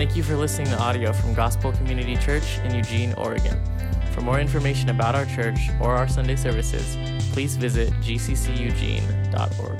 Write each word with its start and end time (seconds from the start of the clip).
Thank 0.00 0.16
you 0.16 0.22
for 0.22 0.34
listening 0.34 0.68
to 0.68 0.78
audio 0.78 1.12
from 1.12 1.34
Gospel 1.34 1.72
Community 1.72 2.16
Church 2.16 2.56
in 2.60 2.74
Eugene, 2.74 3.12
Oregon. 3.18 3.60
For 4.14 4.22
more 4.22 4.40
information 4.40 4.88
about 4.88 5.14
our 5.14 5.26
church 5.26 5.58
or 5.78 5.94
our 5.94 6.08
Sunday 6.08 6.36
services, 6.36 6.96
please 7.34 7.54
visit 7.56 7.90
gcceugene.org. 8.00 9.78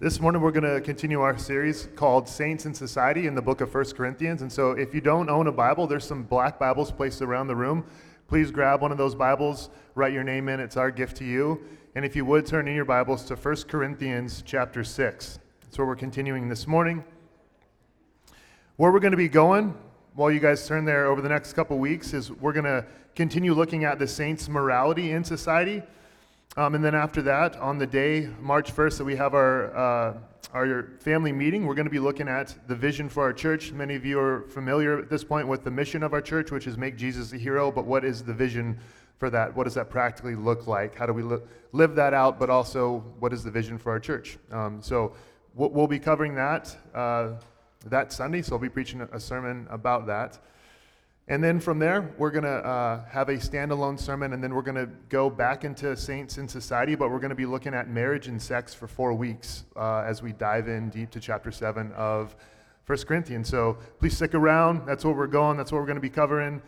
This 0.00 0.20
morning, 0.20 0.40
we're 0.40 0.52
going 0.52 0.74
to 0.74 0.80
continue 0.80 1.20
our 1.20 1.36
series 1.36 1.90
called 1.96 2.26
Saints 2.26 2.64
in 2.64 2.72
Society 2.72 3.26
in 3.26 3.34
the 3.34 3.42
book 3.42 3.60
of 3.60 3.74
1 3.74 3.84
Corinthians. 3.90 4.40
And 4.40 4.50
so, 4.50 4.70
if 4.70 4.94
you 4.94 5.02
don't 5.02 5.28
own 5.28 5.46
a 5.46 5.52
Bible, 5.52 5.86
there's 5.86 6.06
some 6.06 6.22
black 6.22 6.58
Bibles 6.58 6.90
placed 6.90 7.20
around 7.20 7.46
the 7.46 7.56
room. 7.56 7.84
Please 8.26 8.50
grab 8.50 8.80
one 8.80 8.90
of 8.90 8.96
those 8.96 9.14
Bibles, 9.14 9.68
write 9.94 10.14
your 10.14 10.24
name 10.24 10.48
in. 10.48 10.60
It's 10.60 10.78
our 10.78 10.90
gift 10.90 11.18
to 11.18 11.26
you. 11.26 11.62
And 11.94 12.06
if 12.06 12.16
you 12.16 12.24
would, 12.24 12.46
turn 12.46 12.68
in 12.68 12.74
your 12.74 12.86
Bibles 12.86 13.26
to 13.26 13.36
1 13.36 13.54
Corinthians 13.68 14.42
chapter 14.46 14.82
6. 14.82 15.38
That's 15.60 15.76
where 15.76 15.86
we're 15.86 15.94
continuing 15.94 16.48
this 16.48 16.66
morning. 16.66 17.04
Where 18.78 18.92
we're 18.92 19.00
going 19.00 19.12
to 19.12 19.16
be 19.16 19.30
going 19.30 19.74
while 20.16 20.30
you 20.30 20.38
guys 20.38 20.68
turn 20.68 20.84
there 20.84 21.06
over 21.06 21.22
the 21.22 21.30
next 21.30 21.54
couple 21.54 21.78
weeks 21.78 22.12
is 22.12 22.30
we're 22.30 22.52
going 22.52 22.66
to 22.66 22.84
continue 23.14 23.54
looking 23.54 23.84
at 23.84 23.98
the 23.98 24.06
saints' 24.06 24.50
morality 24.50 25.12
in 25.12 25.24
society. 25.24 25.82
Um, 26.58 26.74
and 26.74 26.84
then 26.84 26.94
after 26.94 27.22
that, 27.22 27.56
on 27.56 27.78
the 27.78 27.86
day, 27.86 28.28
March 28.38 28.76
1st, 28.76 28.98
that 28.98 29.04
we 29.06 29.16
have 29.16 29.32
our, 29.32 29.74
uh, 29.74 30.18
our 30.52 30.90
family 31.00 31.32
meeting, 31.32 31.64
we're 31.64 31.74
going 31.74 31.86
to 31.86 31.90
be 31.90 31.98
looking 31.98 32.28
at 32.28 32.54
the 32.68 32.74
vision 32.74 33.08
for 33.08 33.22
our 33.22 33.32
church. 33.32 33.72
Many 33.72 33.94
of 33.94 34.04
you 34.04 34.20
are 34.20 34.42
familiar 34.50 34.98
at 34.98 35.08
this 35.08 35.24
point 35.24 35.48
with 35.48 35.64
the 35.64 35.70
mission 35.70 36.02
of 36.02 36.12
our 36.12 36.20
church, 36.20 36.50
which 36.50 36.66
is 36.66 36.76
make 36.76 36.98
Jesus 36.98 37.32
a 37.32 37.38
hero. 37.38 37.72
But 37.72 37.86
what 37.86 38.04
is 38.04 38.22
the 38.22 38.34
vision 38.34 38.78
for 39.16 39.30
that? 39.30 39.56
What 39.56 39.64
does 39.64 39.74
that 39.76 39.88
practically 39.88 40.34
look 40.34 40.66
like? 40.66 40.94
How 40.98 41.06
do 41.06 41.14
we 41.14 41.22
li- 41.22 41.40
live 41.72 41.94
that 41.94 42.12
out? 42.12 42.38
But 42.38 42.50
also, 42.50 42.98
what 43.20 43.32
is 43.32 43.42
the 43.42 43.50
vision 43.50 43.78
for 43.78 43.90
our 43.92 44.00
church? 44.00 44.36
Um, 44.52 44.82
so 44.82 45.14
we'll 45.54 45.86
be 45.86 45.98
covering 45.98 46.34
that. 46.34 46.76
Uh, 46.94 47.36
that 47.90 48.12
Sunday, 48.12 48.42
so 48.42 48.54
I'll 48.54 48.60
be 48.60 48.68
preaching 48.68 49.06
a 49.12 49.20
sermon 49.20 49.66
about 49.70 50.06
that. 50.06 50.38
And 51.28 51.42
then 51.42 51.58
from 51.58 51.80
there, 51.80 52.14
we're 52.18 52.30
going 52.30 52.44
to 52.44 52.48
uh, 52.48 53.04
have 53.06 53.28
a 53.28 53.34
standalone 53.34 53.98
sermon, 53.98 54.32
and 54.32 54.42
then 54.42 54.54
we're 54.54 54.62
going 54.62 54.76
to 54.76 54.88
go 55.08 55.28
back 55.28 55.64
into 55.64 55.96
Saints 55.96 56.38
in 56.38 56.46
Society, 56.46 56.94
but 56.94 57.10
we're 57.10 57.18
going 57.18 57.30
to 57.30 57.36
be 57.36 57.46
looking 57.46 57.74
at 57.74 57.88
marriage 57.88 58.28
and 58.28 58.40
sex 58.40 58.72
for 58.72 58.86
four 58.86 59.12
weeks 59.12 59.64
uh, 59.74 60.04
as 60.06 60.22
we 60.22 60.32
dive 60.32 60.68
in 60.68 60.88
deep 60.88 61.10
to 61.10 61.20
chapter 61.20 61.50
7 61.50 61.90
of 61.92 62.36
1 62.86 62.98
Corinthians. 62.98 63.48
So 63.48 63.76
please 63.98 64.14
stick 64.14 64.34
around. 64.34 64.86
That's 64.86 65.04
where 65.04 65.14
we're 65.14 65.26
going, 65.26 65.56
that's 65.56 65.72
what 65.72 65.78
we're 65.78 65.86
going 65.86 65.96
to 65.96 66.00
be 66.00 66.10
covering. 66.10 66.62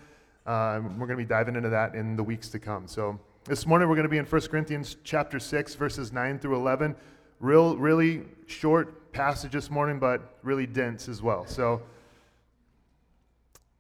Uh, 0.45 0.81
we're 0.83 1.07
going 1.07 1.11
to 1.11 1.25
be 1.25 1.25
diving 1.25 1.55
into 1.55 1.69
that 1.69 1.95
in 1.95 2.17
the 2.17 2.25
weeks 2.25 2.49
to 2.49 2.59
come. 2.59 2.89
So 2.89 3.21
this 3.45 3.65
morning, 3.65 3.89
we're 3.89 3.95
going 3.95 4.05
to 4.05 4.11
be 4.11 4.19
in 4.19 4.27
1 4.27 4.41
Corinthians 4.43 4.97
chapter 5.05 5.39
6, 5.39 5.75
verses 5.77 6.13
9 6.13 6.39
through 6.39 6.57
11. 6.57 6.97
Real, 7.41 7.77
really 7.77 8.23
short 8.47 9.13
passage 9.13 9.53
this 9.53 9.71
morning, 9.71 10.01
but 10.01 10.39
really 10.43 10.67
dense 10.67 11.09
as 11.09 11.23
well. 11.23 11.47
So, 11.47 11.83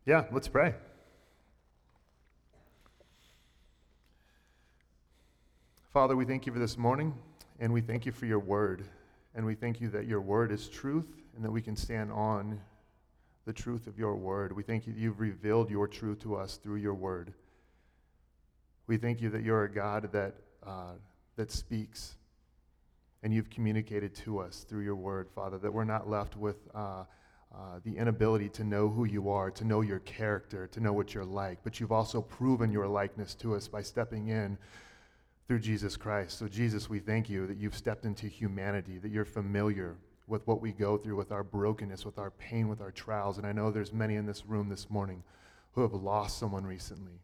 yeah, 0.06 0.26
let's 0.30 0.46
pray. 0.46 0.74
Father, 5.92 6.14
we 6.14 6.24
thank 6.24 6.46
you 6.46 6.52
for 6.52 6.60
this 6.60 6.78
morning, 6.78 7.12
and 7.58 7.72
we 7.72 7.80
thank 7.80 8.06
you 8.06 8.12
for 8.12 8.26
your 8.26 8.38
word. 8.38 8.84
And 9.34 9.44
we 9.44 9.56
thank 9.56 9.80
you 9.80 9.88
that 9.88 10.06
your 10.06 10.20
word 10.20 10.52
is 10.52 10.68
truth, 10.68 11.08
and 11.34 11.44
that 11.44 11.50
we 11.50 11.60
can 11.60 11.74
stand 11.74 12.12
on 12.12 12.60
the 13.44 13.52
truth 13.52 13.88
of 13.88 13.98
your 13.98 14.14
word. 14.14 14.54
We 14.54 14.62
thank 14.62 14.86
you 14.86 14.92
that 14.92 15.00
you've 15.00 15.18
revealed 15.18 15.68
your 15.68 15.88
truth 15.88 16.20
to 16.20 16.36
us 16.36 16.58
through 16.58 16.76
your 16.76 16.94
word. 16.94 17.32
We 18.86 18.98
thank 18.98 19.20
you 19.20 19.30
that 19.30 19.42
you're 19.42 19.64
a 19.64 19.72
God 19.72 20.12
that, 20.12 20.34
uh, 20.64 20.92
that 21.34 21.50
speaks 21.50 22.17
and 23.22 23.32
you've 23.32 23.50
communicated 23.50 24.14
to 24.14 24.38
us 24.38 24.64
through 24.68 24.82
your 24.82 24.96
word, 24.96 25.28
Father, 25.34 25.58
that 25.58 25.72
we're 25.72 25.84
not 25.84 26.08
left 26.08 26.36
with 26.36 26.56
uh, 26.74 27.04
uh, 27.54 27.80
the 27.84 27.96
inability 27.96 28.48
to 28.50 28.64
know 28.64 28.88
who 28.88 29.04
you 29.04 29.30
are, 29.30 29.50
to 29.50 29.64
know 29.64 29.80
your 29.80 29.98
character, 30.00 30.66
to 30.68 30.80
know 30.80 30.92
what 30.92 31.14
you're 31.14 31.24
like, 31.24 31.58
but 31.64 31.80
you've 31.80 31.92
also 31.92 32.20
proven 32.20 32.70
your 32.70 32.86
likeness 32.86 33.34
to 33.34 33.54
us 33.54 33.66
by 33.66 33.82
stepping 33.82 34.28
in 34.28 34.56
through 35.46 35.58
Jesus 35.58 35.96
Christ. 35.96 36.38
So, 36.38 36.46
Jesus, 36.46 36.90
we 36.90 36.98
thank 36.98 37.28
you 37.28 37.46
that 37.46 37.56
you've 37.56 37.76
stepped 37.76 38.04
into 38.04 38.26
humanity, 38.26 38.98
that 38.98 39.10
you're 39.10 39.24
familiar 39.24 39.96
with 40.26 40.46
what 40.46 40.60
we 40.60 40.72
go 40.72 40.98
through, 40.98 41.16
with 41.16 41.32
our 41.32 41.42
brokenness, 41.42 42.04
with 42.04 42.18
our 42.18 42.30
pain, 42.32 42.68
with 42.68 42.82
our 42.82 42.92
trials. 42.92 43.38
And 43.38 43.46
I 43.46 43.52
know 43.52 43.70
there's 43.70 43.94
many 43.94 44.16
in 44.16 44.26
this 44.26 44.44
room 44.44 44.68
this 44.68 44.90
morning 44.90 45.24
who 45.72 45.80
have 45.80 45.94
lost 45.94 46.38
someone 46.38 46.66
recently 46.66 47.20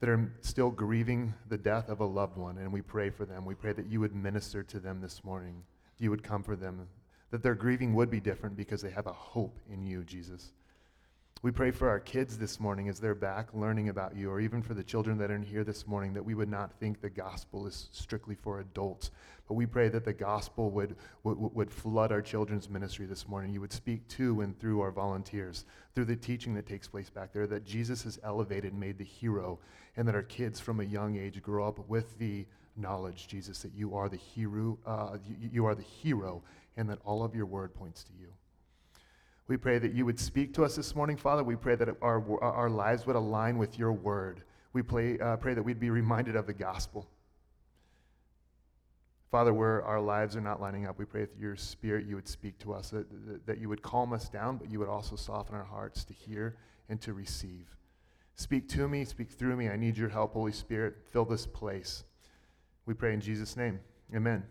that 0.00 0.08
are 0.08 0.30
still 0.42 0.70
grieving 0.70 1.32
the 1.48 1.56
death 1.56 1.88
of 1.88 2.00
a 2.00 2.04
loved 2.04 2.36
one, 2.36 2.58
and 2.58 2.72
we 2.72 2.82
pray 2.82 3.10
for 3.10 3.24
them. 3.24 3.44
We 3.44 3.54
pray 3.54 3.72
that 3.72 3.86
you 3.86 4.00
would 4.00 4.14
minister 4.14 4.62
to 4.62 4.78
them 4.78 5.00
this 5.00 5.24
morning, 5.24 5.62
you 5.98 6.10
would 6.10 6.22
comfort 6.22 6.60
them, 6.60 6.86
that 7.30 7.42
their 7.42 7.54
grieving 7.54 7.94
would 7.94 8.10
be 8.10 8.20
different 8.20 8.56
because 8.56 8.82
they 8.82 8.90
have 8.90 9.06
a 9.06 9.12
hope 9.12 9.58
in 9.70 9.82
you, 9.82 10.04
Jesus. 10.04 10.52
We 11.42 11.50
pray 11.50 11.70
for 11.70 11.90
our 11.90 12.00
kids 12.00 12.38
this 12.38 12.58
morning 12.58 12.88
as 12.88 12.98
they're 12.98 13.14
back 13.14 13.52
learning 13.52 13.90
about 13.90 14.16
you, 14.16 14.30
or 14.30 14.40
even 14.40 14.62
for 14.62 14.72
the 14.72 14.82
children 14.82 15.18
that 15.18 15.30
are 15.30 15.34
in 15.34 15.42
here 15.42 15.64
this 15.64 15.86
morning, 15.86 16.14
that 16.14 16.24
we 16.24 16.34
would 16.34 16.48
not 16.48 16.72
think 16.80 17.00
the 17.00 17.10
gospel 17.10 17.66
is 17.66 17.90
strictly 17.92 18.34
for 18.34 18.60
adults. 18.60 19.10
But 19.46 19.54
we 19.54 19.66
pray 19.66 19.90
that 19.90 20.06
the 20.06 20.14
gospel 20.14 20.70
would, 20.70 20.96
would, 21.24 21.36
would 21.38 21.70
flood 21.70 22.10
our 22.10 22.22
children's 22.22 22.70
ministry 22.70 23.04
this 23.04 23.28
morning. 23.28 23.52
You 23.52 23.60
would 23.60 23.72
speak 23.72 24.08
to 24.08 24.40
and 24.40 24.58
through 24.58 24.80
our 24.80 24.90
volunteers, 24.90 25.66
through 25.94 26.06
the 26.06 26.16
teaching 26.16 26.54
that 26.54 26.66
takes 26.66 26.88
place 26.88 27.10
back 27.10 27.34
there, 27.34 27.46
that 27.46 27.66
Jesus 27.66 28.06
is 28.06 28.18
elevated, 28.24 28.72
and 28.72 28.80
made 28.80 28.96
the 28.96 29.04
hero, 29.04 29.60
and 29.98 30.08
that 30.08 30.14
our 30.14 30.22
kids 30.22 30.58
from 30.58 30.80
a 30.80 30.84
young 30.84 31.16
age 31.16 31.42
grow 31.42 31.68
up 31.68 31.86
with 31.86 32.18
the 32.18 32.46
knowledge, 32.76 33.28
Jesus, 33.28 33.60
that 33.60 33.74
you 33.74 33.94
are 33.94 34.08
the 34.08 34.16
hero, 34.16 34.78
uh, 34.86 35.18
you, 35.28 35.50
you 35.52 35.66
are 35.66 35.74
the 35.74 35.82
hero, 35.82 36.42
and 36.78 36.88
that 36.88 36.98
all 37.04 37.22
of 37.22 37.34
your 37.34 37.46
word 37.46 37.74
points 37.74 38.02
to 38.04 38.12
you. 38.18 38.32
We 39.48 39.56
pray 39.56 39.78
that 39.78 39.92
you 39.92 40.04
would 40.04 40.18
speak 40.18 40.54
to 40.54 40.64
us 40.64 40.74
this 40.74 40.96
morning, 40.96 41.16
Father. 41.16 41.44
We 41.44 41.56
pray 41.56 41.76
that 41.76 41.88
our, 42.02 42.42
our 42.42 42.68
lives 42.68 43.06
would 43.06 43.16
align 43.16 43.58
with 43.58 43.78
your 43.78 43.92
word. 43.92 44.42
We 44.72 44.82
pray, 44.82 45.18
uh, 45.18 45.36
pray 45.36 45.54
that 45.54 45.62
we'd 45.62 45.78
be 45.78 45.90
reminded 45.90 46.34
of 46.34 46.46
the 46.46 46.52
gospel. 46.52 47.08
Father, 49.30 49.52
where 49.52 49.82
our 49.84 50.00
lives 50.00 50.36
are 50.36 50.40
not 50.40 50.60
lining 50.60 50.86
up, 50.86 50.98
we 50.98 51.04
pray 51.04 51.22
that 51.22 51.38
your 51.38 51.56
spirit, 51.56 52.06
you 52.06 52.16
would 52.16 52.28
speak 52.28 52.58
to 52.60 52.72
us, 52.72 52.90
that, 52.90 53.06
that, 53.26 53.46
that 53.46 53.58
you 53.58 53.68
would 53.68 53.82
calm 53.82 54.12
us 54.12 54.28
down, 54.28 54.56
but 54.56 54.70
you 54.70 54.78
would 54.78 54.88
also 54.88 55.16
soften 55.16 55.54
our 55.54 55.64
hearts 55.64 56.04
to 56.04 56.12
hear 56.12 56.56
and 56.88 57.00
to 57.00 57.12
receive. 57.12 57.76
Speak 58.36 58.68
to 58.70 58.88
me, 58.88 59.04
speak 59.04 59.30
through 59.30 59.56
me. 59.56 59.68
I 59.68 59.76
need 59.76 59.96
your 59.96 60.08
help, 60.08 60.34
Holy 60.34 60.52
Spirit. 60.52 60.96
Fill 61.12 61.24
this 61.24 61.46
place. 61.46 62.04
We 62.84 62.94
pray 62.94 63.14
in 63.14 63.20
Jesus' 63.20 63.56
name. 63.56 63.80
Amen. 64.14 64.44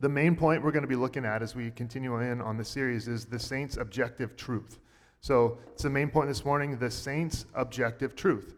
The 0.00 0.08
main 0.08 0.34
point 0.34 0.62
we're 0.62 0.72
going 0.72 0.82
to 0.82 0.88
be 0.88 0.96
looking 0.96 1.26
at 1.26 1.42
as 1.42 1.54
we 1.54 1.70
continue 1.72 2.18
in 2.20 2.40
on 2.40 2.56
the 2.56 2.64
series 2.64 3.06
is 3.06 3.26
the 3.26 3.38
saints' 3.38 3.76
objective 3.76 4.34
truth. 4.34 4.78
So 5.20 5.58
it's 5.72 5.82
the 5.82 5.90
main 5.90 6.08
point 6.08 6.28
this 6.28 6.42
morning 6.42 6.78
the 6.78 6.90
saints' 6.90 7.44
objective 7.54 8.16
truth. 8.16 8.54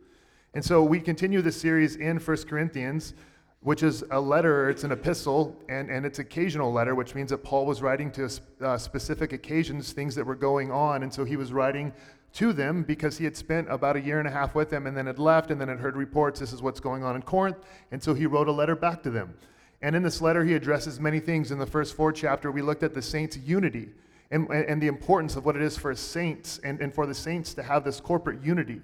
And 0.55 0.65
so 0.65 0.85
we 0.85 1.01
continue 1.01 1.43
the 1.43 1.51
series 1.51 1.97
in 1.97 2.19
1 2.19 2.37
Corinthians, 2.49 3.15
which 3.59 3.83
is 3.83 4.05
a 4.13 4.21
letter, 4.21 4.71
it's 4.71 4.85
an 4.85 4.93
epistle, 4.93 5.57
and, 5.69 5.91
and 5.91 6.07
it's 6.07 6.21
occasional 6.21 6.73
letter, 6.73 6.95
which 6.95 7.17
means 7.17 7.31
that 7.31 7.39
Paul 7.39 7.67
was 7.67 7.83
writing 7.83 8.13
to 8.13 8.31
uh, 8.61 8.79
specific 8.79 9.33
occasions, 9.33 9.93
things 9.93 10.15
that 10.15 10.25
were 10.25 10.37
going 10.37 10.71
on. 10.71 11.03
And 11.03 11.13
so 11.13 11.25
he 11.25 11.37
was 11.37 11.53
writing 11.53 11.93
to 12.35 12.53
them 12.53 12.85
because 12.85 13.19
he 13.19 13.25
had 13.25 13.37
spent 13.37 13.69
about 13.69 13.97
a 13.97 14.01
year 14.01 14.21
and 14.21 14.29
a 14.29 14.31
half 14.31 14.55
with 14.55 14.71
them 14.71 14.87
and 14.87 14.97
then 14.97 15.07
had 15.07 15.19
left 15.19 15.51
and 15.51 15.61
then 15.61 15.69
had 15.69 15.81
heard 15.81 15.97
reports 15.97 16.39
this 16.39 16.53
is 16.53 16.63
what's 16.63 16.81
going 16.81 17.03
on 17.03 17.17
in 17.17 17.23
Corinth. 17.23 17.59
And 17.91 18.01
so 18.01 18.15
he 18.15 18.27
wrote 18.27 18.47
a 18.47 18.53
letter 18.53 18.77
back 18.77 19.03
to 19.03 19.11
them. 19.11 19.35
And 19.83 19.97
in 19.97 20.03
this 20.03 20.23
letter, 20.23 20.45
he 20.45 20.55
addresses 20.55 21.01
many 21.01 21.19
things. 21.19 21.51
In 21.51 21.59
the 21.59 21.67
first 21.67 21.97
four 21.97 22.13
chapter, 22.13 22.53
we 22.53 22.63
looked 22.63 22.85
at 22.85 22.95
the 22.95 23.03
saints' 23.03 23.37
unity 23.37 23.89
and, 24.31 24.49
and 24.51 24.81
the 24.81 24.87
importance 24.87 25.37
of 25.37 25.45
what 25.45 25.57
it 25.57 25.63
is 25.63 25.77
for 25.77 25.95
saints 25.95 26.61
and, 26.63 26.81
and 26.81 26.95
for 26.95 27.05
the 27.05 27.15
saints 27.15 27.53
to 27.55 27.63
have 27.63 27.85
this 27.85 28.01
corporate 28.01 28.43
unity. 28.43 28.81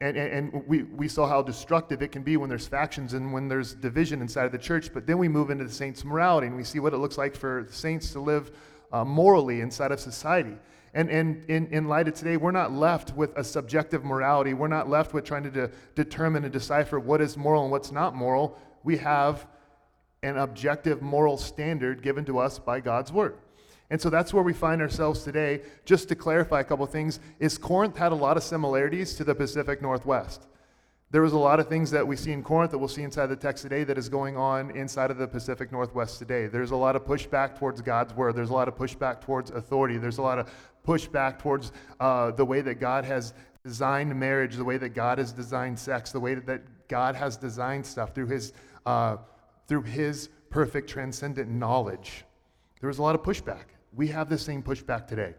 And, 0.00 0.16
and, 0.16 0.52
and, 0.52 0.66
we, 0.66 0.82
we 0.82 1.08
saw 1.08 1.26
how 1.26 1.42
destructive 1.42 2.02
it 2.02 2.10
can 2.10 2.22
be 2.22 2.36
when 2.36 2.48
there's 2.48 2.66
factions 2.66 3.12
and 3.12 3.32
when 3.32 3.48
there's 3.48 3.74
division 3.74 4.20
inside 4.20 4.46
of 4.46 4.52
the 4.52 4.58
church. 4.58 4.92
But 4.92 5.06
then 5.06 5.18
we 5.18 5.28
move 5.28 5.50
into 5.50 5.64
the 5.64 5.72
saints' 5.72 6.04
morality 6.04 6.48
and 6.48 6.56
we 6.56 6.64
see 6.64 6.80
what 6.80 6.92
it 6.92 6.98
looks 6.98 7.16
like 7.16 7.36
for 7.36 7.66
saints 7.70 8.10
to 8.12 8.20
live 8.20 8.50
uh, 8.92 9.04
morally 9.04 9.60
inside 9.60 9.92
of 9.92 10.00
society. 10.00 10.56
And, 10.94 11.10
and 11.10 11.44
in, 11.50 11.66
in 11.68 11.88
light 11.88 12.08
of 12.08 12.14
today, 12.14 12.36
we're 12.36 12.50
not 12.50 12.72
left 12.72 13.16
with 13.16 13.36
a 13.36 13.44
subjective 13.44 14.04
morality. 14.04 14.54
We're 14.54 14.68
not 14.68 14.88
left 14.88 15.12
with 15.12 15.24
trying 15.24 15.42
to 15.44 15.50
de- 15.50 15.70
determine 15.94 16.44
and 16.44 16.52
decipher 16.52 16.98
what 16.98 17.20
is 17.20 17.36
moral 17.36 17.62
and 17.62 17.70
what's 17.70 17.92
not 17.92 18.14
moral. 18.14 18.58
We 18.84 18.96
have 18.98 19.46
an 20.24 20.38
objective 20.38 21.02
moral 21.02 21.36
standard 21.36 22.02
given 22.02 22.24
to 22.24 22.38
us 22.38 22.58
by 22.58 22.80
God's 22.80 23.12
word. 23.12 23.36
And 23.90 24.00
so 24.00 24.08
that's 24.08 24.32
where 24.32 24.42
we 24.42 24.54
find 24.54 24.80
ourselves 24.80 25.22
today. 25.22 25.60
Just 25.84 26.08
to 26.08 26.14
clarify 26.14 26.60
a 26.60 26.64
couple 26.64 26.86
things, 26.86 27.20
is 27.38 27.58
Corinth 27.58 27.96
had 27.96 28.12
a 28.12 28.14
lot 28.14 28.36
of 28.36 28.42
similarities 28.42 29.14
to 29.16 29.24
the 29.24 29.34
Pacific 29.34 29.82
Northwest. 29.82 30.46
There 31.10 31.22
was 31.22 31.34
a 31.34 31.38
lot 31.38 31.60
of 31.60 31.68
things 31.68 31.90
that 31.92 32.04
we 32.04 32.16
see 32.16 32.32
in 32.32 32.42
Corinth 32.42 32.72
that 32.72 32.78
we'll 32.78 32.88
see 32.88 33.02
inside 33.02 33.26
the 33.26 33.36
text 33.36 33.62
today 33.62 33.84
that 33.84 33.98
is 33.98 34.08
going 34.08 34.36
on 34.36 34.70
inside 34.72 35.10
of 35.10 35.18
the 35.18 35.28
Pacific 35.28 35.70
Northwest 35.70 36.18
today. 36.18 36.46
There's 36.46 36.72
a 36.72 36.76
lot 36.76 36.96
of 36.96 37.04
pushback 37.04 37.56
towards 37.56 37.82
God's 37.82 38.14
word. 38.14 38.34
There's 38.34 38.50
a 38.50 38.54
lot 38.54 38.66
of 38.66 38.74
pushback 38.74 39.20
towards 39.20 39.50
authority. 39.50 39.98
There's 39.98 40.18
a 40.18 40.22
lot 40.22 40.38
of 40.38 40.50
pushback 40.84 41.38
towards 41.38 41.70
uh, 42.00 42.32
the 42.32 42.44
way 42.44 42.62
that 42.62 42.80
God 42.80 43.04
has 43.04 43.34
designed 43.62 44.18
marriage, 44.18 44.56
the 44.56 44.64
way 44.64 44.76
that 44.78 44.88
God 44.88 45.18
has 45.18 45.30
designed 45.30 45.78
sex, 45.78 46.10
the 46.10 46.18
way 46.18 46.34
that 46.34 46.62
God 46.88 47.14
has 47.14 47.36
designed 47.36 47.86
stuff 47.86 48.14
through 48.14 48.26
His 48.26 48.52
uh, 48.84 49.18
through 49.66 49.82
his 49.82 50.28
perfect 50.50 50.88
transcendent 50.88 51.50
knowledge. 51.50 52.24
There 52.80 52.88
was 52.88 52.98
a 52.98 53.02
lot 53.02 53.14
of 53.14 53.22
pushback. 53.22 53.64
We 53.92 54.08
have 54.08 54.28
the 54.28 54.38
same 54.38 54.62
pushback 54.62 55.06
today. 55.06 55.34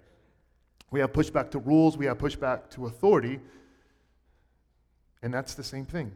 We 0.92 1.00
have 1.00 1.12
pushback 1.12 1.52
to 1.52 1.60
rules, 1.60 1.98
we 1.98 2.06
have 2.06 2.18
pushback 2.18 2.70
to 2.72 2.88
authority. 2.88 3.40
And 5.22 5.34
that's 5.34 5.56
the 5.56 5.64
same 5.64 5.86
thing 5.86 6.12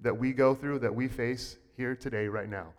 that 0.00 0.16
we 0.16 0.32
go 0.32 0.54
through, 0.54 0.80
that 0.80 0.94
we 0.94 1.08
face 1.08 1.58
here 1.76 1.94
today, 1.94 2.26
right 2.26 2.48
now. 2.48 2.72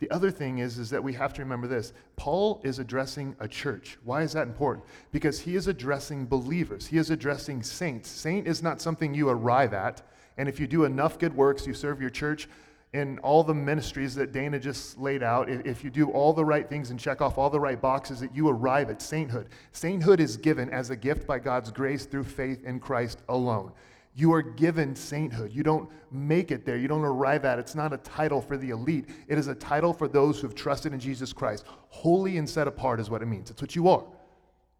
The 0.00 0.10
other 0.10 0.32
thing 0.32 0.58
is, 0.58 0.78
is 0.78 0.90
that 0.90 1.02
we 1.02 1.12
have 1.12 1.32
to 1.34 1.42
remember 1.42 1.68
this. 1.68 1.92
Paul 2.16 2.60
is 2.64 2.80
addressing 2.80 3.36
a 3.38 3.46
church. 3.46 3.98
Why 4.02 4.22
is 4.22 4.32
that 4.32 4.48
important? 4.48 4.84
Because 5.12 5.38
he 5.38 5.54
is 5.54 5.68
addressing 5.68 6.26
believers. 6.26 6.88
He 6.88 6.98
is 6.98 7.10
addressing 7.10 7.62
saints. 7.62 8.10
Saint 8.10 8.48
is 8.48 8.64
not 8.64 8.80
something 8.80 9.14
you 9.14 9.28
arrive 9.28 9.72
at. 9.72 10.02
And 10.36 10.48
if 10.48 10.58
you 10.58 10.66
do 10.66 10.84
enough 10.84 11.20
good 11.20 11.36
works, 11.36 11.68
you 11.68 11.74
serve 11.74 12.00
your 12.00 12.10
church 12.10 12.48
in 12.92 13.18
all 13.20 13.42
the 13.42 13.54
ministries 13.54 14.14
that 14.16 14.32
Dana 14.32 14.58
just 14.58 14.98
laid 14.98 15.22
out, 15.22 15.48
if 15.48 15.82
you 15.82 15.88
do 15.88 16.10
all 16.10 16.34
the 16.34 16.44
right 16.44 16.68
things 16.68 16.90
and 16.90 17.00
check 17.00 17.22
off 17.22 17.38
all 17.38 17.48
the 17.48 17.58
right 17.58 17.80
boxes, 17.80 18.20
that 18.20 18.36
you 18.36 18.48
arrive 18.48 18.90
at 18.90 19.00
sainthood. 19.00 19.48
Sainthood 19.72 20.20
is 20.20 20.36
given 20.36 20.68
as 20.68 20.90
a 20.90 20.96
gift 20.96 21.26
by 21.26 21.38
God's 21.38 21.70
grace 21.70 22.04
through 22.04 22.24
faith 22.24 22.64
in 22.64 22.78
Christ 22.78 23.22
alone. 23.30 23.72
You 24.14 24.30
are 24.34 24.42
given 24.42 24.94
sainthood. 24.94 25.52
You 25.52 25.62
don't 25.62 25.88
make 26.10 26.50
it 26.50 26.66
there. 26.66 26.76
You 26.76 26.86
don't 26.86 27.04
arrive 27.04 27.46
at 27.46 27.58
it. 27.58 27.62
It's 27.62 27.74
not 27.74 27.94
a 27.94 27.96
title 27.98 28.42
for 28.42 28.58
the 28.58 28.68
elite. 28.68 29.08
It 29.26 29.38
is 29.38 29.48
a 29.48 29.54
title 29.54 29.94
for 29.94 30.06
those 30.06 30.38
who 30.38 30.46
have 30.46 30.54
trusted 30.54 30.92
in 30.92 31.00
Jesus 31.00 31.32
Christ. 31.32 31.64
Holy 31.88 32.36
and 32.36 32.48
set 32.48 32.68
apart 32.68 33.00
is 33.00 33.08
what 33.08 33.22
it 33.22 33.26
means. 33.26 33.50
It's 33.50 33.62
what 33.62 33.74
you 33.74 33.88
are 33.88 34.04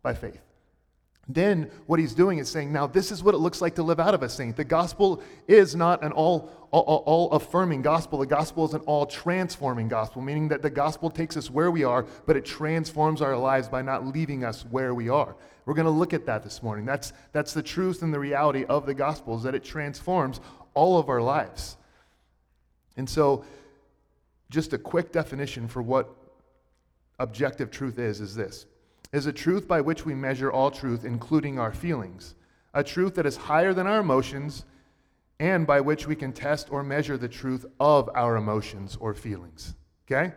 by 0.03 0.13
faith. 0.13 0.43
Then 1.29 1.71
what 1.87 2.01
he's 2.01 2.15
doing 2.15 2.39
is 2.39 2.51
saying, 2.51 2.73
now 2.73 2.87
this 2.87 3.13
is 3.13 3.23
what 3.23 3.35
it 3.35 3.39
looks 3.39 3.61
like 3.61 3.77
to 3.77 3.83
live 3.83 4.01
out 4.01 4.13
of 4.13 4.23
a 4.23 4.29
saint. 4.29 4.57
The 4.57 4.65
gospel 4.65 5.23
is 5.47 5.77
not 5.77 6.03
an 6.03 6.11
all, 6.11 6.51
all, 6.73 7.05
all, 7.07 7.31
affirming 7.31 7.83
gospel. 7.83 8.19
The 8.19 8.27
gospel 8.27 8.65
is 8.65 8.75
an 8.75 8.81
all 8.83 9.07
transforming 9.07 9.87
gospel, 9.87 10.21
meaning 10.21 10.49
that 10.49 10.63
the 10.63 10.71
gospel 10.71 11.11
takes 11.11 11.37
us 11.37 11.49
where 11.49 11.71
we 11.71 11.85
are, 11.85 12.05
but 12.27 12.37
it 12.37 12.45
transforms 12.45 13.23
our 13.23 13.37
lives 13.37 13.69
by 13.69 13.83
not 13.83 14.05
leaving 14.05 14.45
us 14.45 14.67
where 14.69 14.95
we 14.95 15.09
are. 15.09 15.37
We're 15.65 15.75
going 15.75 15.87
to 15.87 15.93
look 15.93 16.13
at 16.13 16.27
that 16.27 16.43
this 16.43 16.61
morning. 16.61 16.85
That's, 16.85 17.13
that's 17.31 17.55
the 17.55 17.63
truth 17.63 18.03
and 18.03 18.13
the 18.13 18.19
reality 18.19 18.65
of 18.65 18.85
the 18.85 18.95
gospel, 18.95 19.37
is 19.37 19.45
that 19.45 19.55
it 19.55 19.63
transforms 19.63 20.41
all 20.75 20.99
of 20.99 21.09
our 21.09 21.23
lives. 21.23 21.77
And 22.97 23.09
so, 23.09 23.45
just 24.51 24.73
a 24.73 24.79
quick 24.79 25.13
definition 25.13 25.69
for 25.69 25.81
what 25.81 26.15
objective 27.19 27.71
truth 27.71 27.99
is 28.01 28.21
is 28.21 28.35
this 28.35 28.67
is 29.13 29.27
a 29.27 29.33
truth 29.33 29.69
by 29.69 29.81
which 29.81 30.07
we 30.07 30.15
measure 30.15 30.51
all 30.51 30.71
truth, 30.71 31.05
including 31.05 31.59
our 31.59 31.73
feelings, 31.73 32.35
a 32.73 32.83
truth 32.83 33.15
that 33.15 33.27
is 33.27 33.37
higher 33.37 33.75
than 33.75 33.87
our 33.87 34.01
emotions, 34.01 34.65
and 35.39 35.67
by 35.67 35.81
which 35.81 36.07
we 36.07 36.17
can 36.17 36.33
test 36.33 36.69
or 36.71 36.83
measure 36.83 37.19
the 37.19 37.29
truth 37.29 37.67
of 37.79 38.09
our 38.15 38.37
emotions 38.37 38.97
or 39.01 39.13
feelings. 39.13 39.75
Okay? 40.11 40.33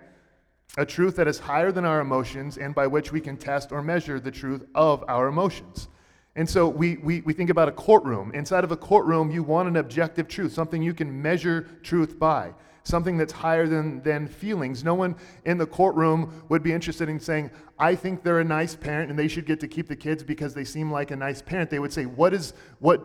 A 0.77 0.85
truth 0.85 1.15
that 1.15 1.27
is 1.27 1.39
higher 1.39 1.71
than 1.71 1.85
our 1.85 2.01
emotions, 2.01 2.57
and 2.57 2.75
by 2.75 2.87
which 2.87 3.11
we 3.11 3.21
can 3.21 3.37
test 3.37 3.71
or 3.71 3.81
measure 3.81 4.19
the 4.19 4.31
truth 4.31 4.65
of 4.75 5.05
our 5.07 5.27
emotions. 5.27 5.87
And 6.35 6.49
so 6.49 6.67
we, 6.67 6.97
we, 6.97 7.21
we 7.21 7.31
think 7.31 7.49
about 7.49 7.69
a 7.69 7.71
courtroom. 7.71 8.31
Inside 8.33 8.65
of 8.65 8.71
a 8.73 8.77
courtroom, 8.77 9.31
you 9.31 9.41
want 9.41 9.69
an 9.69 9.77
objective 9.77 10.27
truth, 10.27 10.51
something 10.51 10.81
you 10.81 10.93
can 10.93 11.21
measure 11.21 11.61
truth 11.81 12.19
by 12.19 12.53
something 12.85 13.17
that's 13.17 13.33
higher 13.33 13.67
than, 13.67 14.01
than 14.03 14.27
feelings. 14.27 14.83
No 14.83 14.93
one 14.93 15.15
in 15.43 15.57
the 15.57 15.65
courtroom 15.65 16.43
would 16.49 16.63
be 16.63 16.71
interested 16.71 17.09
in 17.09 17.19
saying, 17.19 17.51
I 17.77 17.95
think 17.95 18.23
they're 18.23 18.39
a 18.39 18.45
nice 18.45 18.75
parent 18.75 19.09
and 19.09 19.19
they 19.19 19.27
should 19.27 19.45
get 19.45 19.59
to 19.59 19.67
keep 19.67 19.87
the 19.87 19.95
kids 19.95 20.23
because 20.23 20.53
they 20.53 20.63
seem 20.63 20.91
like 20.91 21.11
a 21.11 21.15
nice 21.15 21.41
parent. 21.41 21.69
They 21.69 21.79
would 21.79 21.91
say, 21.91 22.05
What 22.05 22.33
is, 22.33 22.53
what, 22.79 23.03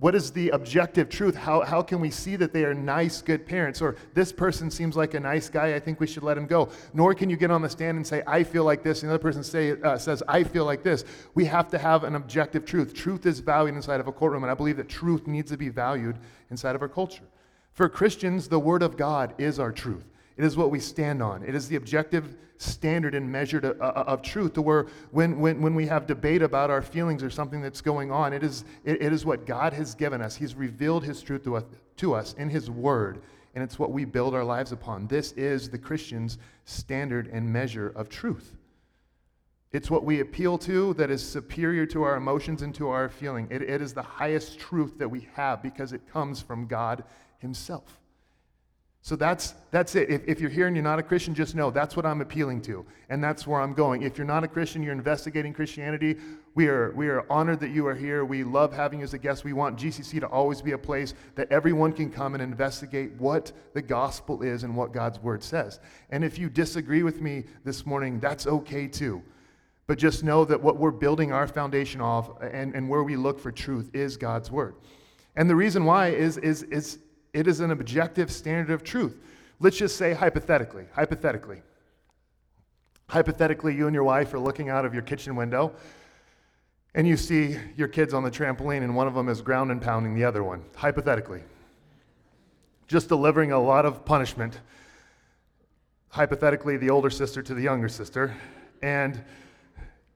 what 0.00 0.14
is 0.14 0.32
the 0.32 0.48
objective 0.50 1.08
truth? 1.08 1.36
How, 1.36 1.60
how 1.60 1.80
can 1.80 2.00
we 2.00 2.10
see 2.10 2.34
that 2.36 2.52
they 2.52 2.64
are 2.64 2.74
nice, 2.74 3.22
good 3.22 3.46
parents? 3.46 3.80
Or 3.80 3.96
this 4.14 4.32
person 4.32 4.70
seems 4.70 4.96
like 4.96 5.14
a 5.14 5.20
nice 5.20 5.48
guy, 5.48 5.74
I 5.74 5.78
think 5.78 6.00
we 6.00 6.06
should 6.06 6.22
let 6.22 6.36
him 6.36 6.46
go. 6.46 6.70
Nor 6.92 7.14
can 7.14 7.30
you 7.30 7.36
get 7.36 7.50
on 7.50 7.62
the 7.62 7.68
stand 7.68 7.98
and 7.98 8.06
say, 8.06 8.22
I 8.26 8.42
feel 8.42 8.64
like 8.64 8.82
this, 8.82 9.02
and 9.02 9.10
the 9.10 9.14
other 9.14 9.22
person 9.22 9.44
say, 9.44 9.80
uh, 9.80 9.96
says, 9.96 10.22
I 10.26 10.42
feel 10.42 10.64
like 10.64 10.82
this. 10.82 11.04
We 11.34 11.44
have 11.44 11.68
to 11.68 11.78
have 11.78 12.04
an 12.04 12.16
objective 12.16 12.64
truth. 12.64 12.94
Truth 12.94 13.26
is 13.26 13.40
valued 13.40 13.76
inside 13.76 14.00
of 14.00 14.08
a 14.08 14.12
courtroom, 14.12 14.42
and 14.42 14.50
I 14.50 14.54
believe 14.54 14.78
that 14.78 14.88
truth 14.88 15.26
needs 15.26 15.50
to 15.50 15.58
be 15.58 15.68
valued 15.68 16.18
inside 16.50 16.74
of 16.74 16.82
our 16.82 16.88
culture. 16.88 17.24
For 17.72 17.88
Christians, 17.88 18.48
the 18.48 18.58
Word 18.58 18.82
of 18.82 18.96
God 18.96 19.34
is 19.38 19.58
our 19.58 19.72
truth. 19.72 20.04
It 20.36 20.44
is 20.44 20.56
what 20.56 20.70
we 20.70 20.80
stand 20.80 21.22
on. 21.22 21.42
It 21.42 21.54
is 21.54 21.68
the 21.68 21.76
objective 21.76 22.36
standard 22.56 23.14
and 23.14 23.30
measure 23.30 23.60
to, 23.60 23.70
uh, 23.80 23.86
uh, 23.86 24.04
of 24.06 24.22
truth 24.22 24.52
to 24.54 24.62
where 24.62 24.86
when, 25.12 25.38
when, 25.40 25.62
when 25.62 25.74
we 25.74 25.86
have 25.86 26.06
debate 26.06 26.42
about 26.42 26.70
our 26.70 26.82
feelings 26.82 27.22
or 27.22 27.30
something 27.30 27.62
that's 27.62 27.80
going 27.80 28.10
on, 28.10 28.32
it 28.32 28.42
is, 28.42 28.64
it, 28.84 29.00
it 29.00 29.12
is 29.12 29.24
what 29.24 29.46
God 29.46 29.72
has 29.72 29.94
given 29.94 30.20
us. 30.20 30.36
He's 30.36 30.54
revealed 30.54 31.04
His 31.04 31.22
truth 31.22 31.44
to 31.44 31.56
us, 31.56 31.64
to 31.96 32.14
us 32.14 32.34
in 32.34 32.50
His 32.50 32.70
Word, 32.70 33.22
and 33.54 33.64
it's 33.64 33.78
what 33.78 33.92
we 33.92 34.04
build 34.04 34.34
our 34.34 34.44
lives 34.44 34.72
upon. 34.72 35.06
This 35.06 35.32
is 35.32 35.70
the 35.70 35.78
Christian's 35.78 36.38
standard 36.64 37.28
and 37.28 37.50
measure 37.50 37.92
of 37.96 38.08
truth. 38.08 38.56
It's 39.72 39.90
what 39.90 40.04
we 40.04 40.20
appeal 40.20 40.58
to 40.58 40.94
that 40.94 41.10
is 41.10 41.26
superior 41.26 41.86
to 41.86 42.02
our 42.02 42.16
emotions 42.16 42.62
and 42.62 42.74
to 42.74 42.88
our 42.88 43.08
feeling. 43.08 43.46
It, 43.50 43.62
it 43.62 43.80
is 43.80 43.94
the 43.94 44.02
highest 44.02 44.58
truth 44.58 44.98
that 44.98 45.08
we 45.08 45.28
have 45.34 45.62
because 45.62 45.92
it 45.92 46.10
comes 46.12 46.40
from 46.40 46.66
God 46.66 47.04
himself. 47.40 47.98
So 49.02 49.16
that's, 49.16 49.54
that's 49.70 49.94
it. 49.94 50.10
If, 50.10 50.22
if 50.28 50.40
you're 50.40 50.50
here 50.50 50.66
and 50.66 50.76
you're 50.76 50.82
not 50.82 50.98
a 50.98 51.02
Christian, 51.02 51.34
just 51.34 51.54
know 51.54 51.70
that's 51.70 51.96
what 51.96 52.04
I'm 52.04 52.20
appealing 52.20 52.60
to, 52.62 52.84
and 53.08 53.24
that's 53.24 53.46
where 53.46 53.60
I'm 53.60 53.72
going. 53.72 54.02
If 54.02 54.18
you're 54.18 54.26
not 54.26 54.44
a 54.44 54.48
Christian, 54.48 54.82
you're 54.82 54.92
investigating 54.92 55.54
Christianity, 55.54 56.16
we 56.54 56.68
are, 56.68 56.92
we 56.92 57.08
are 57.08 57.24
honored 57.30 57.60
that 57.60 57.70
you 57.70 57.86
are 57.86 57.94
here. 57.94 58.24
We 58.24 58.44
love 58.44 58.72
having 58.72 58.98
you 58.98 59.04
as 59.04 59.14
a 59.14 59.18
guest. 59.18 59.44
We 59.44 59.52
want 59.52 59.78
GCC 59.78 60.20
to 60.20 60.26
always 60.26 60.60
be 60.60 60.72
a 60.72 60.78
place 60.78 61.14
that 61.36 61.50
everyone 61.50 61.92
can 61.92 62.10
come 62.10 62.34
and 62.34 62.42
investigate 62.42 63.12
what 63.18 63.52
the 63.72 63.80
gospel 63.80 64.42
is 64.42 64.64
and 64.64 64.76
what 64.76 64.92
God's 64.92 65.20
word 65.20 65.42
says. 65.42 65.80
And 66.10 66.24
if 66.24 66.38
you 66.38 66.50
disagree 66.50 67.02
with 67.02 67.20
me 67.20 67.44
this 67.64 67.86
morning, 67.86 68.18
that's 68.18 68.46
okay 68.46 68.88
too. 68.88 69.22
But 69.86 69.98
just 69.98 70.24
know 70.24 70.44
that 70.44 70.60
what 70.60 70.76
we're 70.76 70.90
building 70.90 71.32
our 71.32 71.46
foundation 71.46 72.00
off 72.00 72.30
and, 72.42 72.74
and 72.74 72.88
where 72.88 73.04
we 73.04 73.16
look 73.16 73.40
for 73.40 73.52
truth 73.52 73.90
is 73.94 74.16
God's 74.16 74.50
word. 74.50 74.74
And 75.36 75.48
the 75.48 75.56
reason 75.56 75.84
why 75.84 76.08
is, 76.08 76.36
is, 76.38 76.64
is 76.64 76.98
it 77.32 77.46
is 77.46 77.60
an 77.60 77.70
objective 77.70 78.30
standard 78.30 78.72
of 78.72 78.82
truth. 78.82 79.16
Let's 79.60 79.76
just 79.76 79.96
say 79.96 80.14
hypothetically, 80.14 80.86
hypothetically. 80.92 81.62
Hypothetically, 83.08 83.74
you 83.74 83.86
and 83.86 83.94
your 83.94 84.04
wife 84.04 84.32
are 84.34 84.38
looking 84.38 84.68
out 84.68 84.84
of 84.84 84.94
your 84.94 85.02
kitchen 85.02 85.36
window 85.36 85.72
and 86.94 87.06
you 87.06 87.16
see 87.16 87.56
your 87.76 87.88
kids 87.88 88.14
on 88.14 88.22
the 88.22 88.30
trampoline 88.30 88.82
and 88.82 88.96
one 88.96 89.06
of 89.06 89.14
them 89.14 89.28
is 89.28 89.42
ground 89.42 89.70
and 89.70 89.80
pounding 89.80 90.14
the 90.14 90.24
other 90.24 90.42
one. 90.42 90.64
Hypothetically. 90.74 91.42
Just 92.88 93.08
delivering 93.08 93.52
a 93.52 93.60
lot 93.60 93.86
of 93.86 94.04
punishment. 94.04 94.60
Hypothetically, 96.08 96.76
the 96.76 96.90
older 96.90 97.10
sister 97.10 97.42
to 97.42 97.54
the 97.54 97.62
younger 97.62 97.88
sister. 97.88 98.34
And 98.82 99.22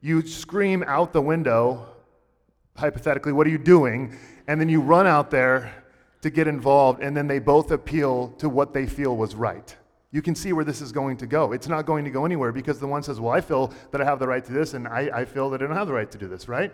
you 0.01 0.27
scream 0.27 0.83
out 0.87 1.13
the 1.13 1.23
window, 1.23 1.87
hypothetically, 2.77 3.33
what 3.33 3.47
are 3.47 3.51
you 3.51 3.59
doing? 3.59 4.17
And 4.49 4.61
then 4.61 4.69
you 4.69 4.81
run 4.81 5.07
out 5.07 5.31
there 5.31 5.84
to 6.25 6.31
get 6.31 6.49
involved, 6.49 7.03
and 7.03 7.15
then 7.15 7.27
they 7.27 7.39
both 7.39 7.71
appeal 7.71 8.29
to 8.39 8.49
what 8.49 8.73
they 8.73 8.87
feel 8.87 9.15
was 9.15 9.35
right. 9.35 9.77
You 10.11 10.23
can 10.23 10.35
see 10.35 10.55
where 10.55 10.65
this 10.65 10.81
is 10.81 10.91
going 10.91 11.19
to 11.19 11.27
go. 11.27 11.53
It's 11.53 11.69
not 11.69 11.85
going 11.85 12.03
to 12.07 12.11
go 12.11 12.25
anywhere 12.25 12.51
because 12.51 12.81
the 12.81 12.87
one 12.87 13.03
says, 13.03 13.21
Well, 13.21 13.35
I 13.35 13.43
feel 13.43 13.75
that 13.91 14.01
I 14.01 14.07
have 14.07 14.19
the 14.19 14.27
right 14.27 14.43
to 14.43 14.51
this, 14.51 14.73
and 14.73 14.89
I, 14.89 15.11
I 15.13 15.27
feel 15.27 15.51
that 15.51 15.61
I 15.61 15.67
don't 15.67 15.77
have 15.77 15.87
the 15.87 15.93
right 15.93 16.11
to 16.11 16.17
do 16.17 16.27
this, 16.27 16.49
right? 16.49 16.73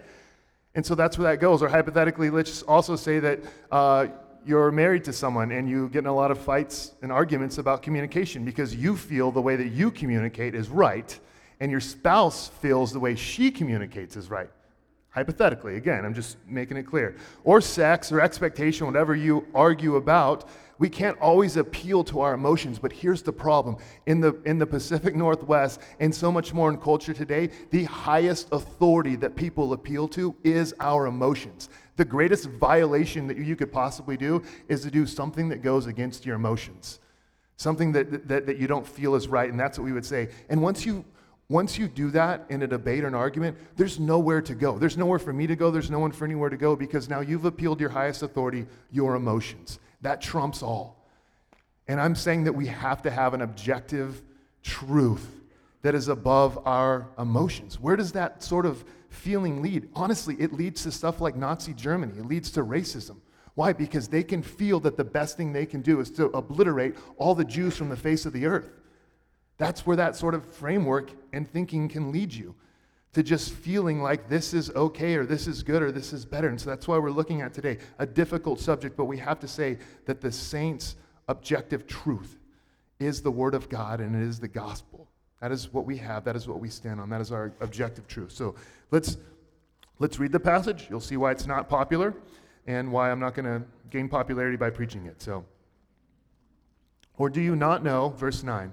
And 0.77 0.87
so 0.87 0.95
that's 0.95 1.19
where 1.19 1.33
that 1.33 1.41
goes. 1.41 1.65
Or 1.65 1.69
hypothetically, 1.69 2.31
let's 2.31 2.63
also 2.63 2.95
say 2.95 3.19
that 3.19 3.41
uh, 3.73 4.07
you're 4.47 4.71
married 4.71 5.03
to 5.07 5.13
someone 5.13 5.51
and 5.51 5.69
you 5.69 5.89
get 5.89 5.99
in 6.05 6.07
a 6.07 6.15
lot 6.15 6.31
of 6.31 6.39
fights 6.39 6.93
and 7.03 7.11
arguments 7.11 7.59
about 7.59 7.83
communication 7.83 8.45
because 8.45 8.73
you 8.73 8.97
feel 8.97 9.33
the 9.33 9.43
way 9.43 9.57
that 9.57 9.71
you 9.71 9.91
communicate 9.91 10.55
is 10.55 10.69
right, 10.69 11.19
and 11.59 11.73
your 11.73 11.81
spouse 11.81 12.47
feels 12.63 12.93
the 12.93 13.01
way 13.01 13.17
she 13.17 13.51
communicates 13.51 14.17
is 14.17 14.31
right. 14.31 14.51
Hypothetically, 15.11 15.77
again, 15.77 16.05
I'm 16.05 16.15
just 16.15 16.37
making 16.47 16.77
it 16.77 16.85
clear. 16.85 17.17
Or 17.43 17.61
sex 17.61 18.13
or 18.13 18.21
expectation, 18.21 18.87
whatever 18.87 19.17
you 19.17 19.45
argue 19.55 19.97
about, 19.97 20.49
we 20.79 20.89
can't 20.89 21.19
always 21.19 21.57
appeal 21.57 22.05
to 22.05 22.21
our 22.21 22.33
emotions. 22.33 22.79
But 22.79 22.93
here's 22.93 23.21
the 23.21 23.33
problem 23.33 23.77
in 24.07 24.21
the, 24.21 24.41
in 24.45 24.59
the 24.59 24.67
Pacific 24.67 25.17
Northwest, 25.17 25.81
and 25.99 26.15
so 26.15 26.31
much 26.31 26.55
more 26.55 26.71
in 26.71 26.79
culture 26.79 27.13
today, 27.13 27.51
the 27.71 27.85
highest 27.85 28.49
authority 28.53 29.17
that 29.17 29.35
people 29.35 29.73
appeal 29.73 30.07
to 30.09 30.35
is 30.45 30.75
our 30.79 31.07
emotions. 31.07 31.69
The 31.97 32.05
greatest 32.05 32.47
violation 32.47 33.27
that 33.27 33.37
you 33.37 33.57
could 33.57 33.73
possibly 33.73 34.17
do 34.17 34.45
is 34.69 34.83
to 34.83 34.93
do 34.93 35.07
something 35.07 35.49
that 35.49 35.61
goes 35.61 35.87
against 35.87 36.25
your 36.25 36.37
emotions, 36.37 37.01
something 37.57 37.91
that, 37.93 38.29
that, 38.29 38.47
that 38.47 38.59
you 38.59 38.69
don't 38.69 38.87
feel 38.87 39.17
is 39.17 39.27
right. 39.27 39.51
And 39.51 39.59
that's 39.59 39.77
what 39.77 39.85
we 39.85 39.93
would 39.93 40.07
say. 40.07 40.29
And 40.49 40.63
once 40.63 40.87
you 40.87 41.05
once 41.51 41.77
you 41.77 41.89
do 41.89 42.13
that 42.13 42.47
in 42.49 42.63
a 42.63 42.67
debate 42.67 43.03
or 43.03 43.09
an 43.09 43.15
argument, 43.15 43.59
there's 43.77 43.99
nowhere 43.99 44.41
to 44.41 44.55
go. 44.55 44.79
There's 44.79 44.97
nowhere 44.97 45.19
for 45.19 45.33
me 45.33 45.49
to 45.49 45.57
go. 45.57 45.73
There's 45.73 45.91
no 45.91 45.99
one 45.99 46.13
for 46.13 46.25
anywhere 46.25 46.49
to 46.49 46.57
go 46.57 46.77
because 46.77 47.09
now 47.09 47.21
you've 47.21 47.45
appealed 47.45 47.81
your 47.81 47.91
highest 47.91 48.23
authority, 48.23 48.67
your 48.93 49.17
emotions. 49.17 49.81
That 50.01 50.23
trumps 50.23 50.63
all. 50.63 51.05
And 51.89 52.01
I'm 52.01 52.15
saying 52.15 52.45
that 52.45 52.53
we 52.53 52.69
have 52.69 53.03
to 53.03 53.11
have 53.11 53.35
an 53.35 53.43
objective 53.43 54.23
truth 54.63 55.27
that 55.83 55.97
is 55.97 56.07
above 56.07 56.65
our 56.67 57.09
emotions. 57.19 57.81
Where 57.81 57.97
does 57.97 58.13
that 58.13 58.45
sort 58.45 58.65
of 58.65 58.85
feeling 59.09 59.61
lead? 59.61 59.89
Honestly, 59.97 60.37
it 60.39 60.53
leads 60.53 60.85
to 60.85 60.93
stuff 60.93 61.21
like 61.21 61.35
Nazi 61.35 61.75
Germany, 61.75 62.13
it 62.17 62.27
leads 62.27 62.53
to 62.53 62.63
racism. 62.63 63.17
Why? 63.57 63.73
Because 63.73 64.07
they 64.07 64.23
can 64.23 64.45
feel 64.45 64.79
that 64.81 64.97
the 64.97 65.03
best 65.03 65.37
thing 65.37 65.53
they 65.53 65.67
can 65.67 65.83
do 65.83 65.99
is 65.99 66.13
to 66.13 66.27
obliterate 66.27 66.95
all 67.17 67.35
the 67.35 67.45
Jews 67.45 67.77
from 67.77 67.89
the 67.89 67.97
face 67.97 68.25
of 68.25 68.33
the 68.33 68.47
earth. 68.47 68.71
That's 69.61 69.85
where 69.87 69.97
that 69.97 70.17
sort 70.17 70.35
of 70.35 70.47
framework 70.47 71.11
and 71.35 71.47
thinking 71.47 71.87
can 71.91 72.11
lead 72.11 72.33
you. 72.33 72.55
to 73.13 73.25
just 73.25 73.53
feeling 73.53 74.01
like 74.01 74.29
this 74.29 74.55
is 74.55 74.71
okay 74.71 75.17
or 75.17 75.27
this 75.27 75.49
is 75.49 75.65
good 75.65 75.83
or 75.83 75.91
this 75.91 76.13
is 76.13 76.25
better. 76.25 76.49
And 76.49 76.61
so 76.61 76.71
that's 76.71 76.87
why 76.87 76.97
we're 76.97 77.11
looking 77.11 77.43
at 77.43 77.53
today 77.53 77.79
a 77.99 78.07
difficult 78.07 78.61
subject, 78.61 78.97
but 78.97 79.07
we 79.07 79.19
have 79.19 79.41
to 79.41 79.49
say 79.49 79.79
that 80.07 80.21
the 80.21 80.31
saints' 80.31 80.95
objective 81.29 81.89
truth 81.89 82.39
is 83.01 83.21
the 83.21 83.31
Word 83.31 83.55
of 83.55 83.69
God 83.69 84.01
and 84.01 84.15
it 84.15 84.23
is 84.23 84.39
the 84.39 84.49
gospel. 84.49 85.09
That 85.41 85.51
is 85.51 85.73
what 85.73 85.87
we 85.87 85.97
have. 85.97 86.25
That 86.25 86.37
is 86.37 86.47
what 86.47 86.61
we 86.61 86.69
stand 86.69 87.01
on. 87.01 87.11
That 87.11 87.21
is 87.21 87.33
our 87.33 87.53
objective 87.61 88.07
truth. 88.07 88.31
So 88.31 88.55
let's, 88.93 89.17
let's 89.99 90.21
read 90.21 90.33
the 90.33 90.41
passage. 90.41 90.87
You'll 90.89 91.01
see 91.01 91.17
why 91.17 91.33
it's 91.33 91.47
not 91.47 91.69
popular 91.69 92.15
and 92.67 92.93
why 92.93 93.11
I'm 93.11 93.21
not 93.21 93.35
going 93.35 93.47
to 93.47 93.67
gain 93.91 94.09
popularity 94.09 94.57
by 94.57 94.71
preaching 94.71 95.07
it. 95.07 95.21
So, 95.21 95.45
or 97.19 97.29
do 97.29 97.41
you 97.41 97.57
not 97.57 97.83
know, 97.83 98.11
verse 98.11 98.43
9 98.43 98.73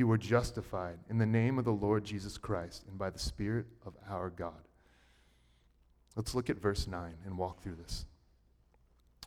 you 0.00 0.06
were 0.08 0.18
justified 0.18 0.98
in 1.08 1.18
the 1.18 1.26
name 1.26 1.58
of 1.58 1.64
the 1.64 1.70
Lord 1.70 2.04
Jesus 2.04 2.38
Christ 2.38 2.84
and 2.88 2.98
by 2.98 3.10
the 3.10 3.18
Spirit 3.18 3.66
of 3.86 3.92
our 4.08 4.30
God. 4.30 4.66
Let's 6.16 6.34
look 6.34 6.50
at 6.50 6.56
verse 6.56 6.88
9 6.88 7.14
and 7.24 7.38
walk 7.38 7.62
through 7.62 7.76
this. 7.76 8.06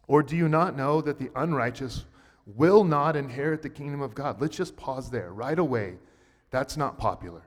Or 0.07 0.21
do 0.21 0.35
you 0.35 0.49
not 0.49 0.75
know 0.75 0.99
that 0.99 1.19
the 1.19 1.29
unrighteous 1.35 2.05
will 2.45 2.83
not 2.83 3.15
inherit 3.15 3.61
the 3.61 3.69
kingdom 3.69 4.01
of 4.01 4.15
God? 4.15 4.41
Let's 4.41 4.57
just 4.57 4.75
pause 4.75 5.11
there 5.11 5.31
right 5.31 5.57
away. 5.57 5.97
That's 6.49 6.75
not 6.75 6.97
popular 6.97 7.43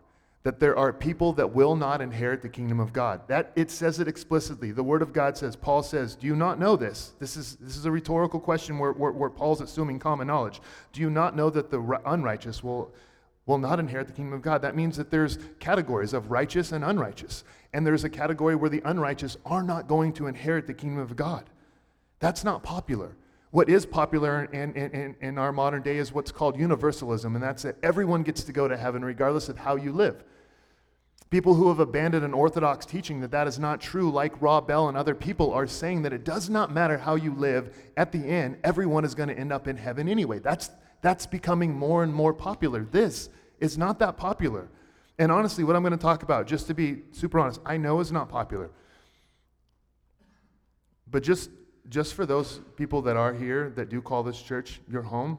that 0.46 0.60
there 0.60 0.78
are 0.78 0.92
people 0.92 1.32
that 1.32 1.52
will 1.52 1.74
not 1.74 2.00
inherit 2.00 2.40
the 2.40 2.48
kingdom 2.48 2.78
of 2.78 2.92
God. 2.92 3.20
That 3.26 3.50
it 3.56 3.68
says 3.68 3.98
it 3.98 4.06
explicitly. 4.06 4.70
The 4.70 4.80
word 4.80 5.02
of 5.02 5.12
God 5.12 5.36
says, 5.36 5.56
Paul 5.56 5.82
says, 5.82 6.14
Do 6.14 6.28
you 6.28 6.36
not 6.36 6.60
know 6.60 6.76
this? 6.76 7.14
This 7.18 7.36
is, 7.36 7.56
this 7.56 7.76
is 7.76 7.84
a 7.84 7.90
rhetorical 7.90 8.38
question 8.38 8.78
where, 8.78 8.92
where, 8.92 9.10
where 9.10 9.28
Paul's 9.28 9.60
assuming 9.60 9.98
common 9.98 10.28
knowledge. 10.28 10.60
Do 10.92 11.00
you 11.00 11.10
not 11.10 11.34
know 11.34 11.50
that 11.50 11.72
the 11.72 12.00
unrighteous 12.06 12.62
will, 12.62 12.94
will 13.46 13.58
not 13.58 13.80
inherit 13.80 14.06
the 14.08 14.12
kingdom 14.12 14.34
of 14.34 14.42
God? 14.42 14.62
That 14.62 14.76
means 14.76 14.96
that 14.96 15.10
there's 15.10 15.38
categories 15.60 16.12
of 16.12 16.30
righteous 16.30 16.72
and 16.72 16.84
unrighteous. 16.84 17.44
And 17.72 17.86
there's 17.86 18.04
a 18.04 18.10
category 18.10 18.56
where 18.56 18.70
the 18.70 18.82
unrighteous 18.84 19.36
are 19.46 19.62
not 19.62 19.88
going 19.88 20.12
to 20.14 20.26
inherit 20.26 20.66
the 20.66 20.74
kingdom 20.74 21.00
of 21.00 21.16
God. 21.16 21.48
That's 22.18 22.44
not 22.44 22.62
popular. 22.62 23.16
What 23.50 23.68
is 23.68 23.86
popular 23.86 24.44
in, 24.44 24.74
in, 24.74 25.16
in 25.20 25.38
our 25.38 25.52
modern 25.52 25.82
day 25.82 25.96
is 25.96 26.12
what's 26.12 26.32
called 26.32 26.58
universalism, 26.58 27.34
and 27.34 27.42
that's 27.42 27.62
that 27.62 27.76
everyone 27.82 28.22
gets 28.22 28.44
to 28.44 28.52
go 28.52 28.68
to 28.68 28.76
heaven 28.76 29.04
regardless 29.04 29.48
of 29.48 29.58
how 29.58 29.76
you 29.76 29.92
live. 29.92 30.24
People 31.30 31.54
who 31.54 31.68
have 31.68 31.80
abandoned 31.80 32.24
an 32.24 32.34
orthodox 32.34 32.86
teaching 32.86 33.20
that 33.20 33.30
that 33.32 33.46
is 33.46 33.58
not 33.58 33.80
true, 33.80 34.10
like 34.10 34.40
Rob 34.40 34.68
Bell 34.68 34.88
and 34.88 34.96
other 34.96 35.14
people, 35.14 35.52
are 35.52 35.66
saying 35.66 36.02
that 36.02 36.12
it 36.12 36.24
does 36.24 36.48
not 36.48 36.72
matter 36.72 36.98
how 36.98 37.14
you 37.14 37.34
live. 37.34 37.74
At 37.96 38.12
the 38.12 38.18
end, 38.18 38.58
everyone 38.62 39.04
is 39.04 39.14
going 39.14 39.28
to 39.28 39.38
end 39.38 39.52
up 39.52 39.66
in 39.66 39.76
heaven 39.76 40.08
anyway. 40.08 40.38
That's, 40.38 40.70
that's 41.02 41.26
becoming 41.26 41.74
more 41.74 42.04
and 42.04 42.14
more 42.14 42.32
popular. 42.32 42.84
This 42.84 43.28
is 43.60 43.76
not 43.78 43.98
that 43.98 44.16
popular. 44.16 44.68
And 45.18 45.32
honestly, 45.32 45.64
what 45.64 45.76
I'm 45.76 45.82
going 45.82 45.92
to 45.92 45.98
talk 45.98 46.22
about, 46.22 46.46
just 46.46 46.66
to 46.66 46.74
be 46.74 47.02
super 47.12 47.38
honest, 47.38 47.60
I 47.64 47.76
know 47.76 48.00
is 48.00 48.12
not 48.12 48.28
popular. 48.28 48.70
But 51.10 51.22
just, 51.22 51.50
just 51.88 52.14
for 52.14 52.26
those 52.26 52.60
people 52.76 53.02
that 53.02 53.16
are 53.16 53.32
here 53.32 53.72
that 53.76 53.88
do 53.88 54.02
call 54.02 54.22
this 54.22 54.40
church 54.40 54.80
your 54.90 55.02
home, 55.02 55.38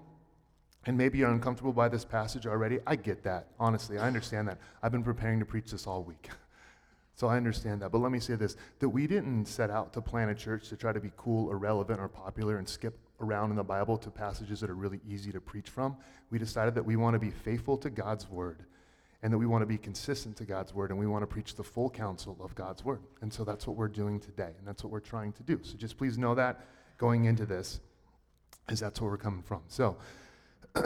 and 0.85 0.97
maybe 0.97 1.17
you're 1.17 1.29
uncomfortable 1.29 1.73
by 1.73 1.89
this 1.89 2.05
passage 2.05 2.47
already. 2.47 2.79
I 2.87 2.95
get 2.95 3.23
that. 3.23 3.47
Honestly, 3.59 3.97
I 3.97 4.07
understand 4.07 4.47
that. 4.47 4.57
I've 4.81 4.91
been 4.91 5.03
preparing 5.03 5.39
to 5.39 5.45
preach 5.45 5.71
this 5.71 5.85
all 5.85 6.01
week. 6.01 6.29
so 7.15 7.27
I 7.27 7.35
understand 7.35 7.81
that. 7.81 7.91
But 7.91 7.99
let 7.99 8.11
me 8.11 8.19
say 8.19 8.35
this 8.35 8.55
that 8.79 8.89
we 8.89 9.05
didn't 9.05 9.47
set 9.47 9.69
out 9.69 9.91
to 9.93 10.01
plant 10.01 10.31
a 10.31 10.35
church 10.35 10.69
to 10.69 10.77
try 10.77 10.93
to 10.93 10.99
be 11.01 11.11
cool 11.17 11.49
or 11.49 11.57
relevant 11.57 11.99
or 11.99 12.07
popular 12.07 12.57
and 12.57 12.67
skip 12.67 12.97
around 13.19 13.49
in 13.49 13.55
the 13.55 13.63
Bible 13.63 13.97
to 13.97 14.11
passages 14.11 14.59
that 14.59 14.69
are 14.69 14.75
really 14.75 14.99
easy 15.07 15.31
to 15.31 15.41
preach 15.41 15.69
from. 15.69 15.97
We 16.29 16.37
decided 16.37 16.75
that 16.75 16.85
we 16.85 16.95
want 16.95 17.15
to 17.15 17.19
be 17.19 17.31
faithful 17.31 17.77
to 17.77 17.89
God's 17.89 18.29
word 18.29 18.63
and 19.23 19.33
that 19.33 19.37
we 19.37 19.47
want 19.47 19.63
to 19.63 19.65
be 19.65 19.77
consistent 19.77 20.37
to 20.37 20.45
God's 20.45 20.73
word 20.73 20.91
and 20.91 20.99
we 20.99 21.07
want 21.07 21.23
to 21.23 21.27
preach 21.27 21.55
the 21.55 21.63
full 21.63 21.89
counsel 21.89 22.37
of 22.39 22.53
God's 22.53 22.85
word. 22.85 23.01
And 23.21 23.33
so 23.33 23.43
that's 23.43 23.65
what 23.65 23.75
we're 23.75 23.87
doing 23.87 24.19
today 24.19 24.51
and 24.57 24.67
that's 24.67 24.83
what 24.83 24.91
we're 24.91 24.99
trying 24.99 25.33
to 25.33 25.43
do. 25.43 25.59
So 25.63 25.75
just 25.77 25.97
please 25.97 26.17
know 26.17 26.35
that 26.35 26.61
going 26.97 27.25
into 27.25 27.45
this 27.45 27.79
is 28.69 28.79
that's 28.79 29.01
where 29.01 29.09
we're 29.09 29.17
coming 29.17 29.41
from. 29.41 29.61
So 29.67 29.97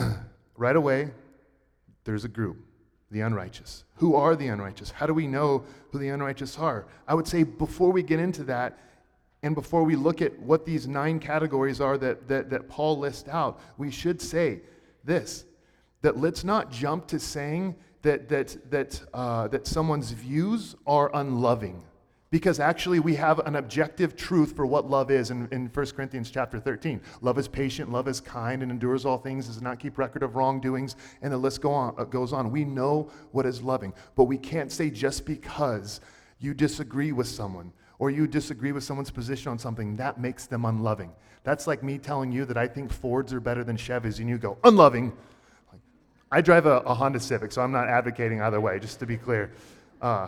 right 0.55 0.75
away, 0.75 1.11
there's 2.03 2.23
a 2.23 2.29
group, 2.29 2.57
the 3.09 3.21
unrighteous. 3.21 3.83
Who 3.95 4.15
are 4.15 4.35
the 4.35 4.47
unrighteous? 4.47 4.91
How 4.91 5.05
do 5.05 5.13
we 5.13 5.27
know 5.27 5.65
who 5.91 5.99
the 5.99 6.09
unrighteous 6.09 6.57
are? 6.57 6.87
I 7.07 7.13
would 7.13 7.27
say 7.27 7.43
before 7.43 7.91
we 7.91 8.03
get 8.03 8.19
into 8.19 8.43
that, 8.45 8.79
and 9.43 9.55
before 9.55 9.83
we 9.83 9.95
look 9.95 10.21
at 10.21 10.37
what 10.39 10.65
these 10.65 10.87
nine 10.87 11.19
categories 11.19 11.81
are 11.81 11.97
that, 11.97 12.27
that, 12.27 12.49
that 12.49 12.69
Paul 12.69 12.99
lists 12.99 13.27
out, 13.27 13.59
we 13.77 13.89
should 13.89 14.21
say 14.21 14.61
this 15.03 15.45
that 16.01 16.17
let's 16.17 16.43
not 16.43 16.71
jump 16.71 17.05
to 17.07 17.19
saying 17.19 17.75
that, 18.01 18.27
that, 18.27 18.57
that, 18.71 19.01
uh, 19.13 19.47
that 19.49 19.67
someone's 19.67 20.09
views 20.11 20.75
are 20.87 21.11
unloving. 21.13 21.83
Because 22.31 22.59
actually 22.59 22.99
we 22.99 23.13
have 23.15 23.39
an 23.39 23.57
objective 23.57 24.15
truth 24.15 24.55
for 24.55 24.65
what 24.65 24.89
love 24.89 25.11
is 25.11 25.29
in, 25.29 25.47
in 25.51 25.67
1 25.67 25.85
corinthians 25.87 26.31
chapter 26.31 26.59
13 26.59 27.01
love 27.19 27.37
is 27.37 27.47
patient 27.47 27.91
love 27.91 28.07
is 28.07 28.21
kind 28.21 28.63
and 28.63 28.71
endures 28.71 29.05
all 29.05 29.17
things 29.17 29.47
does 29.47 29.61
not 29.61 29.79
keep 29.79 29.97
record 29.97 30.23
of 30.23 30.35
wrongdoings 30.37 30.95
and 31.21 31.33
the 31.33 31.37
list 31.37 31.61
go 31.61 31.71
on, 31.71 31.93
uh, 31.97 32.05
goes 32.05 32.31
on. 32.31 32.49
We 32.49 32.63
know 32.63 33.11
what 33.31 33.45
is 33.45 33.61
loving 33.61 33.93
but 34.15 34.23
we 34.23 34.37
can't 34.37 34.71
say 34.71 34.89
just 34.89 35.25
because 35.25 35.99
you 36.39 36.53
disagree 36.53 37.11
with 37.11 37.27
someone 37.27 37.73
or 38.01 38.09
you 38.09 38.25
disagree 38.27 38.71
with 38.71 38.83
someone's 38.83 39.11
position 39.11 39.51
on 39.51 39.59
something 39.59 39.95
that 39.95 40.19
makes 40.19 40.47
them 40.47 40.65
unloving 40.65 41.11
that's 41.43 41.67
like 41.67 41.83
me 41.83 41.97
telling 41.97 42.31
you 42.31 42.45
that 42.45 42.57
i 42.57 42.67
think 42.67 42.91
fords 42.91 43.33
are 43.33 43.39
better 43.39 43.63
than 43.63 43.77
chevys 43.77 44.19
and 44.19 44.27
you 44.27 44.37
go 44.37 44.57
unloving 44.63 45.13
i 46.31 46.41
drive 46.41 46.65
a, 46.65 46.77
a 46.79 46.93
honda 46.93 47.19
civic 47.19 47.51
so 47.51 47.61
i'm 47.61 47.71
not 47.71 47.87
advocating 47.87 48.41
either 48.41 48.59
way 48.59 48.79
just 48.79 48.99
to 48.99 49.05
be 49.05 49.17
clear 49.17 49.51
uh, 50.01 50.27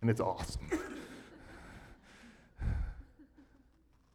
and 0.00 0.10
it's 0.10 0.20
awesome. 0.20 0.66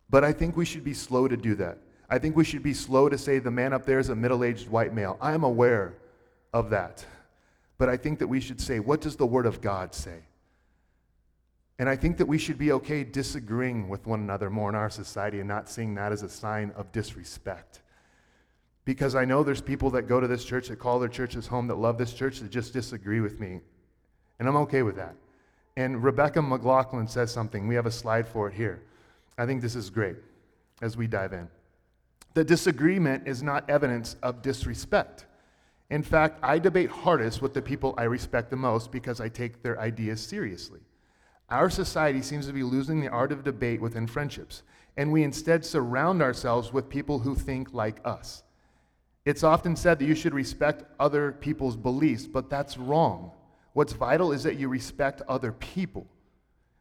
but 0.09 0.23
I 0.23 0.33
think 0.33 0.57
we 0.57 0.65
should 0.65 0.83
be 0.83 0.93
slow 0.93 1.27
to 1.27 1.37
do 1.37 1.55
that. 1.55 1.77
I 2.09 2.19
think 2.19 2.35
we 2.35 2.43
should 2.43 2.63
be 2.63 2.73
slow 2.73 3.09
to 3.09 3.17
say 3.17 3.39
the 3.39 3.51
man 3.51 3.73
up 3.73 3.85
there 3.85 3.99
is 3.99 4.09
a 4.09 4.15
middle 4.15 4.43
aged 4.43 4.69
white 4.69 4.93
male. 4.93 5.17
I 5.21 5.33
am 5.33 5.43
aware 5.43 5.93
of 6.53 6.69
that. 6.71 7.05
But 7.77 7.89
I 7.89 7.97
think 7.97 8.19
that 8.19 8.27
we 8.27 8.39
should 8.39 8.61
say, 8.61 8.79
what 8.79 9.01
does 9.01 9.15
the 9.15 9.25
Word 9.25 9.45
of 9.45 9.59
God 9.61 9.93
say? 9.93 10.19
And 11.77 11.89
I 11.89 11.95
think 11.95 12.17
that 12.17 12.25
we 12.25 12.37
should 12.37 12.57
be 12.57 12.71
okay 12.71 13.03
disagreeing 13.03 13.89
with 13.89 14.07
one 14.07 14.21
another 14.21 14.49
more 14.49 14.69
in 14.69 14.75
our 14.75 14.89
society 14.89 15.39
and 15.39 15.47
not 15.47 15.69
seeing 15.69 15.95
that 15.95 16.11
as 16.11 16.23
a 16.23 16.29
sign 16.29 16.71
of 16.77 16.91
disrespect. 16.91 17.81
Because 18.85 19.15
I 19.15 19.25
know 19.25 19.43
there's 19.43 19.61
people 19.61 19.89
that 19.91 20.03
go 20.03 20.19
to 20.19 20.27
this 20.27 20.45
church, 20.45 20.69
that 20.69 20.77
call 20.77 20.99
their 20.99 21.09
churches 21.09 21.47
home, 21.47 21.67
that 21.67 21.75
love 21.75 21.97
this 21.97 22.13
church, 22.13 22.39
that 22.39 22.51
just 22.51 22.71
disagree 22.71 23.19
with 23.19 23.39
me. 23.39 23.59
And 24.39 24.47
I'm 24.47 24.55
okay 24.57 24.83
with 24.83 24.95
that. 24.95 25.15
And 25.75 26.01
Rebecca 26.01 26.41
McLaughlin 26.41 27.07
says 27.07 27.31
something. 27.31 27.67
We 27.67 27.75
have 27.75 27.85
a 27.85 27.91
slide 27.91 28.27
for 28.27 28.47
it 28.47 28.53
here. 28.53 28.81
I 29.37 29.45
think 29.45 29.61
this 29.61 29.75
is 29.75 29.89
great 29.89 30.15
as 30.81 30.95
we 30.95 31.07
dive 31.07 31.33
in. 31.33 31.49
The 32.35 32.43
disagreement 32.43 33.27
is 33.27 33.43
not 33.43 33.69
evidence 33.69 34.15
of 34.21 34.41
disrespect. 34.41 35.25
In 35.89 36.03
fact, 36.03 36.39
I 36.41 36.59
debate 36.59 36.89
hardest 36.89 37.41
with 37.41 37.53
the 37.53 37.61
people 37.61 37.95
I 37.97 38.03
respect 38.03 38.49
the 38.49 38.55
most 38.55 38.91
because 38.91 39.19
I 39.19 39.29
take 39.29 39.61
their 39.61 39.79
ideas 39.79 40.21
seriously. 40.21 40.79
Our 41.49 41.69
society 41.69 42.21
seems 42.21 42.47
to 42.47 42.53
be 42.53 42.63
losing 42.63 42.99
the 42.99 43.09
art 43.09 43.31
of 43.31 43.43
debate 43.43 43.79
within 43.79 44.07
friendships, 44.07 44.63
and 44.97 45.11
we 45.11 45.23
instead 45.23 45.63
surround 45.63 46.21
ourselves 46.21 46.73
with 46.73 46.89
people 46.89 47.19
who 47.19 47.35
think 47.35 47.73
like 47.73 47.99
us. 48.03 48.43
It's 49.25 49.43
often 49.43 49.75
said 49.75 49.99
that 49.99 50.05
you 50.05 50.15
should 50.15 50.33
respect 50.33 50.83
other 50.99 51.31
people's 51.31 51.75
beliefs, 51.75 52.27
but 52.27 52.49
that's 52.49 52.77
wrong. 52.77 53.31
What's 53.73 53.93
vital 53.93 54.31
is 54.31 54.43
that 54.43 54.57
you 54.57 54.69
respect 54.69 55.21
other 55.27 55.51
people. 55.51 56.07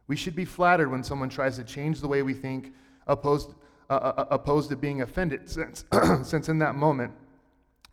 We 0.07 0.17
should 0.17 0.37
be 0.37 0.45
flattered 0.45 0.91
when 0.91 1.03
someone 1.03 1.29
tries 1.29 1.57
to 1.57 1.65
change 1.65 2.01
the 2.01 2.09
way 2.09 2.23
we 2.23 2.35
think, 2.35 2.73
opposed, 3.07 3.55
uh, 3.91 3.95
uh, 3.95 4.15
uh 4.17 4.27
opposed 4.31 4.71
to 4.71 4.77
being 4.77 5.03
offended, 5.03 5.49
since, 5.49 5.85
since 6.23 6.49
in 6.49 6.59
that 6.59 6.75
moment 6.75 7.13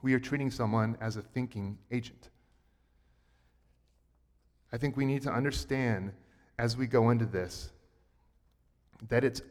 we 0.02 0.14
are 0.14 0.20
treating 0.20 0.52
someone 0.52 0.98
as 1.00 1.16
a 1.16 1.22
thinking 1.22 1.78
agent. 1.92 2.30
I 4.74 4.78
think 4.78 4.96
we 4.98 5.06
need 5.06 5.22
to 5.24 5.32
understand 5.32 6.12
as 6.62 6.78
we 6.78 6.86
go 6.86 7.10
into 7.10 7.26
this 7.26 7.72
that 9.10 9.24
it's, 9.24 9.42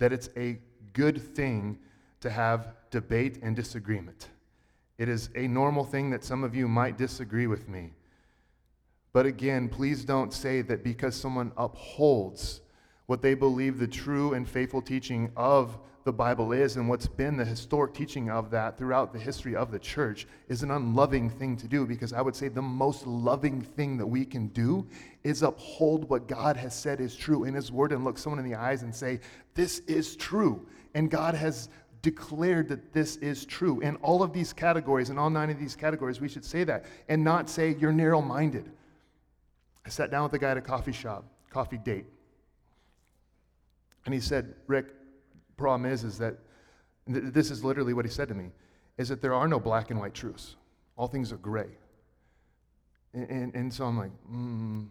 that 0.00 0.12
it's 0.12 0.28
a 0.36 0.58
good 0.94 1.22
thing 1.36 1.78
to 2.20 2.28
have 2.28 2.74
debate 2.90 3.38
and 3.40 3.54
disagreement. 3.54 4.30
It 4.98 5.08
is 5.08 5.30
a 5.36 5.46
normal 5.46 5.84
thing 5.84 6.10
that 6.10 6.24
some 6.24 6.42
of 6.42 6.56
you 6.56 6.66
might 6.66 6.98
disagree 6.98 7.46
with 7.46 7.68
me. 7.68 7.92
But 9.12 9.26
again, 9.26 9.68
please 9.68 10.04
don't 10.04 10.32
say 10.32 10.60
that 10.62 10.82
because 10.82 11.14
someone 11.14 11.52
upholds 11.56 12.62
what 13.06 13.22
they 13.22 13.34
believe 13.34 13.78
the 13.78 13.86
true 13.86 14.34
and 14.34 14.48
faithful 14.48 14.82
teaching 14.82 15.30
of 15.36 15.78
the 16.06 16.12
Bible 16.12 16.52
is 16.52 16.76
and 16.76 16.88
what's 16.88 17.08
been 17.08 17.36
the 17.36 17.44
historic 17.44 17.92
teaching 17.92 18.30
of 18.30 18.48
that 18.50 18.78
throughout 18.78 19.12
the 19.12 19.18
history 19.18 19.56
of 19.56 19.72
the 19.72 19.78
church 19.78 20.26
is 20.48 20.62
an 20.62 20.70
unloving 20.70 21.28
thing 21.28 21.56
to 21.56 21.66
do 21.66 21.84
because 21.84 22.12
I 22.12 22.22
would 22.22 22.36
say 22.36 22.46
the 22.46 22.62
most 22.62 23.06
loving 23.08 23.60
thing 23.60 23.96
that 23.98 24.06
we 24.06 24.24
can 24.24 24.46
do 24.48 24.86
is 25.24 25.42
uphold 25.42 26.08
what 26.08 26.28
God 26.28 26.56
has 26.56 26.74
said 26.74 27.00
is 27.00 27.16
true 27.16 27.42
in 27.42 27.54
His 27.54 27.72
Word 27.72 27.90
and 27.90 28.04
look 28.04 28.18
someone 28.18 28.38
in 28.38 28.48
the 28.48 28.56
eyes 28.56 28.82
and 28.82 28.94
say, 28.94 29.18
This 29.54 29.80
is 29.80 30.14
true. 30.14 30.64
And 30.94 31.10
God 31.10 31.34
has 31.34 31.68
declared 32.02 32.68
that 32.68 32.92
this 32.92 33.16
is 33.16 33.44
true. 33.44 33.80
In 33.80 33.96
all 33.96 34.22
of 34.22 34.32
these 34.32 34.52
categories, 34.52 35.10
in 35.10 35.18
all 35.18 35.28
nine 35.28 35.50
of 35.50 35.58
these 35.58 35.74
categories, 35.74 36.20
we 36.20 36.28
should 36.28 36.44
say 36.44 36.62
that 36.62 36.84
and 37.08 37.24
not 37.24 37.50
say 37.50 37.74
you're 37.80 37.92
narrow 37.92 38.22
minded. 38.22 38.70
I 39.84 39.88
sat 39.88 40.12
down 40.12 40.22
with 40.22 40.32
a 40.34 40.38
guy 40.38 40.52
at 40.52 40.56
a 40.56 40.62
coffee 40.62 40.92
shop, 40.92 41.24
coffee 41.50 41.78
date. 41.78 42.06
And 44.06 44.14
he 44.14 44.20
said, 44.20 44.54
Rick, 44.66 44.86
problem 45.56 45.84
is, 45.84 46.04
is 46.04 46.16
that 46.18 46.36
th- 47.12 47.24
this 47.32 47.50
is 47.50 47.62
literally 47.62 47.92
what 47.92 48.04
he 48.04 48.10
said 48.10 48.28
to 48.28 48.34
me, 48.34 48.50
is 48.98 49.08
that 49.08 49.20
there 49.20 49.34
are 49.34 49.48
no 49.48 49.60
black 49.60 49.90
and 49.90 50.00
white 50.00 50.14
truths. 50.14 50.56
All 50.96 51.08
things 51.08 51.32
are 51.32 51.36
gray. 51.36 51.68
And, 53.12 53.28
and, 53.28 53.54
and 53.54 53.74
so 53.74 53.84
I'm 53.84 53.98
like, 53.98 54.12
mm. 54.32 54.86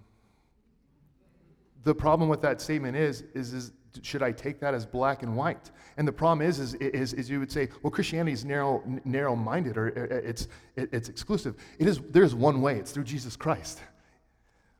The 1.84 1.96
problem 1.96 2.30
with 2.30 2.42
that 2.42 2.62
statement 2.62 2.98
is, 2.98 3.24
is, 3.34 3.54
is 3.54 3.72
should 4.02 4.24
I 4.24 4.32
take 4.32 4.60
that 4.60 4.74
as 4.74 4.86
black 4.86 5.24
and 5.24 5.38
white? 5.38 5.72
And 5.98 6.08
the 6.08 6.12
problem 6.12 6.46
is, 6.46 6.60
is, 6.60 6.74
is, 6.76 7.14
is 7.14 7.30
you 7.30 7.40
would 7.40 7.52
say, 7.52 7.70
well, 7.84 7.92
Christianity 7.92 8.34
is 8.34 8.44
narrow, 8.44 8.84
narrow-minded 9.06 9.78
or 9.78 9.88
it's, 9.88 10.48
it's 10.76 11.10
exclusive. 11.10 11.56
It 11.80 11.88
is, 11.88 12.02
there's 12.10 12.36
one 12.36 12.62
way. 12.62 12.78
It's 12.78 12.92
through 12.92 13.06
Jesus 13.06 13.38
Christ. 13.38 13.80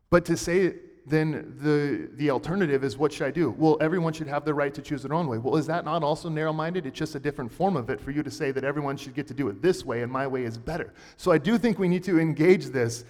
But 0.10 0.26
to 0.26 0.36
say 0.36 0.76
then 1.08 1.54
the, 1.62 2.10
the 2.16 2.32
alternative 2.32 2.84
is 2.84 2.98
what 2.98 3.14
should 3.14 3.28
I 3.28 3.32
do? 3.32 3.52
Well, 3.52 3.78
everyone 3.80 4.12
should 4.12 4.28
have 4.28 4.44
the 4.44 4.54
right 4.54 4.74
to 4.74 4.82
choose 4.82 5.04
their 5.04 5.14
own 5.14 5.28
way. 5.28 5.38
Well, 5.38 5.56
is 5.56 5.68
that 5.68 5.86
not 5.86 6.04
also 6.04 6.30
narrow 6.30 6.52
minded? 6.52 6.88
It's 6.88 6.98
just 6.98 7.14
a 7.14 7.20
different 7.20 7.52
form 7.52 7.76
of 7.76 7.92
it 7.92 8.02
for 8.02 8.10
you 8.10 8.24
to 8.24 8.32
say 8.32 8.52
that 8.52 8.64
everyone 8.64 8.98
should 8.98 9.14
get 9.14 9.28
to 9.28 9.34
do 9.34 9.48
it 9.50 9.62
this 9.62 9.86
way 9.86 10.02
and 10.02 10.12
my 10.12 10.26
way 10.26 10.44
is 10.44 10.58
better. 10.58 10.94
So 11.18 11.32
I 11.32 11.38
do 11.38 11.60
think 11.60 11.78
we 11.78 11.88
need 11.88 12.04
to 12.06 12.20
engage 12.20 12.68
this 12.68 13.06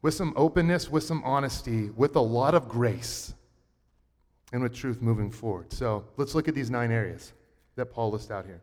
with 0.00 0.14
some 0.14 0.32
openness, 0.36 0.90
with 0.90 1.04
some 1.04 1.22
honesty, 1.22 1.90
with 1.90 2.16
a 2.16 2.20
lot 2.20 2.54
of 2.54 2.66
grace, 2.66 3.34
and 4.52 4.62
with 4.62 4.74
truth 4.74 5.02
moving 5.02 5.30
forward. 5.30 5.70
So 5.70 6.04
let's 6.16 6.34
look 6.34 6.48
at 6.48 6.54
these 6.54 6.70
nine 6.70 6.90
areas 6.90 7.34
that 7.76 7.86
Paul 7.86 8.10
lists 8.10 8.30
out 8.30 8.46
here. 8.46 8.62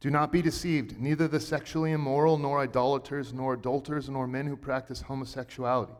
Do 0.00 0.10
not 0.10 0.30
be 0.30 0.42
deceived. 0.42 1.00
Neither 1.00 1.26
the 1.26 1.40
sexually 1.40 1.92
immoral, 1.92 2.38
nor 2.38 2.60
idolaters, 2.60 3.32
nor 3.32 3.54
adulterers, 3.54 4.08
nor 4.08 4.26
men 4.26 4.46
who 4.46 4.56
practice 4.56 5.02
homosexuality, 5.02 5.94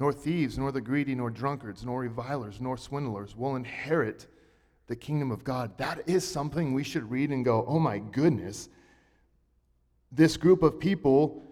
nor 0.00 0.12
thieves, 0.12 0.58
nor 0.58 0.72
the 0.72 0.80
greedy, 0.80 1.14
nor 1.14 1.30
drunkards, 1.30 1.84
nor 1.84 2.00
revilers, 2.00 2.60
nor 2.60 2.76
swindlers 2.76 3.36
will 3.36 3.54
inherit 3.54 4.26
the 4.86 4.96
kingdom 4.96 5.30
of 5.30 5.44
God. 5.44 5.78
That 5.78 6.08
is 6.08 6.26
something 6.26 6.74
we 6.74 6.84
should 6.84 7.10
read 7.10 7.30
and 7.30 7.44
go, 7.44 7.64
oh 7.68 7.78
my 7.78 7.98
goodness. 7.98 8.68
This 10.10 10.36
group 10.36 10.62
of 10.62 10.80
people 10.80 11.42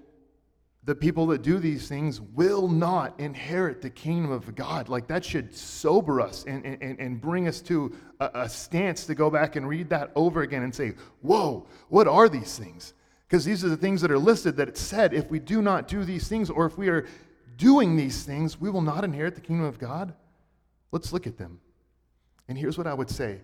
the 0.85 0.95
people 0.95 1.27
that 1.29 1.43
do 1.43 1.59
these 1.59 1.87
things 1.87 2.21
will 2.21 2.67
not 2.67 3.19
inherit 3.21 3.81
the 3.81 3.91
kingdom 3.91 4.33
of 4.33 4.55
God. 4.55 4.89
Like 4.89 5.07
that 5.07 5.25
should 5.25 5.55
sober 5.55 6.21
us 6.21 6.45
and, 6.45 6.65
and, 6.65 6.99
and 6.99 7.21
bring 7.21 7.47
us 7.47 7.61
to 7.63 7.97
a, 8.19 8.31
a 8.35 8.49
stance 8.49 9.07
to 9.07 9.15
go 9.15 9.31
back 9.31 9.55
and 9.55 9.69
read 9.69 9.89
that 9.91 10.11
over 10.17 10.43
again 10.43 10.63
and 10.63 10.75
say, 10.75 10.95
Whoa, 11.21 11.67
what 11.89 12.09
are 12.09 12.29
these 12.29 12.59
things? 12.59 12.95
Because 13.29 13.45
these 13.45 13.65
are 13.65 13.69
the 13.69 13.77
things 13.77 14.01
that 14.03 14.11
are 14.11 14.19
listed 14.19 14.57
that 14.57 14.69
it 14.69 14.77
said 14.77 15.15
if 15.15 15.31
we 15.31 15.39
do 15.39 15.63
not 15.63 15.87
do 15.87 16.05
these 16.05 16.27
things 16.29 16.51
or 16.51 16.67
if 16.67 16.77
we 16.77 16.89
are 16.89 17.07
doing 17.57 17.97
these 17.97 18.25
things, 18.25 18.61
we 18.61 18.69
will 18.69 18.83
not 18.83 19.05
inherit 19.05 19.37
the 19.37 19.41
kingdom 19.41 19.67
of 19.67 19.79
God. 19.79 20.15
Let's 20.91 21.13
look 21.13 21.27
at 21.27 21.39
them. 21.39 21.61
And 22.49 22.59
here's 22.59 22.77
what 22.77 22.87
I 22.87 22.95
would 22.95 23.09
say 23.09 23.41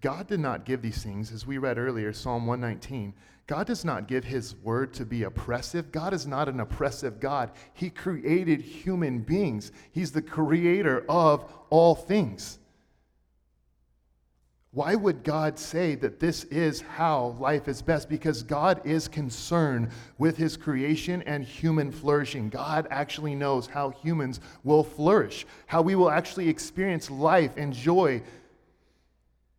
God 0.00 0.28
did 0.28 0.40
not 0.40 0.64
give 0.64 0.80
these 0.80 1.02
things, 1.02 1.32
as 1.32 1.46
we 1.46 1.58
read 1.58 1.78
earlier, 1.78 2.12
Psalm 2.12 2.46
119. 2.46 3.14
God 3.48 3.66
does 3.66 3.84
not 3.84 4.06
give 4.06 4.24
his 4.24 4.54
word 4.56 4.92
to 4.94 5.06
be 5.06 5.24
oppressive. 5.24 5.90
God 5.90 6.12
is 6.12 6.26
not 6.26 6.48
an 6.48 6.60
oppressive 6.60 7.18
God. 7.18 7.50
He 7.72 7.90
created 7.90 8.60
human 8.60 9.20
beings, 9.20 9.72
he's 9.90 10.12
the 10.12 10.22
creator 10.22 11.04
of 11.08 11.50
all 11.70 11.94
things. 11.94 12.58
Why 14.72 14.94
would 14.94 15.24
God 15.24 15.58
say 15.58 15.94
that 15.96 16.20
this 16.20 16.44
is 16.44 16.82
how 16.82 17.36
life 17.40 17.68
is 17.68 17.80
best? 17.80 18.08
Because 18.10 18.42
God 18.42 18.82
is 18.84 19.08
concerned 19.08 19.88
with 20.18 20.36
his 20.36 20.58
creation 20.58 21.22
and 21.22 21.42
human 21.42 21.90
flourishing. 21.90 22.50
God 22.50 22.86
actually 22.90 23.34
knows 23.34 23.66
how 23.66 23.90
humans 23.90 24.40
will 24.64 24.84
flourish, 24.84 25.46
how 25.66 25.80
we 25.80 25.94
will 25.94 26.10
actually 26.10 26.50
experience 26.50 27.10
life 27.10 27.52
and 27.56 27.72
joy 27.72 28.22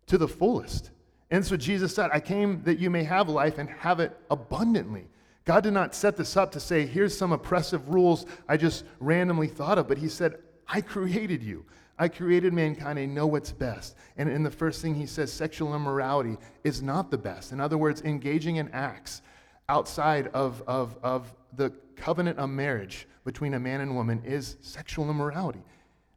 to 0.09 0.17
the 0.17 0.27
fullest. 0.27 0.91
And 1.31 1.45
so 1.45 1.55
Jesus 1.55 1.93
said, 1.95 2.09
I 2.11 2.19
came 2.19 2.63
that 2.63 2.79
you 2.79 2.89
may 2.89 3.03
have 3.03 3.29
life 3.29 3.57
and 3.57 3.69
have 3.69 3.99
it 3.99 4.15
abundantly. 4.29 5.07
God 5.45 5.63
did 5.63 5.73
not 5.73 5.95
set 5.95 6.17
this 6.17 6.35
up 6.35 6.51
to 6.51 6.59
say, 6.59 6.85
here's 6.85 7.17
some 7.17 7.31
oppressive 7.31 7.89
rules 7.89 8.25
I 8.47 8.57
just 8.57 8.83
randomly 8.99 9.47
thought 9.47 9.77
of, 9.77 9.87
but 9.87 9.97
He 9.97 10.09
said, 10.09 10.35
I 10.67 10.81
created 10.81 11.41
you. 11.41 11.65
I 11.97 12.07
created 12.07 12.53
mankind. 12.53 12.97
I 12.97 13.05
know 13.05 13.27
what's 13.27 13.51
best. 13.51 13.95
And 14.17 14.29
in 14.29 14.43
the 14.43 14.51
first 14.51 14.81
thing 14.81 14.95
He 14.95 15.05
says, 15.05 15.31
sexual 15.31 15.75
immorality 15.75 16.37
is 16.63 16.81
not 16.81 17.11
the 17.11 17.17
best. 17.17 17.51
In 17.51 17.59
other 17.59 17.77
words, 17.77 18.01
engaging 18.01 18.57
in 18.57 18.69
acts 18.69 19.21
outside 19.67 20.27
of, 20.27 20.63
of, 20.67 20.97
of 21.03 21.33
the 21.55 21.71
covenant 21.95 22.39
of 22.39 22.49
marriage 22.49 23.07
between 23.23 23.53
a 23.53 23.59
man 23.59 23.81
and 23.81 23.95
woman 23.95 24.21
is 24.25 24.57
sexual 24.61 25.09
immorality. 25.09 25.61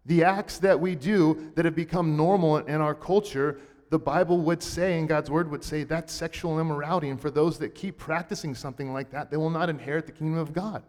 The 0.06 0.24
acts 0.24 0.58
that 0.58 0.80
we 0.80 0.94
do 0.94 1.52
that 1.54 1.64
have 1.64 1.76
become 1.76 2.16
normal 2.16 2.56
in 2.58 2.80
our 2.80 2.94
culture 2.94 3.60
the 3.92 3.98
Bible 3.98 4.38
would 4.38 4.62
say, 4.62 4.98
and 4.98 5.06
God's 5.06 5.30
word 5.30 5.50
would 5.50 5.62
say, 5.62 5.84
that's 5.84 6.14
sexual 6.14 6.58
immorality. 6.58 7.10
And 7.10 7.20
for 7.20 7.30
those 7.30 7.58
that 7.58 7.74
keep 7.74 7.98
practicing 7.98 8.54
something 8.54 8.90
like 8.90 9.10
that, 9.10 9.30
they 9.30 9.36
will 9.36 9.50
not 9.50 9.68
inherit 9.68 10.06
the 10.06 10.12
kingdom 10.12 10.38
of 10.38 10.54
God. 10.54 10.82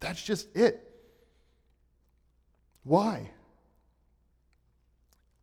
That's 0.00 0.20
just 0.20 0.48
it. 0.56 0.92
Why? 2.82 3.30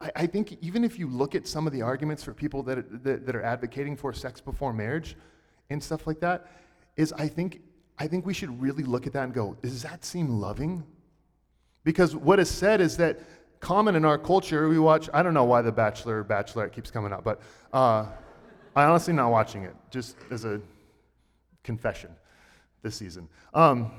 I, 0.01 0.11
I 0.13 0.27
think 0.27 0.57
even 0.59 0.83
if 0.83 0.99
you 0.99 1.07
look 1.07 1.35
at 1.35 1.47
some 1.47 1.65
of 1.65 1.71
the 1.71 1.81
arguments 1.83 2.21
for 2.21 2.33
people 2.33 2.63
that, 2.63 3.01
that, 3.05 3.25
that 3.25 3.33
are 3.33 3.43
advocating 3.43 3.95
for 3.95 4.11
sex 4.11 4.41
before 4.41 4.73
marriage 4.73 5.15
and 5.69 5.81
stuff 5.81 6.05
like 6.05 6.19
that, 6.19 6.51
is 6.97 7.13
I 7.13 7.29
think, 7.29 7.61
I 7.97 8.07
think 8.07 8.25
we 8.25 8.33
should 8.33 8.61
really 8.61 8.83
look 8.83 9.07
at 9.07 9.13
that 9.13 9.23
and 9.23 9.33
go, 9.33 9.55
does 9.61 9.83
that 9.83 10.03
seem 10.03 10.41
loving? 10.41 10.83
Because 11.85 12.13
what 12.13 12.41
is 12.41 12.49
said 12.49 12.81
is 12.81 12.97
that 12.97 13.21
common 13.59 13.95
in 13.95 14.05
our 14.05 14.17
culture. 14.17 14.69
We 14.69 14.79
watch, 14.79 15.09
I 15.13 15.23
don't 15.23 15.33
know 15.33 15.43
why 15.43 15.61
The 15.61 15.71
Bachelor 15.71 16.19
or 16.19 16.23
Bachelorette 16.23 16.71
keeps 16.71 16.91
coming 16.91 17.13
up, 17.13 17.23
but 17.23 17.41
uh, 17.73 18.05
I 18.75 18.85
honestly 18.85 19.13
not 19.13 19.31
watching 19.31 19.63
it, 19.63 19.75
just 19.91 20.15
as 20.31 20.45
a 20.45 20.61
confession 21.63 22.11
this 22.81 22.95
season. 22.95 23.27
Um, 23.53 23.91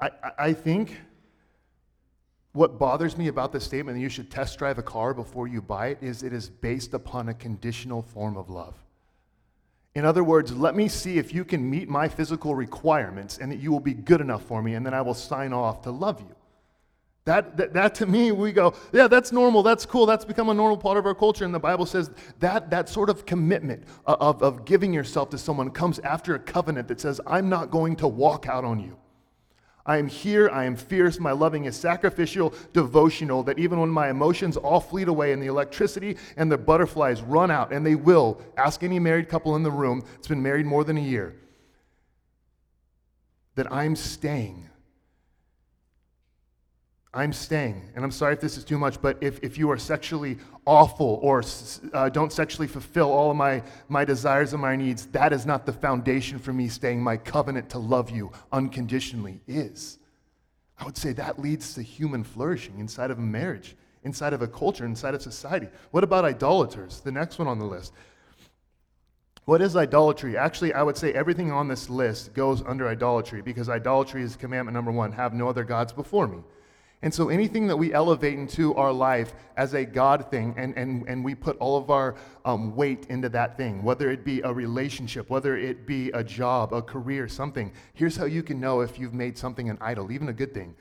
I, 0.00 0.10
I 0.38 0.52
think 0.52 0.96
what 2.52 2.78
bothers 2.78 3.16
me 3.16 3.28
about 3.28 3.52
this 3.52 3.64
statement 3.64 3.96
that 3.96 4.00
you 4.02 4.08
should 4.08 4.30
test 4.30 4.58
drive 4.58 4.78
a 4.78 4.82
car 4.82 5.12
before 5.12 5.46
you 5.46 5.60
buy 5.60 5.88
it 5.88 5.98
is 6.00 6.22
it 6.22 6.32
is 6.32 6.48
based 6.48 6.94
upon 6.94 7.28
a 7.28 7.34
conditional 7.34 8.02
form 8.02 8.36
of 8.36 8.48
love. 8.48 8.74
In 9.94 10.04
other 10.04 10.22
words, 10.22 10.52
let 10.52 10.76
me 10.76 10.88
see 10.88 11.18
if 11.18 11.34
you 11.34 11.44
can 11.44 11.68
meet 11.68 11.88
my 11.88 12.08
physical 12.08 12.54
requirements 12.54 13.38
and 13.38 13.50
that 13.50 13.58
you 13.58 13.72
will 13.72 13.80
be 13.80 13.94
good 13.94 14.20
enough 14.20 14.42
for 14.44 14.62
me, 14.62 14.74
and 14.74 14.86
then 14.86 14.94
I 14.94 15.02
will 15.02 15.14
sign 15.14 15.52
off 15.52 15.82
to 15.82 15.90
love 15.90 16.20
you. 16.20 16.34
That, 17.28 17.58
that, 17.58 17.74
that, 17.74 17.94
to 17.96 18.06
me, 18.06 18.32
we 18.32 18.52
go, 18.52 18.72
yeah, 18.90 19.06
that's 19.06 19.32
normal, 19.32 19.62
that's 19.62 19.84
cool, 19.84 20.06
that's 20.06 20.24
become 20.24 20.48
a 20.48 20.54
normal 20.54 20.78
part 20.78 20.96
of 20.96 21.04
our 21.04 21.14
culture. 21.14 21.44
And 21.44 21.52
the 21.52 21.58
Bible 21.58 21.84
says 21.84 22.10
that, 22.40 22.70
that 22.70 22.88
sort 22.88 23.10
of 23.10 23.26
commitment 23.26 23.84
of, 24.06 24.42
of 24.42 24.64
giving 24.64 24.94
yourself 24.94 25.28
to 25.30 25.36
someone 25.36 25.70
comes 25.70 25.98
after 25.98 26.34
a 26.34 26.38
covenant 26.38 26.88
that 26.88 27.02
says, 27.02 27.20
I'm 27.26 27.50
not 27.50 27.70
going 27.70 27.96
to 27.96 28.08
walk 28.08 28.48
out 28.48 28.64
on 28.64 28.80
you. 28.80 28.96
I 29.84 29.98
am 29.98 30.08
here, 30.08 30.48
I 30.48 30.64
am 30.64 30.74
fierce, 30.74 31.20
my 31.20 31.32
loving 31.32 31.66
is 31.66 31.76
sacrificial, 31.76 32.54
devotional, 32.72 33.42
that 33.42 33.58
even 33.58 33.78
when 33.78 33.90
my 33.90 34.08
emotions 34.08 34.56
all 34.56 34.80
fleet 34.80 35.08
away 35.08 35.32
and 35.32 35.42
the 35.42 35.48
electricity 35.48 36.16
and 36.38 36.50
the 36.50 36.56
butterflies 36.56 37.20
run 37.20 37.50
out, 37.50 37.74
and 37.74 37.84
they 37.84 37.94
will, 37.94 38.40
ask 38.56 38.82
any 38.82 38.98
married 38.98 39.28
couple 39.28 39.54
in 39.54 39.62
the 39.62 39.70
room 39.70 40.02
that's 40.14 40.28
been 40.28 40.42
married 40.42 40.64
more 40.64 40.82
than 40.82 40.96
a 40.96 41.02
year, 41.02 41.36
that 43.54 43.70
I'm 43.70 43.96
staying 43.96 44.67
I'm 47.18 47.32
staying. 47.32 47.82
And 47.96 48.04
I'm 48.04 48.12
sorry 48.12 48.34
if 48.34 48.40
this 48.40 48.56
is 48.56 48.62
too 48.62 48.78
much, 48.78 49.02
but 49.02 49.18
if, 49.20 49.42
if 49.42 49.58
you 49.58 49.68
are 49.72 49.76
sexually 49.76 50.38
awful 50.64 51.18
or 51.20 51.42
uh, 51.92 52.08
don't 52.10 52.32
sexually 52.32 52.68
fulfill 52.68 53.10
all 53.10 53.32
of 53.32 53.36
my, 53.36 53.60
my 53.88 54.04
desires 54.04 54.52
and 54.52 54.62
my 54.62 54.76
needs, 54.76 55.06
that 55.06 55.32
is 55.32 55.44
not 55.44 55.66
the 55.66 55.72
foundation 55.72 56.38
for 56.38 56.52
me 56.52 56.68
staying. 56.68 57.02
My 57.02 57.16
covenant 57.16 57.70
to 57.70 57.80
love 57.80 58.08
you 58.08 58.30
unconditionally 58.52 59.40
is. 59.48 59.98
I 60.78 60.84
would 60.84 60.96
say 60.96 61.12
that 61.14 61.40
leads 61.40 61.74
to 61.74 61.82
human 61.82 62.22
flourishing 62.22 62.78
inside 62.78 63.10
of 63.10 63.18
a 63.18 63.22
marriage, 63.22 63.74
inside 64.04 64.32
of 64.32 64.42
a 64.42 64.46
culture, 64.46 64.84
inside 64.84 65.14
of 65.14 65.20
society. 65.20 65.66
What 65.90 66.04
about 66.04 66.24
idolaters? 66.24 67.00
The 67.00 67.10
next 67.10 67.40
one 67.40 67.48
on 67.48 67.58
the 67.58 67.64
list. 67.64 67.94
What 69.44 69.60
is 69.60 69.74
idolatry? 69.74 70.36
Actually, 70.36 70.72
I 70.72 70.84
would 70.84 70.96
say 70.96 71.12
everything 71.14 71.50
on 71.50 71.66
this 71.66 71.90
list 71.90 72.32
goes 72.32 72.62
under 72.62 72.86
idolatry 72.86 73.42
because 73.42 73.68
idolatry 73.68 74.22
is 74.22 74.36
commandment 74.36 74.72
number 74.76 74.92
one 74.92 75.10
have 75.10 75.34
no 75.34 75.48
other 75.48 75.64
gods 75.64 75.92
before 75.92 76.28
me. 76.28 76.38
And 77.00 77.14
so 77.14 77.28
anything 77.28 77.68
that 77.68 77.76
we 77.76 77.92
elevate 77.92 78.34
into 78.34 78.74
our 78.74 78.92
life 78.92 79.32
as 79.56 79.72
a 79.74 79.84
God 79.84 80.30
thing, 80.30 80.54
and, 80.56 80.76
and, 80.76 81.08
and 81.08 81.24
we 81.24 81.34
put 81.34 81.56
all 81.58 81.76
of 81.76 81.90
our 81.90 82.16
um, 82.44 82.74
weight 82.74 83.06
into 83.08 83.28
that 83.28 83.56
thing, 83.56 83.84
whether 83.84 84.10
it 84.10 84.24
be 84.24 84.40
a 84.40 84.52
relationship, 84.52 85.30
whether 85.30 85.56
it 85.56 85.86
be 85.86 86.10
a 86.10 86.24
job, 86.24 86.72
a 86.72 86.82
career, 86.82 87.28
something, 87.28 87.72
here's 87.94 88.16
how 88.16 88.24
you 88.24 88.42
can 88.42 88.58
know 88.58 88.80
if 88.80 88.98
you've 88.98 89.14
made 89.14 89.38
something 89.38 89.70
an 89.70 89.78
idol, 89.80 90.10
even 90.10 90.28
a 90.28 90.32
good 90.32 90.52
thing, 90.52 90.74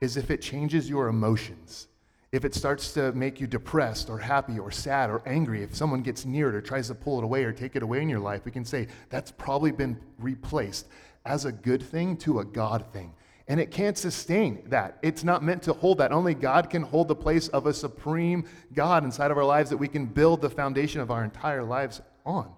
is 0.00 0.16
if 0.16 0.30
it 0.32 0.42
changes 0.42 0.90
your 0.90 1.06
emotions. 1.06 1.86
If 2.32 2.44
it 2.44 2.54
starts 2.54 2.92
to 2.94 3.12
make 3.12 3.40
you 3.40 3.46
depressed 3.46 4.10
or 4.10 4.18
happy 4.18 4.58
or 4.58 4.72
sad 4.72 5.10
or 5.10 5.22
angry, 5.26 5.62
if 5.62 5.76
someone 5.76 6.02
gets 6.02 6.24
near 6.24 6.48
it 6.48 6.56
or 6.56 6.60
tries 6.60 6.88
to 6.88 6.94
pull 6.94 7.18
it 7.18 7.24
away 7.24 7.44
or 7.44 7.52
take 7.52 7.76
it 7.76 7.84
away 7.84 8.02
in 8.02 8.08
your 8.08 8.20
life, 8.20 8.44
we 8.44 8.50
can 8.50 8.64
say 8.64 8.88
that's 9.10 9.30
probably 9.30 9.70
been 9.70 9.96
replaced 10.18 10.88
as 11.24 11.44
a 11.44 11.52
good 11.52 11.82
thing 11.82 12.16
to 12.16 12.40
a 12.40 12.44
God 12.44 12.84
thing. 12.92 13.14
And 13.48 13.60
it 13.60 13.70
can't 13.70 13.96
sustain 13.96 14.62
that. 14.66 14.98
It's 15.02 15.22
not 15.22 15.42
meant 15.42 15.62
to 15.64 15.72
hold 15.72 15.98
that. 15.98 16.10
Only 16.10 16.34
God 16.34 16.68
can 16.68 16.82
hold 16.82 17.06
the 17.06 17.14
place 17.14 17.46
of 17.48 17.66
a 17.66 17.74
supreme 17.74 18.44
God 18.74 19.04
inside 19.04 19.30
of 19.30 19.38
our 19.38 19.44
lives 19.44 19.70
that 19.70 19.76
we 19.76 19.86
can 19.86 20.06
build 20.06 20.40
the 20.40 20.50
foundation 20.50 21.00
of 21.00 21.12
our 21.12 21.22
entire 21.22 21.62
lives 21.62 22.00
on. 22.24 22.50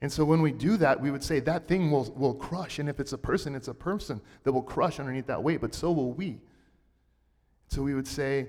And 0.00 0.10
so 0.10 0.24
when 0.24 0.42
we 0.42 0.50
do 0.50 0.76
that, 0.78 1.00
we 1.00 1.12
would 1.12 1.22
say 1.22 1.38
that 1.40 1.68
thing 1.68 1.92
will, 1.92 2.12
will 2.16 2.34
crush. 2.34 2.80
And 2.80 2.88
if 2.88 2.98
it's 2.98 3.12
a 3.12 3.18
person, 3.18 3.54
it's 3.54 3.68
a 3.68 3.74
person 3.74 4.20
that 4.42 4.52
will 4.52 4.62
crush 4.62 4.98
underneath 4.98 5.26
that 5.28 5.40
weight, 5.40 5.60
but 5.60 5.72
so 5.72 5.92
will 5.92 6.12
we. 6.12 6.40
So 7.68 7.82
we 7.82 7.94
would 7.94 8.08
say 8.08 8.48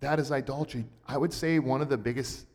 that 0.00 0.20
is 0.20 0.30
idolatry. 0.30 0.84
I 1.08 1.16
would 1.16 1.32
say 1.32 1.58
one 1.58 1.80
of 1.80 1.88
the 1.88 1.96
biggest 1.96 2.46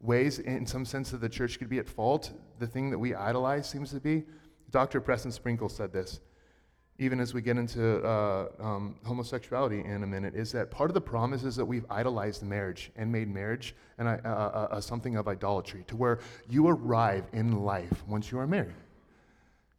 ways, 0.00 0.38
in 0.38 0.64
some 0.64 0.86
sense, 0.86 1.10
that 1.10 1.20
the 1.20 1.28
church 1.28 1.58
could 1.58 1.68
be 1.68 1.78
at 1.78 1.88
fault, 1.88 2.32
the 2.58 2.66
thing 2.66 2.88
that 2.90 2.98
we 2.98 3.14
idolize 3.14 3.68
seems 3.68 3.90
to 3.90 4.00
be. 4.00 4.24
Dr. 4.70 5.02
Preston 5.02 5.32
Sprinkle 5.32 5.68
said 5.68 5.92
this 5.92 6.20
even 6.98 7.20
as 7.20 7.32
we 7.32 7.40
get 7.40 7.56
into 7.56 8.04
uh, 8.04 8.48
um, 8.60 8.96
homosexuality 9.04 9.84
in 9.84 10.02
a 10.02 10.06
minute, 10.06 10.34
is 10.34 10.50
that 10.52 10.70
part 10.70 10.90
of 10.90 10.94
the 10.94 11.00
problem 11.00 11.32
is, 11.32 11.56
that 11.56 11.64
we've 11.64 11.86
idolized 11.90 12.42
marriage 12.42 12.90
and 12.96 13.10
made 13.10 13.32
marriage 13.32 13.74
and, 13.98 14.08
uh, 14.08 14.18
uh, 14.24 14.68
uh, 14.70 14.80
something 14.80 15.16
of 15.16 15.28
idolatry, 15.28 15.84
to 15.86 15.96
where 15.96 16.18
you 16.48 16.66
arrive 16.66 17.24
in 17.32 17.62
life 17.64 18.04
once 18.08 18.32
you 18.32 18.38
are 18.38 18.46
married. 18.46 18.74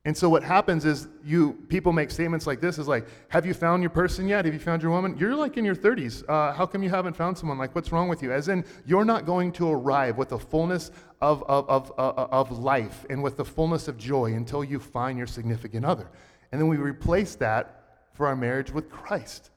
And 0.06 0.16
so 0.16 0.30
what 0.30 0.44
happens 0.44 0.86
is 0.86 1.10
you 1.26 1.54
people 1.68 1.92
make 1.92 2.10
statements 2.10 2.48
like 2.48 2.62
this 2.62 2.80
is 2.80 2.88
like, 2.88 3.06
have 3.28 3.46
you 3.46 3.54
found 3.54 3.84
your 3.84 3.90
person 3.90 4.30
yet? 4.30 4.46
Have 4.46 4.54
you 4.54 4.60
found 4.60 4.82
your 4.82 4.92
woman? 4.92 5.18
You're 5.20 5.36
like 5.36 5.58
in 5.58 5.66
your 5.66 5.76
30s. 5.76 6.24
Uh, 6.28 6.54
how 6.54 6.66
come 6.66 6.82
you 6.82 6.90
haven't 6.90 7.18
found 7.18 7.38
someone? 7.38 7.58
Like, 7.58 7.76
what's 7.76 7.92
wrong 7.92 8.08
with 8.08 8.24
you? 8.24 8.32
As 8.32 8.48
in, 8.48 8.64
you're 8.86 9.04
not 9.04 9.26
going 9.26 9.52
to 9.54 9.70
arrive 9.70 10.18
with 10.18 10.30
the 10.30 10.40
fullness 10.40 10.92
of, 11.20 11.44
of, 11.44 11.70
of, 11.70 11.92
uh, 11.98 12.28
of 12.32 12.58
life 12.58 13.06
and 13.10 13.22
with 13.22 13.36
the 13.36 13.44
fullness 13.44 13.90
of 13.90 13.98
joy 13.98 14.34
until 14.34 14.64
you 14.64 14.80
find 14.80 15.18
your 15.18 15.28
significant 15.28 15.86
other. 15.86 16.10
And 16.52 16.60
then 16.60 16.68
we 16.68 16.78
replace 16.78 17.36
that 17.36 17.84
for 18.14 18.28
our 18.28 18.36
marriage 18.36 18.72
with 18.72 18.90
Christ. 18.90 19.52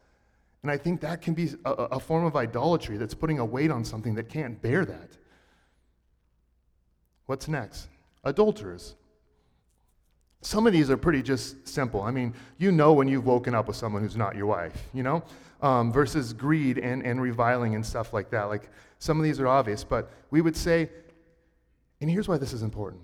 And 0.62 0.70
I 0.70 0.76
think 0.76 1.00
that 1.00 1.22
can 1.22 1.34
be 1.34 1.50
a, 1.64 1.70
a, 1.70 2.00
form 2.00 2.24
of 2.24 2.36
idolatry 2.36 2.96
that's 2.96 3.14
putting 3.14 3.40
a 3.40 3.44
weight 3.44 3.70
on 3.70 3.84
something 3.84 4.14
that 4.14 4.28
can't 4.28 4.60
bear 4.62 4.84
that. 4.84 5.10
What's 7.26 7.48
next? 7.48 7.88
Adulterers. 8.22 8.94
Some 10.42 10.66
of 10.66 10.72
these 10.72 10.90
are 10.90 10.96
pretty 10.96 11.22
just 11.22 11.66
simple. 11.66 12.02
I 12.02 12.10
mean, 12.10 12.34
you 12.58 12.70
know 12.70 12.92
when 12.92 13.08
you've 13.08 13.26
woken 13.26 13.54
up 13.54 13.66
with 13.66 13.76
someone 13.76 14.02
who's 14.02 14.16
not 14.16 14.36
your 14.36 14.46
wife, 14.46 14.76
you 14.92 15.02
know? 15.02 15.22
Um, 15.60 15.92
versus 15.92 16.32
greed 16.32 16.78
and, 16.78 17.04
and 17.04 17.20
reviling 17.22 17.74
and 17.74 17.84
stuff 17.86 18.12
like 18.12 18.30
that. 18.30 18.44
Like, 18.44 18.68
some 18.98 19.18
of 19.18 19.24
these 19.24 19.40
are 19.40 19.48
obvious, 19.48 19.82
but 19.82 20.10
we 20.30 20.40
would 20.40 20.56
say, 20.56 20.88
and 22.00 22.10
here's 22.10 22.28
why 22.28 22.38
this 22.38 22.52
is 22.52 22.62
important 22.62 23.02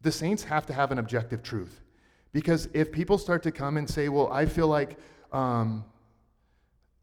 the 0.00 0.12
saints 0.12 0.42
have 0.44 0.66
to 0.66 0.72
have 0.72 0.90
an 0.90 0.98
objective 0.98 1.42
truth. 1.42 1.80
Because 2.32 2.68
if 2.72 2.90
people 2.90 3.18
start 3.18 3.42
to 3.42 3.52
come 3.52 3.76
and 3.76 3.88
say, 3.88 4.08
well, 4.08 4.32
I 4.32 4.46
feel 4.46 4.66
like 4.66 4.98
um, 5.32 5.84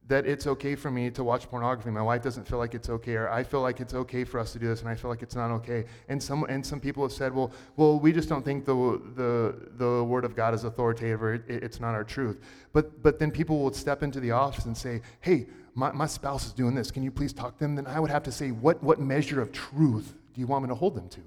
that 0.08 0.26
it's 0.26 0.48
okay 0.48 0.76
for 0.76 0.90
me 0.90 1.12
to 1.12 1.24
watch 1.24 1.48
pornography, 1.48 1.92
my 1.92 2.02
wife 2.02 2.24
doesn't 2.24 2.48
feel 2.48 2.58
like 2.58 2.74
it's 2.74 2.90
okay, 2.90 3.14
or 3.16 3.30
I 3.30 3.44
feel 3.44 3.62
like 3.62 3.80
it's 3.80 3.94
okay 3.94 4.24
for 4.24 4.40
us 4.40 4.54
to 4.54 4.60
do 4.60 4.68
this, 4.68 4.80
and 4.80 4.90
I 4.90 4.96
feel 4.96 5.12
like 5.12 5.22
it's 5.22 5.36
not 5.36 5.52
okay. 5.52 5.86
And 6.08 6.22
some, 6.22 6.46
and 6.46 6.66
some 6.66 6.80
people 6.80 7.04
have 7.04 7.12
said, 7.12 7.34
well, 7.34 7.52
well, 7.78 8.00
we 8.00 8.12
just 8.12 8.28
don't 8.28 8.44
think 8.44 8.66
the, 8.66 8.74
the, 9.16 9.70
the 9.78 10.04
word 10.04 10.26
of 10.26 10.36
God 10.36 10.56
is 10.56 10.64
authoritative, 10.64 11.22
or 11.22 11.36
it, 11.36 11.44
it's 11.48 11.80
not 11.80 11.94
our 11.94 12.04
truth. 12.04 12.40
But, 12.74 13.04
but 13.04 13.20
then 13.20 13.30
people 13.30 13.60
will 13.60 13.72
step 13.72 14.02
into 14.02 14.20
the 14.20 14.32
office 14.32 14.66
and 14.66 14.76
say, 14.76 15.02
hey, 15.22 15.46
my, 15.76 15.92
my 15.92 16.08
spouse 16.08 16.48
is 16.48 16.54
doing 16.54 16.74
this. 16.74 16.90
Can 16.90 17.04
you 17.04 17.12
please 17.12 17.32
talk 17.32 17.60
to 17.60 17.64
them? 17.64 17.76
Then 17.76 17.86
I 17.86 18.00
would 18.00 18.10
have 18.10 18.24
to 18.24 18.32
say, 18.32 18.50
what, 18.50 18.82
what 18.82 19.00
measure 19.00 19.40
of 19.40 19.52
truth 19.52 20.16
do 20.34 20.42
you 20.42 20.48
want 20.48 20.64
me 20.64 20.70
to 20.70 20.76
hold 20.76 20.96
them 20.96 21.08
to? 21.10 21.22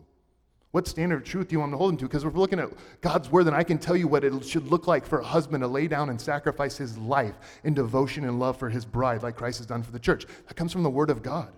What 0.72 0.88
standard 0.88 1.16
of 1.16 1.24
truth 1.24 1.48
do 1.48 1.52
you 1.52 1.60
want 1.60 1.72
to 1.72 1.76
hold 1.76 1.92
him 1.92 1.98
to? 1.98 2.06
Because 2.06 2.24
if 2.24 2.32
we're 2.32 2.40
looking 2.40 2.58
at 2.58 2.70
God's 3.02 3.30
word, 3.30 3.44
then 3.44 3.52
I 3.52 3.62
can 3.62 3.76
tell 3.78 3.94
you 3.94 4.08
what 4.08 4.24
it 4.24 4.44
should 4.44 4.68
look 4.68 4.86
like 4.86 5.06
for 5.06 5.20
a 5.20 5.24
husband 5.24 5.62
to 5.62 5.68
lay 5.68 5.86
down 5.86 6.08
and 6.08 6.18
sacrifice 6.18 6.78
his 6.78 6.96
life 6.96 7.34
in 7.62 7.74
devotion 7.74 8.24
and 8.24 8.40
love 8.40 8.56
for 8.56 8.70
his 8.70 8.86
bride, 8.86 9.22
like 9.22 9.36
Christ 9.36 9.58
has 9.58 9.66
done 9.66 9.82
for 9.82 9.92
the 9.92 9.98
church. 9.98 10.24
That 10.48 10.54
comes 10.54 10.72
from 10.72 10.82
the 10.82 10.90
word 10.90 11.10
of 11.10 11.22
God. 11.22 11.52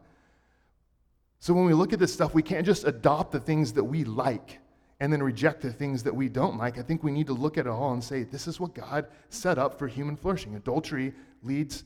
So 1.38 1.55
when 1.55 1.64
we 1.64 1.74
look 1.74 1.92
at 1.92 2.00
this 2.00 2.12
stuff, 2.12 2.35
we 2.35 2.42
can't 2.42 2.66
just 2.66 2.85
adopt 2.85 3.31
the 3.31 3.38
things 3.38 3.72
that 3.74 3.85
we 3.85 4.03
like 4.03 4.59
and 4.98 5.12
then 5.12 5.22
reject 5.22 5.61
the 5.61 5.72
things 5.72 6.03
that 6.03 6.14
we 6.14 6.29
don't 6.29 6.59
like. 6.59 6.77
I 6.77 6.83
think 6.83 7.05
we 7.05 7.12
need 7.12 7.29
to 7.29 7.35
look 7.35 7.57
at 7.57 7.66
it 7.66 7.70
all 7.70 7.92
and 7.92 8.03
say, 8.03 8.24
this 8.24 8.48
is 8.48 8.59
what 8.59 8.74
God 8.74 9.07
set 9.29 9.59
up 9.59 9.79
for 9.79 9.87
human 9.87 10.16
flourishing. 10.16 10.57
Adultery 10.57 11.12
leads 11.42 11.85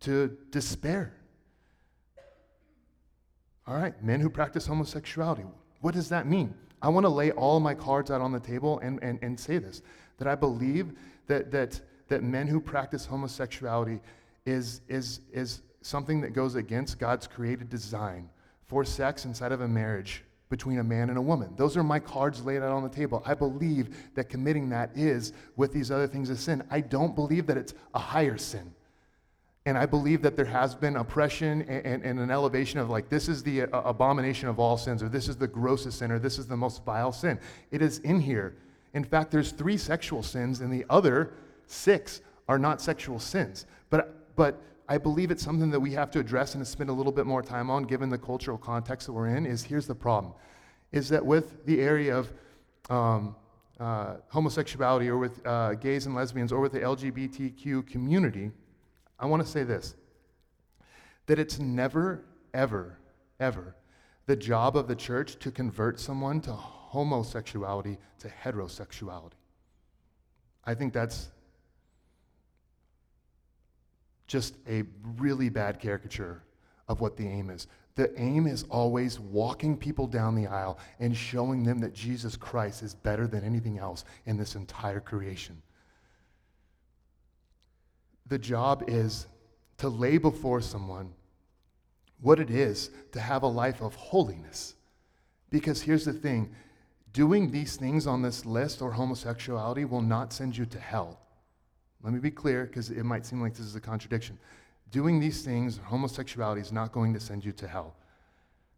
to 0.00 0.36
despair. 0.50 1.14
All 3.66 3.76
right, 3.76 4.00
men 4.04 4.20
who 4.20 4.30
practice 4.30 4.66
homosexuality. 4.66 5.44
What 5.84 5.92
does 5.92 6.08
that 6.08 6.26
mean? 6.26 6.54
I 6.80 6.88
want 6.88 7.04
to 7.04 7.10
lay 7.10 7.30
all 7.32 7.60
my 7.60 7.74
cards 7.74 8.10
out 8.10 8.22
on 8.22 8.32
the 8.32 8.40
table 8.40 8.78
and, 8.78 8.98
and, 9.02 9.18
and 9.20 9.38
say 9.38 9.58
this 9.58 9.82
that 10.16 10.26
I 10.26 10.34
believe 10.34 10.94
that, 11.26 11.50
that, 11.50 11.78
that 12.08 12.22
men 12.22 12.46
who 12.46 12.58
practice 12.58 13.04
homosexuality 13.04 14.00
is, 14.46 14.80
is, 14.88 15.20
is 15.30 15.60
something 15.82 16.22
that 16.22 16.32
goes 16.32 16.54
against 16.54 16.98
God's 16.98 17.26
created 17.26 17.68
design 17.68 18.30
for 18.66 18.82
sex 18.82 19.26
inside 19.26 19.52
of 19.52 19.60
a 19.60 19.68
marriage 19.68 20.24
between 20.48 20.78
a 20.78 20.84
man 20.84 21.10
and 21.10 21.18
a 21.18 21.22
woman. 21.22 21.52
Those 21.58 21.76
are 21.76 21.82
my 21.82 21.98
cards 21.98 22.42
laid 22.42 22.62
out 22.62 22.72
on 22.72 22.82
the 22.82 22.88
table. 22.88 23.22
I 23.26 23.34
believe 23.34 24.14
that 24.14 24.30
committing 24.30 24.70
that 24.70 24.96
is 24.96 25.34
with 25.54 25.74
these 25.74 25.90
other 25.90 26.06
things 26.06 26.30
a 26.30 26.36
sin. 26.36 26.64
I 26.70 26.80
don't 26.80 27.14
believe 27.14 27.46
that 27.48 27.58
it's 27.58 27.74
a 27.92 27.98
higher 27.98 28.38
sin. 28.38 28.73
And 29.66 29.78
I 29.78 29.86
believe 29.86 30.20
that 30.22 30.36
there 30.36 30.44
has 30.44 30.74
been 30.74 30.96
oppression 30.96 31.62
and, 31.62 31.86
and, 31.86 32.02
and 32.02 32.20
an 32.20 32.30
elevation 32.30 32.78
of 32.78 32.90
like, 32.90 33.08
this 33.08 33.28
is 33.28 33.42
the 33.42 33.62
uh, 33.62 33.80
abomination 33.80 34.48
of 34.48 34.58
all 34.58 34.76
sins, 34.76 35.02
or 35.02 35.08
this 35.08 35.26
is 35.26 35.36
the 35.36 35.46
grossest 35.46 36.00
sin, 36.00 36.10
or 36.10 36.18
this 36.18 36.38
is 36.38 36.46
the 36.46 36.56
most 36.56 36.84
vile 36.84 37.12
sin. 37.12 37.38
It 37.70 37.80
is 37.80 37.98
in 38.00 38.20
here. 38.20 38.56
In 38.92 39.04
fact, 39.04 39.30
there's 39.30 39.52
three 39.52 39.78
sexual 39.78 40.22
sins, 40.22 40.60
and 40.60 40.70
the 40.70 40.84
other 40.90 41.32
six 41.66 42.20
are 42.46 42.58
not 42.58 42.82
sexual 42.82 43.18
sins. 43.18 43.64
But, 43.88 44.36
but 44.36 44.60
I 44.86 44.98
believe 44.98 45.30
it's 45.30 45.42
something 45.42 45.70
that 45.70 45.80
we 45.80 45.92
have 45.92 46.10
to 46.10 46.20
address 46.20 46.54
and 46.54 46.66
spend 46.66 46.90
a 46.90 46.92
little 46.92 47.10
bit 47.10 47.24
more 47.24 47.42
time 47.42 47.70
on, 47.70 47.84
given 47.84 48.10
the 48.10 48.18
cultural 48.18 48.58
context 48.58 49.06
that 49.06 49.14
we're 49.14 49.28
in. 49.28 49.46
Is 49.46 49.62
here's 49.62 49.86
the 49.86 49.94
problem: 49.94 50.34
is 50.92 51.08
that 51.08 51.24
with 51.24 51.64
the 51.64 51.80
area 51.80 52.14
of 52.14 52.32
um, 52.90 53.34
uh, 53.80 54.16
homosexuality, 54.28 55.08
or 55.08 55.16
with 55.16 55.44
uh, 55.46 55.72
gays 55.74 56.04
and 56.04 56.14
lesbians, 56.14 56.52
or 56.52 56.60
with 56.60 56.72
the 56.72 56.80
LGBTQ 56.80 57.86
community 57.86 58.50
I 59.24 59.26
want 59.26 59.42
to 59.42 59.48
say 59.48 59.62
this 59.62 59.94
that 61.26 61.38
it's 61.38 61.58
never, 61.58 62.26
ever, 62.52 62.98
ever 63.40 63.74
the 64.26 64.36
job 64.36 64.76
of 64.76 64.86
the 64.86 64.94
church 64.94 65.38
to 65.38 65.50
convert 65.50 65.98
someone 65.98 66.42
to 66.42 66.52
homosexuality 66.52 67.96
to 68.18 68.28
heterosexuality. 68.28 69.32
I 70.66 70.74
think 70.74 70.92
that's 70.92 71.30
just 74.26 74.56
a 74.68 74.82
really 75.16 75.48
bad 75.48 75.80
caricature 75.80 76.42
of 76.86 77.00
what 77.00 77.16
the 77.16 77.26
aim 77.26 77.48
is. 77.48 77.66
The 77.94 78.12
aim 78.20 78.46
is 78.46 78.64
always 78.64 79.18
walking 79.18 79.78
people 79.78 80.06
down 80.06 80.34
the 80.34 80.48
aisle 80.48 80.78
and 81.00 81.16
showing 81.16 81.64
them 81.64 81.78
that 81.78 81.94
Jesus 81.94 82.36
Christ 82.36 82.82
is 82.82 82.94
better 82.94 83.26
than 83.26 83.42
anything 83.42 83.78
else 83.78 84.04
in 84.26 84.36
this 84.36 84.54
entire 84.54 85.00
creation 85.00 85.62
the 88.26 88.38
job 88.38 88.84
is 88.86 89.26
to 89.78 89.88
lay 89.88 90.18
before 90.18 90.60
someone 90.60 91.12
what 92.20 92.40
it 92.40 92.50
is 92.50 92.90
to 93.12 93.20
have 93.20 93.42
a 93.42 93.46
life 93.46 93.82
of 93.82 93.94
holiness. 93.94 94.74
Because 95.50 95.82
here's 95.82 96.04
the 96.04 96.12
thing 96.12 96.54
doing 97.12 97.50
these 97.50 97.76
things 97.76 98.06
on 98.06 98.22
this 98.22 98.44
list 98.44 98.82
or 98.82 98.90
homosexuality 98.90 99.84
will 99.84 100.02
not 100.02 100.32
send 100.32 100.56
you 100.56 100.66
to 100.66 100.80
hell. 100.80 101.20
Let 102.02 102.12
me 102.12 102.18
be 102.18 102.30
clear 102.30 102.64
because 102.64 102.90
it 102.90 103.04
might 103.04 103.24
seem 103.24 103.40
like 103.40 103.52
this 103.52 103.66
is 103.66 103.76
a 103.76 103.80
contradiction. 103.80 104.38
Doing 104.90 105.20
these 105.20 105.42
things, 105.42 105.78
homosexuality 105.84 106.60
is 106.60 106.72
not 106.72 106.92
going 106.92 107.14
to 107.14 107.20
send 107.20 107.44
you 107.44 107.52
to 107.52 107.68
hell, 107.68 107.94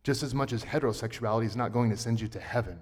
just 0.02 0.22
as 0.22 0.34
much 0.34 0.52
as 0.52 0.64
heterosexuality 0.64 1.44
is 1.44 1.56
not 1.56 1.72
going 1.72 1.90
to 1.90 1.96
send 1.96 2.20
you 2.20 2.28
to 2.28 2.40
heaven. 2.40 2.78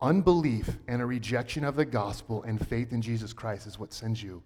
Unbelief 0.00 0.78
and 0.88 1.00
a 1.00 1.06
rejection 1.06 1.64
of 1.64 1.76
the 1.76 1.84
gospel 1.84 2.42
and 2.42 2.66
faith 2.66 2.92
in 2.92 3.00
Jesus 3.00 3.32
Christ 3.32 3.66
is 3.66 3.78
what 3.78 3.92
sends 3.92 4.22
you 4.22 4.42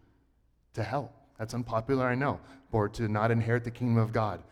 to 0.75 0.83
hell. 0.83 1.13
That's 1.41 1.55
unpopular, 1.55 2.07
I 2.07 2.15
know, 2.15 2.39
or 2.71 2.91
to 2.91 3.09
not 3.09 3.31
inherit 3.31 3.65
the 3.65 3.71
kingdom 3.71 3.97
of 3.97 4.13
God. 4.13 4.43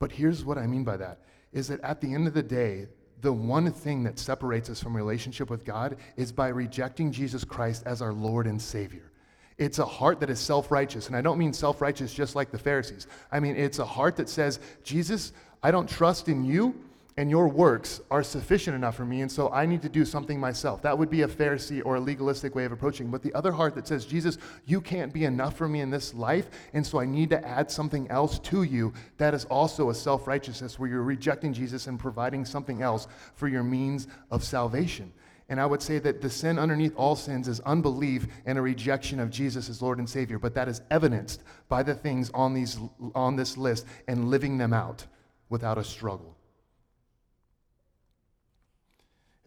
But 0.00 0.10
here's 0.10 0.44
what 0.44 0.58
I 0.58 0.66
mean 0.66 0.82
by 0.82 0.96
that 0.96 1.20
is 1.52 1.68
that 1.68 1.80
at 1.82 2.00
the 2.00 2.12
end 2.12 2.26
of 2.26 2.34
the 2.34 2.42
day, 2.42 2.88
the 3.20 3.32
one 3.32 3.70
thing 3.70 4.02
that 4.02 4.18
separates 4.18 4.68
us 4.68 4.82
from 4.82 4.96
relationship 4.96 5.48
with 5.48 5.64
God 5.64 5.96
is 6.16 6.32
by 6.32 6.48
rejecting 6.48 7.12
Jesus 7.12 7.44
Christ 7.44 7.84
as 7.86 8.02
our 8.02 8.12
Lord 8.12 8.48
and 8.48 8.60
Savior. 8.60 9.12
It's 9.56 9.78
a 9.78 9.84
heart 9.84 10.18
that 10.20 10.30
is 10.30 10.40
self 10.40 10.72
righteous. 10.72 11.06
And 11.06 11.14
I 11.14 11.20
don't 11.20 11.38
mean 11.38 11.52
self 11.52 11.80
righteous 11.80 12.12
just 12.12 12.34
like 12.34 12.50
the 12.50 12.58
Pharisees. 12.58 13.06
I 13.30 13.38
mean, 13.38 13.54
it's 13.54 13.78
a 13.78 13.84
heart 13.84 14.16
that 14.16 14.28
says, 14.28 14.58
Jesus, 14.82 15.32
I 15.62 15.70
don't 15.70 15.88
trust 15.88 16.28
in 16.28 16.44
you, 16.44 16.74
and 17.16 17.30
your 17.30 17.46
works 17.48 18.00
are 18.10 18.22
sufficient 18.22 18.74
enough 18.74 18.96
for 18.96 19.04
me, 19.04 19.20
and 19.20 19.30
so 19.30 19.50
I 19.50 19.66
need 19.66 19.82
to 19.82 19.88
do 19.88 20.04
something 20.04 20.40
myself. 20.40 20.80
That 20.82 20.96
would 20.96 21.10
be 21.10 21.22
a 21.22 21.28
Pharisee 21.28 21.82
or 21.84 21.96
a 21.96 22.00
legalistic 22.00 22.54
way 22.54 22.64
of 22.64 22.72
approaching. 22.72 23.10
But 23.10 23.22
the 23.22 23.34
other 23.34 23.52
heart 23.52 23.74
that 23.74 23.86
says, 23.86 24.06
Jesus, 24.06 24.38
you 24.64 24.80
can't 24.80 25.12
be 25.12 25.24
enough 25.24 25.56
for 25.56 25.68
me 25.68 25.80
in 25.80 25.90
this 25.90 26.14
life, 26.14 26.48
and 26.72 26.86
so 26.86 27.00
I 27.00 27.04
need 27.04 27.28
to 27.30 27.46
add 27.46 27.70
something 27.70 28.08
else 28.08 28.38
to 28.40 28.62
you, 28.62 28.94
that 29.18 29.34
is 29.34 29.44
also 29.46 29.90
a 29.90 29.94
self 29.94 30.26
righteousness 30.26 30.78
where 30.78 30.88
you're 30.88 31.02
rejecting 31.02 31.52
Jesus 31.52 31.86
and 31.86 31.98
providing 31.98 32.44
something 32.44 32.80
else 32.80 33.08
for 33.34 33.46
your 33.46 33.62
means 33.62 34.08
of 34.30 34.42
salvation. 34.42 35.12
And 35.48 35.60
I 35.60 35.66
would 35.66 35.82
say 35.82 35.98
that 35.98 36.22
the 36.22 36.30
sin 36.30 36.58
underneath 36.58 36.94
all 36.96 37.14
sins 37.14 37.46
is 37.46 37.60
unbelief 37.60 38.26
and 38.46 38.56
a 38.56 38.62
rejection 38.62 39.20
of 39.20 39.28
Jesus 39.28 39.68
as 39.68 39.82
Lord 39.82 39.98
and 39.98 40.08
Savior, 40.08 40.38
but 40.38 40.54
that 40.54 40.66
is 40.66 40.80
evidenced 40.90 41.42
by 41.68 41.82
the 41.82 41.94
things 41.94 42.30
on, 42.32 42.54
these, 42.54 42.78
on 43.14 43.36
this 43.36 43.58
list 43.58 43.86
and 44.08 44.30
living 44.30 44.56
them 44.56 44.72
out 44.72 45.04
without 45.50 45.76
a 45.76 45.84
struggle. 45.84 46.38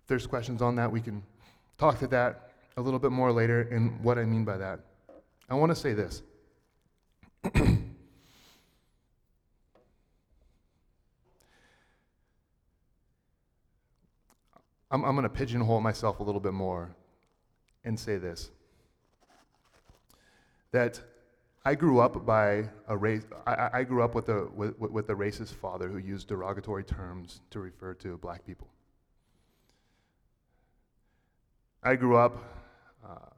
If 0.05 0.09
there's 0.09 0.27
questions 0.27 0.61
on 0.61 0.75
that, 0.75 0.91
we 0.91 1.01
can 1.01 1.23
talk 1.79 1.97
to 1.97 2.05
that 2.09 2.51
a 2.77 2.81
little 2.81 2.99
bit 2.99 3.11
more 3.11 3.31
later 3.31 3.61
and 3.71 3.99
what 4.03 4.19
I 4.19 4.23
mean 4.23 4.45
by 4.45 4.55
that. 4.55 4.81
I 5.49 5.55
want 5.55 5.71
to 5.71 5.75
say 5.75 5.93
this. 5.93 6.21
I'm, 7.55 7.87
I'm 14.91 15.01
going 15.01 15.23
to 15.23 15.29
pigeonhole 15.29 15.81
myself 15.81 16.19
a 16.19 16.23
little 16.23 16.39
bit 16.39 16.53
more 16.53 16.95
and 17.83 17.99
say 17.99 18.17
this 18.17 18.51
that 20.71 21.01
I 21.65 21.73
grew 21.73 21.97
up 21.97 22.27
by 22.27 22.69
a 22.87 22.95
race, 22.95 23.23
I, 23.47 23.69
I 23.73 23.83
grew 23.83 24.03
up 24.03 24.13
with 24.13 24.29
a, 24.29 24.49
with, 24.53 24.77
with 24.77 25.09
a 25.09 25.15
racist 25.15 25.55
father 25.55 25.87
who 25.87 25.97
used 25.97 26.27
derogatory 26.27 26.83
terms 26.83 27.41
to 27.49 27.59
refer 27.59 27.95
to 27.95 28.17
black 28.17 28.45
people. 28.45 28.67
I 31.87 31.95
grew 31.95 32.17
up 32.17 32.35
uh, 33.07 33.29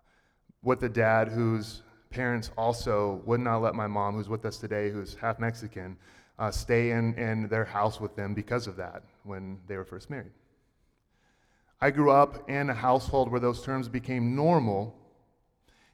with 0.64 0.82
a 0.84 0.88
dad 0.88 1.28
whose 1.28 1.84
parents 2.10 2.50
also 2.58 3.22
would 3.26 3.42
not 3.42 3.62
let 3.62 3.76
my 3.76 3.88
mom, 3.88 4.16
who's 4.16 4.30
with 4.30 4.46
us 4.46 4.56
today, 4.56 4.90
who's 4.90 5.16
half 5.16 5.38
Mexican, 5.38 5.98
uh, 6.40 6.50
stay 6.50 6.92
in, 6.92 7.14
in 7.16 7.50
their 7.50 7.66
house 7.66 8.00
with 8.00 8.16
them 8.16 8.34
because 8.34 8.66
of 8.66 8.78
that 8.78 9.04
when 9.26 9.60
they 9.68 9.76
were 9.76 9.84
first 9.84 10.10
married. 10.10 10.32
I 11.82 11.92
grew 11.92 12.10
up 12.10 12.50
in 12.50 12.70
a 12.70 12.74
household 12.74 13.30
where 13.30 13.42
those 13.42 13.62
terms 13.66 13.90
became 13.90 14.34
normal. 14.34 14.96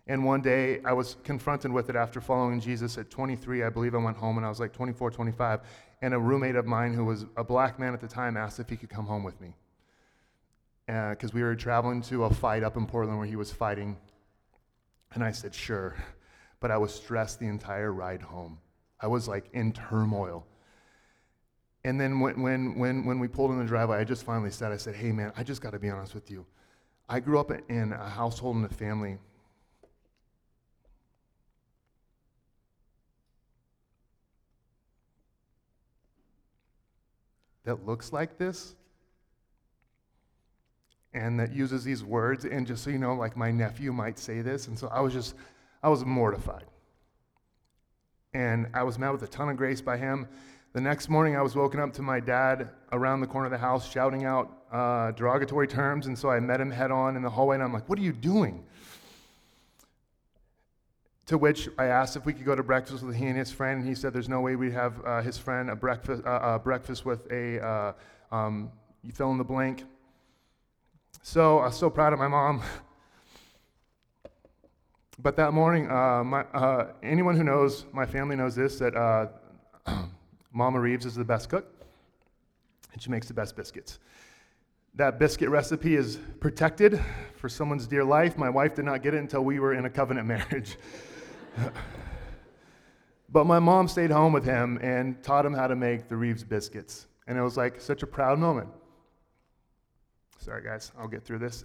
And 0.05 0.23
one 0.23 0.41
day 0.41 0.79
I 0.85 0.93
was 0.93 1.15
confronted 1.23 1.71
with 1.71 1.89
it 1.89 1.95
after 1.95 2.21
following 2.21 2.59
Jesus 2.59 2.99
at 2.99 3.09
23. 3.09 3.63
I 3.63 3.69
believe 3.69 3.95
I 3.95 3.97
went 3.97 4.17
home 4.17 4.37
and 4.37 4.45
I 4.45 4.49
was 4.49 4.59
like 4.59 4.73
24, 4.73 5.09
25. 5.09 5.61
And 6.03 6.13
a 6.13 6.19
roommate 6.19 6.55
of 6.55 6.67
mine 6.67 6.93
who 6.93 7.05
was 7.05 7.25
a 7.35 7.43
black 7.43 7.79
man 7.79 7.95
at 7.95 7.99
the 7.99 8.07
time 8.07 8.37
asked 8.37 8.59
if 8.59 8.69
he 8.69 8.77
could 8.77 8.91
come 8.91 9.07
home 9.07 9.23
with 9.23 9.41
me 9.41 9.55
because 10.85 11.31
uh, 11.31 11.33
we 11.33 11.43
were 11.43 11.55
traveling 11.55 12.01
to 12.03 12.25
a 12.25 12.29
fight 12.29 12.63
up 12.63 12.75
in 12.75 12.85
Portland 12.85 13.17
where 13.17 13.27
he 13.27 13.35
was 13.35 13.51
fighting. 13.51 13.97
And 15.13 15.23
I 15.23 15.31
said, 15.31 15.53
sure. 15.53 15.95
But 16.59 16.71
I 16.71 16.77
was 16.77 16.93
stressed 16.93 17.39
the 17.39 17.47
entire 17.47 17.91
ride 17.91 18.21
home. 18.21 18.57
I 18.97 19.07
was 19.07 19.27
like 19.27 19.49
in 19.51 19.73
turmoil. 19.73 20.47
And 21.83 21.99
then 21.99 22.21
when, 22.21 22.41
when, 22.41 22.79
when, 22.79 23.05
when 23.05 23.19
we 23.19 23.27
pulled 23.27 23.51
in 23.51 23.59
the 23.59 23.65
driveway, 23.65 23.97
I 23.97 24.05
just 24.05 24.23
finally 24.23 24.49
said, 24.49 24.71
I 24.71 24.77
said, 24.77 24.95
hey 24.95 25.11
man, 25.11 25.33
I 25.35 25.43
just 25.43 25.61
got 25.61 25.71
to 25.71 25.79
be 25.79 25.89
honest 25.89 26.13
with 26.15 26.31
you. 26.31 26.45
I 27.09 27.19
grew 27.19 27.37
up 27.37 27.51
in 27.69 27.91
a 27.91 28.07
household 28.07 28.55
and 28.55 28.65
a 28.65 28.73
family 28.73 29.17
that 37.65 37.85
looks 37.85 38.13
like 38.13 38.37
this 38.37 38.75
and 41.13 41.39
that 41.39 41.53
uses 41.53 41.83
these 41.83 42.03
words. 42.03 42.45
And 42.45 42.65
just 42.65 42.83
so 42.83 42.89
you 42.89 42.97
know, 42.97 43.13
like 43.13 43.37
my 43.37 43.51
nephew 43.51 43.93
might 43.93 44.17
say 44.17 44.41
this. 44.41 44.67
And 44.67 44.77
so 44.77 44.87
I 44.87 44.99
was 44.99 45.13
just, 45.13 45.35
I 45.81 45.89
was 45.89 46.03
mortified. 46.05 46.65
And 48.33 48.67
I 48.73 48.83
was 48.83 48.97
met 48.97 49.11
with 49.11 49.21
a 49.23 49.27
ton 49.27 49.49
of 49.49 49.57
grace 49.57 49.81
by 49.81 49.97
him. 49.97 50.27
The 50.73 50.81
next 50.81 51.07
morning, 51.07 51.35
I 51.35 51.41
was 51.43 51.55
woken 51.55 51.79
up 51.79 51.93
to 51.93 52.01
my 52.01 52.19
dad 52.19 52.69
around 52.91 53.21
the 53.21 53.27
corner 53.27 53.45
of 53.45 53.51
the 53.51 53.59
house 53.59 53.89
shouting 53.89 54.25
out 54.25 54.63
uh, 54.71 55.11
derogatory 55.11 55.67
terms. 55.67 56.07
And 56.07 56.17
so 56.17 56.31
I 56.31 56.39
met 56.39 56.59
him 56.59 56.71
head 56.71 56.89
on 56.89 57.15
in 57.15 57.21
the 57.21 57.29
hallway, 57.29 57.57
and 57.57 57.63
I'm 57.63 57.71
like, 57.71 57.87
What 57.87 57.99
are 57.99 58.01
you 58.01 58.11
doing? 58.11 58.65
To 61.27 61.37
which 61.37 61.69
I 61.77 61.85
asked 61.85 62.15
if 62.15 62.25
we 62.25 62.33
could 62.33 62.43
go 62.43 62.55
to 62.55 62.63
breakfast 62.63 63.03
with 63.03 63.15
he 63.15 63.27
and 63.27 63.37
his 63.37 63.51
friend, 63.51 63.81
and 63.81 63.87
he 63.87 63.93
said 63.93 64.13
there's 64.13 64.27
no 64.27 64.41
way 64.41 64.55
we'd 64.55 64.73
have 64.73 64.99
uh, 65.05 65.21
his 65.21 65.37
friend 65.37 65.69
a 65.69 65.75
breakfast, 65.75 66.23
uh, 66.25 66.57
breakfast 66.57 67.05
with 67.05 67.31
a, 67.31 67.63
uh, 67.63 67.93
um, 68.31 68.71
you 69.03 69.11
fill 69.11 69.31
in 69.31 69.37
the 69.37 69.43
blank, 69.43 69.85
so 71.21 71.59
I 71.59 71.67
was 71.67 71.77
so 71.77 71.89
proud 71.89 72.13
of 72.13 72.19
my 72.19 72.27
mom. 72.27 72.61
But 75.19 75.35
that 75.37 75.53
morning, 75.53 75.89
uh, 75.89 76.23
my, 76.23 76.41
uh, 76.41 76.87
anyone 77.03 77.37
who 77.37 77.43
knows 77.43 77.85
my 77.93 78.05
family 78.05 78.35
knows 78.35 78.55
this 78.55 78.79
that 78.79 78.95
uh, 78.95 79.27
Mama 80.51 80.79
Reeves 80.79 81.05
is 81.05 81.15
the 81.15 81.23
best 81.23 81.49
cook, 81.49 81.65
and 82.91 83.01
she 83.01 83.09
makes 83.09 83.27
the 83.27 83.33
best 83.33 83.55
biscuits. 83.55 83.99
That 84.95 85.19
biscuit 85.19 85.49
recipe 85.49 85.95
is 85.95 86.19
protected 86.39 86.99
for 87.35 87.47
someone's 87.47 87.87
dear 87.87 88.03
life. 88.03 88.37
My 88.37 88.49
wife 88.49 88.75
did 88.75 88.85
not 88.85 89.01
get 89.01 89.13
it 89.13 89.19
until 89.19 89.43
we 89.43 89.59
were 89.59 89.73
in 89.73 89.85
a 89.85 89.89
covenant 89.89 90.27
marriage. 90.49 90.77
but 93.29 93.45
my 93.45 93.59
mom 93.59 93.87
stayed 93.87 94.11
home 94.11 94.33
with 94.33 94.45
him 94.45 94.77
and 94.81 95.21
taught 95.23 95.45
him 95.45 95.53
how 95.53 95.67
to 95.67 95.75
make 95.75 96.09
the 96.09 96.15
Reeves 96.17 96.43
biscuits. 96.43 97.07
And 97.27 97.37
it 97.37 97.41
was 97.41 97.55
like 97.55 97.79
such 97.79 98.03
a 98.03 98.07
proud 98.07 98.39
moment. 98.39 98.69
Sorry, 100.43 100.61
guys, 100.61 100.91
I'll 100.99 101.07
get 101.07 101.23
through 101.23 101.39
this. 101.39 101.63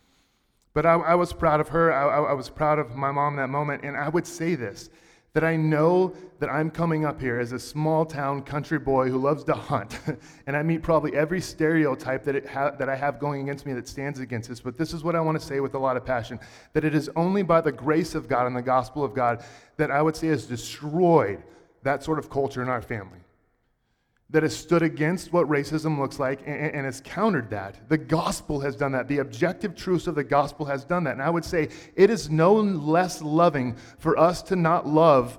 but 0.74 0.84
I, 0.84 0.94
I, 0.94 1.14
was 1.14 1.32
proud 1.32 1.60
of 1.60 1.68
her. 1.68 1.92
I, 1.92 2.30
I 2.30 2.32
was 2.32 2.50
proud 2.50 2.80
of 2.80 2.96
my 2.96 3.12
mom 3.12 3.36
that 3.36 3.50
moment. 3.50 3.84
And 3.84 3.96
I 3.96 4.08
would 4.08 4.26
say 4.26 4.56
this 4.56 4.90
that 5.32 5.44
I 5.44 5.54
know 5.54 6.12
that 6.40 6.50
I'm 6.50 6.72
coming 6.72 7.04
up 7.04 7.20
here 7.20 7.38
as 7.38 7.52
a 7.52 7.58
small 7.58 8.04
town 8.04 8.42
country 8.42 8.80
boy 8.80 9.08
who 9.10 9.18
loves 9.18 9.44
to 9.44 9.54
hunt, 9.54 10.00
and 10.48 10.56
I 10.56 10.64
meet 10.64 10.82
probably 10.82 11.14
every 11.14 11.40
stereotype 11.40 12.24
that, 12.24 12.48
ha- 12.48 12.72
that 12.72 12.88
I 12.88 12.96
have 12.96 13.20
going 13.20 13.42
against 13.42 13.64
me 13.64 13.72
that 13.74 13.86
stands 13.86 14.18
against 14.18 14.48
this. 14.48 14.58
But 14.58 14.76
this 14.76 14.92
is 14.92 15.04
what 15.04 15.14
I 15.14 15.20
want 15.20 15.40
to 15.40 15.46
say 15.46 15.60
with 15.60 15.74
a 15.74 15.78
lot 15.78 15.96
of 15.96 16.04
passion 16.04 16.40
that 16.72 16.84
it 16.84 16.96
is 16.96 17.08
only 17.14 17.44
by 17.44 17.60
the 17.60 17.70
grace 17.70 18.16
of 18.16 18.26
God 18.26 18.48
and 18.48 18.56
the 18.56 18.62
gospel 18.62 19.04
of 19.04 19.14
God 19.14 19.44
that 19.76 19.92
I 19.92 20.02
would 20.02 20.16
say 20.16 20.26
has 20.26 20.46
destroyed 20.46 21.44
that 21.84 22.02
sort 22.02 22.18
of 22.18 22.28
culture 22.28 22.60
in 22.60 22.68
our 22.68 22.82
family 22.82 23.20
that 24.30 24.42
has 24.42 24.56
stood 24.56 24.82
against 24.82 25.32
what 25.32 25.48
racism 25.48 25.98
looks 25.98 26.18
like 26.18 26.40
and, 26.46 26.72
and, 26.72 26.84
has 26.84 27.00
countered 27.00 27.50
that. 27.50 27.88
The 27.88 27.98
gospel 27.98 28.60
has 28.60 28.76
done 28.76 28.92
that. 28.92 29.08
The 29.08 29.18
objective 29.18 29.74
truths 29.74 30.06
of 30.06 30.14
the 30.14 30.22
gospel 30.22 30.66
has 30.66 30.84
done 30.84 31.04
that. 31.04 31.12
And 31.12 31.22
I 31.22 31.30
would 31.30 31.44
say 31.44 31.68
it 31.96 32.10
is 32.10 32.30
no 32.30 32.54
less 32.54 33.22
loving 33.22 33.76
for 33.98 34.16
us 34.16 34.42
to 34.42 34.56
not 34.56 34.86
love 34.86 35.38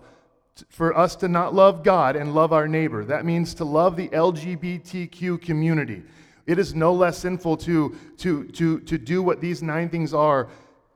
for 0.69 0.95
us 0.95 1.15
to 1.15 1.27
not 1.27 1.55
love 1.55 1.81
God 1.81 2.15
and 2.15 2.35
love 2.35 2.53
our 2.53 2.67
neighbor. 2.67 3.05
That 3.05 3.25
means 3.25 3.53
to 3.55 3.65
love 3.65 3.95
the 3.95 4.09
LGBTQ 4.09 5.41
community. 5.41 6.03
It 6.45 6.59
is 6.59 6.75
no 6.75 6.93
less 6.93 7.17
sinful 7.17 7.57
to, 7.57 7.95
to, 8.17 8.43
to, 8.49 8.79
to 8.81 8.97
do 8.97 9.23
what 9.23 9.41
these 9.41 9.63
nine 9.63 9.89
things 9.89 10.13
are 10.13 10.49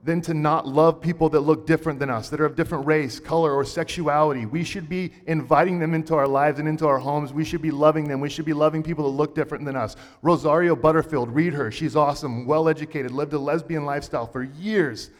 than 0.06 0.20
to 0.20 0.32
not 0.32 0.68
love 0.68 1.00
people 1.00 1.28
that 1.28 1.40
look 1.40 1.66
different 1.66 1.98
than 1.98 2.08
us, 2.08 2.28
that 2.28 2.40
are 2.40 2.46
of 2.46 2.54
different 2.54 2.86
race, 2.86 3.18
color, 3.18 3.52
or 3.52 3.64
sexuality. 3.64 4.46
We 4.46 4.62
should 4.62 4.88
be 4.88 5.12
inviting 5.26 5.80
them 5.80 5.94
into 5.94 6.14
our 6.14 6.28
lives 6.28 6.60
and 6.60 6.68
into 6.68 6.86
our 6.86 6.98
homes. 6.98 7.32
We 7.32 7.44
should 7.44 7.60
be 7.60 7.72
loving 7.72 8.06
them. 8.06 8.20
We 8.20 8.30
should 8.30 8.44
be 8.44 8.52
loving 8.52 8.84
people 8.84 9.10
that 9.10 9.16
look 9.16 9.34
different 9.34 9.64
than 9.64 9.74
us. 9.74 9.96
Rosario 10.22 10.76
Butterfield, 10.76 11.34
read 11.34 11.54
her. 11.54 11.72
She's 11.72 11.96
awesome, 11.96 12.46
well 12.46 12.68
educated, 12.68 13.10
lived 13.10 13.32
a 13.32 13.38
lesbian 13.38 13.84
lifestyle 13.84 14.28
for 14.28 14.44
years. 14.44 15.10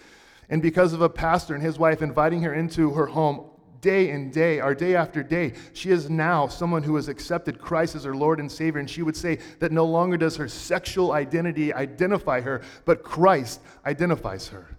And 0.49 0.63
because 0.63 0.93
of 0.93 1.03
a 1.03 1.09
pastor 1.09 1.57
and 1.57 1.63
his 1.65 1.81
wife 1.81 2.01
inviting 2.01 2.43
her 2.43 2.55
into 2.55 2.93
her 2.93 3.07
home 3.07 3.51
day 3.81 4.11
and 4.11 4.33
day, 4.33 4.61
or 4.61 4.73
day 4.73 4.95
after 4.95 5.21
day, 5.25 5.53
she 5.73 5.91
is 5.91 6.09
now 6.09 6.47
someone 6.47 6.85
who 6.85 6.95
has 6.95 7.09
accepted 7.09 7.61
Christ 7.61 7.97
as 7.97 8.05
her 8.05 8.15
Lord 8.15 8.39
and 8.39 8.51
Savior. 8.51 8.79
And 8.79 8.89
she 8.89 9.03
would 9.03 9.17
say 9.17 9.41
that 9.59 9.73
no 9.73 9.85
longer 9.85 10.17
does 10.17 10.37
her 10.37 10.47
sexual 10.47 11.11
identity 11.11 11.75
identify 11.75 12.41
her, 12.41 12.63
but 12.85 13.03
Christ 13.03 13.61
identifies 13.85 14.47
her. 14.49 14.76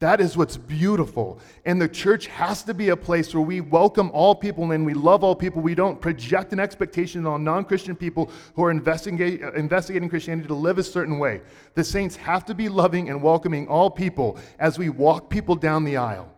That 0.00 0.22
is 0.22 0.34
what's 0.34 0.56
beautiful. 0.56 1.38
And 1.66 1.80
the 1.80 1.86
church 1.88 2.26
has 2.28 2.62
to 2.62 2.72
be 2.72 2.88
a 2.88 2.96
place 2.96 3.34
where 3.34 3.42
we 3.42 3.60
welcome 3.60 4.10
all 4.14 4.34
people 4.34 4.72
and 4.72 4.86
we 4.86 4.94
love 4.94 5.22
all 5.22 5.36
people. 5.36 5.60
We 5.60 5.74
don't 5.74 6.00
project 6.00 6.54
an 6.54 6.58
expectation 6.58 7.26
on 7.26 7.44
non 7.44 7.66
Christian 7.66 7.94
people 7.94 8.30
who 8.54 8.64
are 8.64 8.70
investigate, 8.70 9.42
investigating 9.54 10.08
Christianity 10.08 10.48
to 10.48 10.54
live 10.54 10.78
a 10.78 10.82
certain 10.82 11.18
way. 11.18 11.42
The 11.74 11.84
saints 11.84 12.16
have 12.16 12.46
to 12.46 12.54
be 12.54 12.70
loving 12.70 13.10
and 13.10 13.22
welcoming 13.22 13.68
all 13.68 13.90
people 13.90 14.38
as 14.58 14.78
we 14.78 14.88
walk 14.88 15.28
people 15.28 15.54
down 15.54 15.84
the 15.84 15.98
aisle 15.98 16.32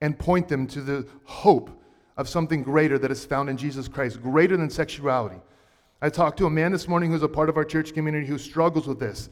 and 0.00 0.18
point 0.18 0.48
them 0.48 0.66
to 0.66 0.80
the 0.80 1.06
hope 1.24 1.70
of 2.16 2.28
something 2.28 2.64
greater 2.64 2.98
that 2.98 3.12
is 3.12 3.24
found 3.24 3.48
in 3.48 3.56
Jesus 3.56 3.86
Christ, 3.86 4.20
greater 4.20 4.56
than 4.56 4.70
sexuality. 4.70 5.40
I 6.02 6.10
talked 6.10 6.36
to 6.38 6.46
a 6.46 6.50
man 6.50 6.72
this 6.72 6.88
morning 6.88 7.12
who's 7.12 7.22
a 7.22 7.28
part 7.28 7.48
of 7.48 7.56
our 7.56 7.64
church 7.64 7.94
community 7.94 8.26
who 8.26 8.38
struggles 8.38 8.88
with 8.88 8.98
this, 8.98 9.30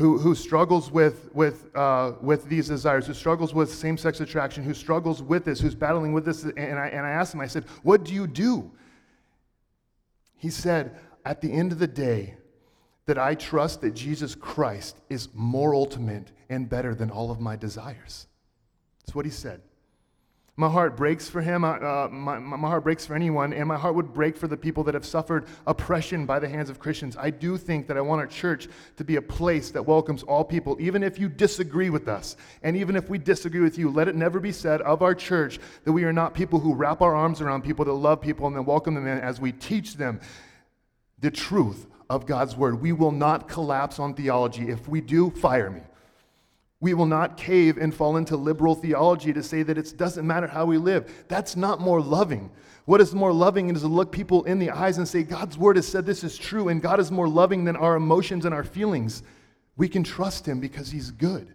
who, 0.00 0.16
who 0.16 0.34
struggles 0.34 0.90
with, 0.90 1.28
with, 1.34 1.76
uh, 1.76 2.12
with 2.22 2.46
these 2.48 2.68
desires, 2.68 3.06
who 3.06 3.12
struggles 3.12 3.52
with 3.52 3.70
same 3.70 3.98
sex 3.98 4.20
attraction, 4.20 4.64
who 4.64 4.72
struggles 4.72 5.22
with 5.22 5.44
this, 5.44 5.60
who's 5.60 5.74
battling 5.74 6.14
with 6.14 6.24
this. 6.24 6.42
And 6.42 6.78
I, 6.78 6.86
and 6.86 7.04
I 7.04 7.10
asked 7.10 7.34
him, 7.34 7.40
I 7.42 7.46
said, 7.46 7.66
What 7.82 8.04
do 8.04 8.14
you 8.14 8.26
do? 8.26 8.70
He 10.38 10.48
said, 10.48 10.98
At 11.26 11.42
the 11.42 11.52
end 11.52 11.70
of 11.70 11.78
the 11.78 11.86
day, 11.86 12.36
that 13.04 13.18
I 13.18 13.34
trust 13.34 13.82
that 13.82 13.90
Jesus 13.90 14.34
Christ 14.34 14.96
is 15.10 15.28
more 15.34 15.74
ultimate 15.74 16.32
and 16.48 16.66
better 16.66 16.94
than 16.94 17.10
all 17.10 17.30
of 17.30 17.38
my 17.38 17.54
desires. 17.56 18.26
That's 19.00 19.14
what 19.14 19.26
he 19.26 19.30
said. 19.30 19.60
My 20.60 20.68
heart 20.68 20.94
breaks 20.94 21.26
for 21.26 21.40
him. 21.40 21.64
Uh, 21.64 21.70
uh, 21.70 22.08
my, 22.12 22.38
my 22.38 22.68
heart 22.68 22.84
breaks 22.84 23.06
for 23.06 23.14
anyone, 23.14 23.54
and 23.54 23.66
my 23.66 23.78
heart 23.78 23.94
would 23.94 24.12
break 24.12 24.36
for 24.36 24.46
the 24.46 24.58
people 24.58 24.84
that 24.84 24.92
have 24.92 25.06
suffered 25.06 25.46
oppression 25.66 26.26
by 26.26 26.38
the 26.38 26.50
hands 26.50 26.68
of 26.68 26.78
Christians. 26.78 27.16
I 27.16 27.30
do 27.30 27.56
think 27.56 27.86
that 27.86 27.96
I 27.96 28.02
want 28.02 28.20
our 28.20 28.26
church 28.26 28.68
to 28.98 29.02
be 29.02 29.16
a 29.16 29.22
place 29.22 29.70
that 29.70 29.86
welcomes 29.86 30.22
all 30.22 30.44
people, 30.44 30.76
even 30.78 31.02
if 31.02 31.18
you 31.18 31.30
disagree 31.30 31.88
with 31.88 32.08
us. 32.08 32.36
And 32.62 32.76
even 32.76 32.94
if 32.94 33.08
we 33.08 33.16
disagree 33.16 33.62
with 33.62 33.78
you, 33.78 33.88
let 33.88 34.06
it 34.06 34.14
never 34.16 34.38
be 34.38 34.52
said 34.52 34.82
of 34.82 35.00
our 35.00 35.14
church 35.14 35.58
that 35.84 35.92
we 35.92 36.04
are 36.04 36.12
not 36.12 36.34
people 36.34 36.60
who 36.60 36.74
wrap 36.74 37.00
our 37.00 37.16
arms 37.16 37.40
around 37.40 37.64
people 37.64 37.86
that 37.86 37.94
love 37.94 38.20
people 38.20 38.46
and 38.46 38.54
then 38.54 38.66
welcome 38.66 38.92
them 38.92 39.06
in 39.06 39.16
as 39.18 39.40
we 39.40 39.52
teach 39.52 39.94
them 39.94 40.20
the 41.20 41.30
truth 41.30 41.86
of 42.10 42.26
God's 42.26 42.54
word. 42.54 42.82
We 42.82 42.92
will 42.92 43.12
not 43.12 43.48
collapse 43.48 43.98
on 43.98 44.12
theology. 44.12 44.68
If 44.68 44.86
we 44.88 45.00
do, 45.00 45.30
fire 45.30 45.70
me. 45.70 45.80
We 46.80 46.94
will 46.94 47.06
not 47.06 47.36
cave 47.36 47.76
and 47.76 47.94
fall 47.94 48.16
into 48.16 48.36
liberal 48.36 48.74
theology 48.74 49.32
to 49.34 49.42
say 49.42 49.62
that 49.62 49.76
it 49.76 49.98
doesn't 49.98 50.26
matter 50.26 50.46
how 50.46 50.64
we 50.64 50.78
live. 50.78 51.26
That's 51.28 51.54
not 51.54 51.80
more 51.80 52.00
loving. 52.00 52.50
What 52.86 53.02
is 53.02 53.14
more 53.14 53.32
loving 53.32 53.68
is 53.68 53.82
to 53.82 53.88
look 53.88 54.10
people 54.10 54.44
in 54.44 54.58
the 54.58 54.70
eyes 54.70 54.96
and 54.96 55.06
say, 55.06 55.22
God's 55.22 55.58
word 55.58 55.76
has 55.76 55.86
said 55.86 56.06
this 56.06 56.24
is 56.24 56.38
true, 56.38 56.68
and 56.68 56.80
God 56.80 56.98
is 56.98 57.10
more 57.10 57.28
loving 57.28 57.64
than 57.64 57.76
our 57.76 57.96
emotions 57.96 58.46
and 58.46 58.54
our 58.54 58.64
feelings. 58.64 59.22
We 59.76 59.88
can 59.88 60.02
trust 60.02 60.48
him 60.48 60.58
because 60.58 60.90
he's 60.90 61.10
good. 61.10 61.52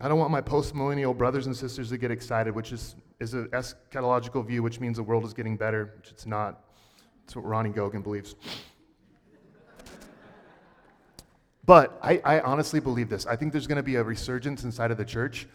I 0.00 0.08
don't 0.08 0.18
want 0.18 0.30
my 0.30 0.40
post 0.40 0.74
millennial 0.74 1.12
brothers 1.12 1.46
and 1.46 1.54
sisters 1.54 1.90
to 1.90 1.98
get 1.98 2.10
excited, 2.10 2.54
which 2.54 2.72
is, 2.72 2.94
is 3.18 3.34
an 3.34 3.48
eschatological 3.48 4.46
view, 4.46 4.62
which 4.62 4.80
means 4.80 4.96
the 4.96 5.02
world 5.02 5.24
is 5.24 5.34
getting 5.34 5.56
better, 5.56 5.92
which 5.98 6.10
it's 6.10 6.24
not. 6.24 6.64
That's 7.26 7.36
what 7.36 7.44
Ronnie 7.44 7.70
Gogan 7.70 8.02
believes. 8.02 8.34
But 11.70 12.00
I, 12.02 12.20
I 12.24 12.40
honestly 12.40 12.80
believe 12.80 13.08
this. 13.08 13.26
I 13.26 13.36
think 13.36 13.52
there's 13.52 13.68
going 13.68 13.76
to 13.76 13.82
be 13.84 13.94
a 13.94 14.02
resurgence 14.02 14.64
inside 14.64 14.90
of 14.90 14.96
the 14.96 15.04
church 15.04 15.46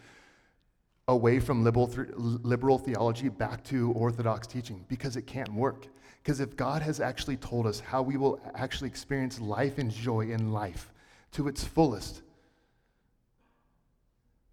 away 1.08 1.40
from 1.40 1.62
liberal, 1.62 1.90
liberal 2.16 2.78
theology 2.78 3.28
back 3.28 3.62
to 3.64 3.92
orthodox 3.92 4.46
teaching 4.46 4.82
because 4.88 5.18
it 5.18 5.26
can't 5.26 5.52
work. 5.52 5.88
Because 6.22 6.40
if 6.40 6.56
God 6.56 6.80
has 6.80 7.00
actually 7.00 7.36
told 7.36 7.66
us 7.66 7.80
how 7.80 8.00
we 8.00 8.16
will 8.16 8.40
actually 8.54 8.88
experience 8.88 9.38
life 9.42 9.76
and 9.76 9.90
joy 9.90 10.30
in 10.30 10.54
life 10.54 10.90
to 11.32 11.48
its 11.48 11.62
fullest, 11.62 12.22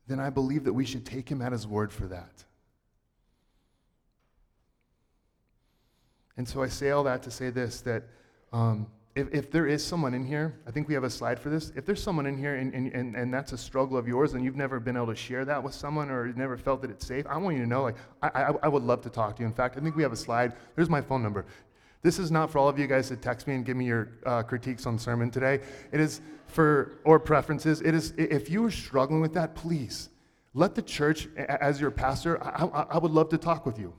then 0.06 0.19
I 0.19 0.30
believe 0.32 0.65
that 0.65 0.73
we 0.73 0.84
should 0.84 1.06
take 1.06 1.32
him 1.32 1.41
at 1.41 1.54
his 1.54 1.65
word 1.65 1.93
for 1.93 2.08
that. 2.08 2.43
And 6.36 6.45
so 6.45 6.62
I 6.62 6.67
say 6.67 6.89
all 6.89 7.06
that 7.06 7.23
to 7.23 7.32
say 7.32 7.52
this 7.52 7.80
that 7.80 8.04
um, 8.52 8.88
if, 9.15 9.32
if 9.32 9.52
there 9.52 9.67
is 9.67 9.86
someone 9.86 10.13
in 10.13 10.26
here, 10.26 10.60
I 10.67 10.71
think 10.71 10.88
we 10.88 10.95
have 10.95 11.04
a 11.04 11.10
slide 11.10 11.39
for 11.39 11.49
this. 11.49 11.71
If 11.76 11.86
there's 11.86 12.02
someone 12.02 12.26
in 12.26 12.36
here 12.38 12.56
and, 12.56 12.73
and, 12.73 12.91
and, 12.93 13.15
and 13.15 13.34
that's 13.34 13.52
a 13.52 13.58
struggle 13.58 13.95
of 13.95 14.08
yours 14.08 14.34
and 14.34 14.43
you've 14.43 14.56
never 14.56 14.80
been 14.80 14.97
able 14.97 15.08
to 15.08 15.15
share 15.15 15.45
that 15.45 15.63
with 15.63 15.76
someone 15.76 16.10
or 16.10 16.34
never 16.34 16.58
felt 16.58 16.82
that 16.82 16.89
it's 16.89 17.06
safe, 17.06 17.26
I 17.28 17.38
want 17.38 17.56
you 17.56 17.62
to 17.62 17.69
know, 17.69 17.84
like, 17.84 17.95
I, 18.23 18.28
I, 18.28 18.54
I 18.63 18.67
would 18.67 18.84
love 18.84 19.02
to 19.04 19.10
talk 19.10 19.36
to 19.36 19.43
you. 19.43 19.47
In 19.47 19.54
fact, 19.54 19.78
I 19.78 19.82
think 19.82 19.95
we 19.95 20.02
have 20.02 20.13
a 20.13 20.17
slide. 20.17 20.54
There's 20.76 20.89
my 20.89 21.02
phone 21.02 21.21
number. 21.21 21.45
This 22.02 22.17
is 22.17 22.32
not 22.32 22.49
for 22.49 22.58
all 22.58 22.67
of 22.67 22.80
you 22.80 22.88
guys 22.88 23.08
to 23.10 23.15
text 23.15 23.47
me 23.47 23.54
and 23.54 23.63
give 23.63 23.78
me 23.78 23.86
your 23.86 24.10
uh, 24.26 24.41
critiques 24.43 24.86
on 24.88 24.97
sermon 24.97 25.30
today. 25.30 25.62
It 25.91 25.99
is 25.99 26.21
for, 26.47 26.93
or 27.06 27.19
preferences. 27.19 27.82
It 27.82 27.93
is, 27.93 28.13
if 28.17 28.49
you 28.49 28.65
are 28.65 28.71
struggling 28.71 29.21
with 29.21 29.34
that, 29.36 29.54
please 29.54 30.10
let 30.56 30.76
the 30.76 30.82
church, 30.82 31.28
as 31.38 31.80
your 31.80 31.91
pastor, 31.91 32.43
I, 32.43 32.65
I, 32.65 32.86
I 32.91 32.97
would 32.97 33.12
love 33.12 33.30
to 33.30 33.38
talk 33.38 33.65
with 33.65 33.78
you. 33.80 33.93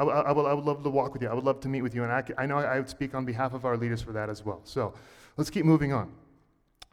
I, 0.00 0.04
I, 0.04 0.32
would, 0.32 0.46
I 0.46 0.54
would 0.54 0.64
love 0.64 0.82
to 0.82 0.90
walk 0.90 1.12
with 1.12 1.22
you. 1.22 1.28
I 1.28 1.34
would 1.34 1.44
love 1.44 1.60
to 1.60 1.68
meet 1.68 1.82
with 1.82 1.94
you. 1.94 2.04
And 2.04 2.12
I, 2.12 2.24
I 2.38 2.46
know 2.46 2.56
I 2.58 2.78
would 2.78 2.88
speak 2.88 3.14
on 3.14 3.24
behalf 3.26 3.52
of 3.52 3.64
our 3.64 3.76
leaders 3.76 4.00
for 4.00 4.12
that 4.12 4.30
as 4.30 4.44
well. 4.44 4.60
So 4.64 4.94
let's 5.36 5.50
keep 5.50 5.66
moving 5.66 5.92
on. 5.92 6.10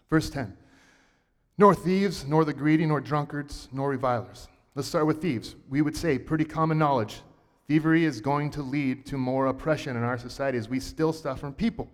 Verse 0.10 0.30
10 0.30 0.56
Nor 1.58 1.74
thieves, 1.74 2.26
nor 2.26 2.44
the 2.44 2.54
greedy, 2.54 2.86
nor 2.86 3.00
drunkards, 3.00 3.70
nor 3.72 3.90
revilers. 3.90 4.48
Let's 4.76 4.90
start 4.90 5.08
with 5.08 5.22
thieves. 5.22 5.56
We 5.70 5.82
would 5.82 5.96
say, 5.96 6.20
pretty 6.20 6.46
common 6.46 6.78
knowledge. 6.78 7.22
Thievery 7.68 8.06
is 8.06 8.22
going 8.22 8.52
to 8.52 8.62
lead 8.62 9.06
to 9.08 9.18
more 9.18 9.48
oppression 9.48 9.98
in 9.98 10.04
our 10.04 10.18
society 10.18 10.58
as 10.58 10.70
we 10.70 10.80
steal 10.80 11.12
stuff 11.12 11.40
from 11.40 11.54
people. 11.54 11.90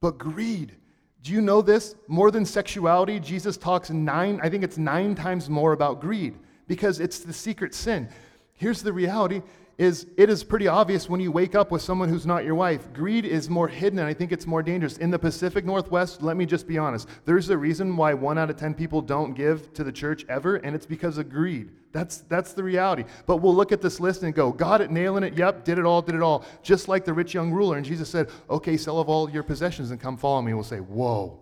But 0.00 0.18
greed, 0.18 0.74
do 1.22 1.32
you 1.32 1.40
know 1.40 1.62
this? 1.62 1.94
More 2.06 2.30
than 2.30 2.44
sexuality, 2.44 3.20
Jesus 3.20 3.56
talks 3.56 3.90
nine, 3.90 4.40
I 4.42 4.48
think 4.48 4.64
it's 4.64 4.78
nine 4.78 5.14
times 5.14 5.48
more 5.48 5.72
about 5.72 6.00
greed 6.00 6.34
because 6.66 7.00
it's 7.00 7.20
the 7.20 7.32
secret 7.32 7.74
sin. 7.74 8.08
Here's 8.54 8.82
the 8.82 8.92
reality 8.92 9.42
is 9.78 10.08
it 10.16 10.28
is 10.28 10.42
pretty 10.42 10.66
obvious 10.66 11.08
when 11.08 11.20
you 11.20 11.30
wake 11.30 11.54
up 11.54 11.70
with 11.70 11.80
someone 11.80 12.08
who's 12.08 12.26
not 12.26 12.44
your 12.44 12.56
wife. 12.56 12.92
Greed 12.92 13.24
is 13.24 13.48
more 13.48 13.68
hidden, 13.68 14.00
and 14.00 14.08
I 14.08 14.12
think 14.12 14.32
it's 14.32 14.46
more 14.46 14.62
dangerous. 14.62 14.98
In 14.98 15.12
the 15.12 15.18
Pacific 15.18 15.64
Northwest, 15.64 16.20
let 16.20 16.36
me 16.36 16.46
just 16.46 16.66
be 16.66 16.78
honest, 16.78 17.08
there's 17.24 17.48
a 17.48 17.56
reason 17.56 17.96
why 17.96 18.12
one 18.12 18.38
out 18.38 18.50
of 18.50 18.56
10 18.56 18.74
people 18.74 19.00
don't 19.00 19.34
give 19.34 19.72
to 19.74 19.84
the 19.84 19.92
church 19.92 20.26
ever, 20.28 20.56
and 20.56 20.74
it's 20.74 20.84
because 20.84 21.16
of 21.16 21.30
greed. 21.30 21.70
That's, 21.92 22.18
that's 22.28 22.54
the 22.54 22.64
reality. 22.64 23.04
But 23.26 23.36
we'll 23.36 23.54
look 23.54 23.70
at 23.70 23.80
this 23.80 24.00
list 24.00 24.24
and 24.24 24.34
go, 24.34 24.52
got 24.52 24.80
it, 24.80 24.90
nailing 24.90 25.22
it, 25.22 25.38
yep, 25.38 25.64
did 25.64 25.78
it 25.78 25.84
all, 25.84 26.02
did 26.02 26.16
it 26.16 26.22
all. 26.22 26.44
Just 26.62 26.88
like 26.88 27.04
the 27.04 27.12
rich 27.12 27.32
young 27.32 27.52
ruler. 27.52 27.76
And 27.76 27.86
Jesus 27.86 28.08
said, 28.08 28.28
okay, 28.50 28.76
sell 28.76 28.98
of 28.98 29.08
all 29.08 29.30
your 29.30 29.44
possessions 29.44 29.92
and 29.92 30.00
come 30.00 30.16
follow 30.16 30.42
me. 30.42 30.52
We'll 30.54 30.64
say, 30.64 30.80
whoa, 30.80 31.40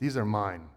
these 0.00 0.16
are 0.16 0.24
mine. 0.24 0.68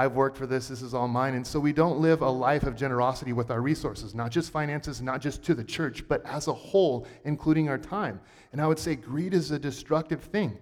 I've 0.00 0.12
worked 0.12 0.38
for 0.38 0.46
this, 0.46 0.68
this 0.68 0.80
is 0.80 0.94
all 0.94 1.08
mine. 1.08 1.34
And 1.34 1.46
so 1.46 1.60
we 1.60 1.74
don't 1.74 2.00
live 2.00 2.22
a 2.22 2.30
life 2.30 2.62
of 2.62 2.74
generosity 2.74 3.34
with 3.34 3.50
our 3.50 3.60
resources, 3.60 4.14
not 4.14 4.30
just 4.30 4.50
finances, 4.50 5.02
not 5.02 5.20
just 5.20 5.42
to 5.42 5.54
the 5.54 5.62
church, 5.62 6.08
but 6.08 6.24
as 6.24 6.48
a 6.48 6.54
whole, 6.54 7.06
including 7.24 7.68
our 7.68 7.76
time. 7.76 8.18
And 8.50 8.62
I 8.62 8.66
would 8.66 8.78
say 8.78 8.96
greed 8.96 9.34
is 9.34 9.50
a 9.50 9.58
destructive 9.58 10.22
thing 10.22 10.56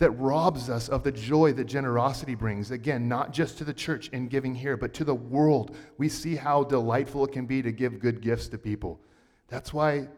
that 0.00 0.10
robs 0.10 0.68
us 0.68 0.88
of 0.88 1.04
the 1.04 1.12
joy 1.12 1.52
that 1.52 1.66
generosity 1.66 2.34
brings. 2.34 2.72
Again, 2.72 3.06
not 3.06 3.32
just 3.32 3.58
to 3.58 3.64
the 3.64 3.74
church 3.74 4.08
in 4.08 4.26
giving 4.26 4.56
here, 4.56 4.76
but 4.76 4.92
to 4.94 5.04
the 5.04 5.14
world. 5.14 5.76
We 5.98 6.08
see 6.08 6.34
how 6.34 6.64
delightful 6.64 7.26
it 7.26 7.32
can 7.32 7.46
be 7.46 7.62
to 7.62 7.70
give 7.70 8.00
good 8.00 8.20
gifts 8.20 8.48
to 8.48 8.58
people. 8.58 9.00
That's 9.46 9.72
why 9.72 10.08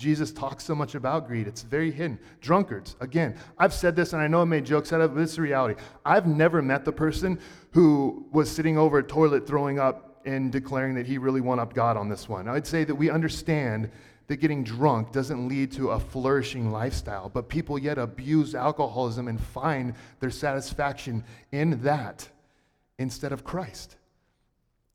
Jesus 0.00 0.32
talks 0.32 0.64
so 0.64 0.74
much 0.74 0.94
about 0.94 1.26
greed. 1.26 1.46
It's 1.46 1.60
very 1.60 1.90
hidden. 1.90 2.18
Drunkards, 2.40 2.96
again, 3.00 3.36
I've 3.58 3.74
said 3.74 3.94
this 3.94 4.14
and 4.14 4.22
I 4.22 4.28
know 4.28 4.40
I 4.40 4.44
made 4.44 4.64
jokes 4.64 4.94
out 4.94 5.02
of 5.02 5.10
it, 5.10 5.14
but 5.14 5.20
it's 5.20 5.36
the 5.36 5.42
reality. 5.42 5.78
I've 6.06 6.26
never 6.26 6.62
met 6.62 6.86
the 6.86 6.92
person 6.92 7.38
who 7.72 8.26
was 8.32 8.50
sitting 8.50 8.78
over 8.78 8.98
a 8.98 9.02
toilet 9.02 9.46
throwing 9.46 9.78
up 9.78 10.22
and 10.24 10.50
declaring 10.50 10.94
that 10.94 11.06
he 11.06 11.18
really 11.18 11.42
won 11.42 11.58
up 11.58 11.74
God 11.74 11.98
on 11.98 12.08
this 12.08 12.30
one. 12.30 12.48
I'd 12.48 12.66
say 12.66 12.82
that 12.84 12.94
we 12.94 13.10
understand 13.10 13.90
that 14.28 14.38
getting 14.38 14.64
drunk 14.64 15.12
doesn't 15.12 15.46
lead 15.46 15.70
to 15.72 15.90
a 15.90 16.00
flourishing 16.00 16.70
lifestyle, 16.70 17.28
but 17.28 17.50
people 17.50 17.78
yet 17.78 17.98
abuse 17.98 18.54
alcoholism 18.54 19.28
and 19.28 19.38
find 19.38 19.92
their 20.20 20.30
satisfaction 20.30 21.22
in 21.52 21.82
that 21.82 22.26
instead 22.98 23.32
of 23.32 23.44
Christ. 23.44 23.96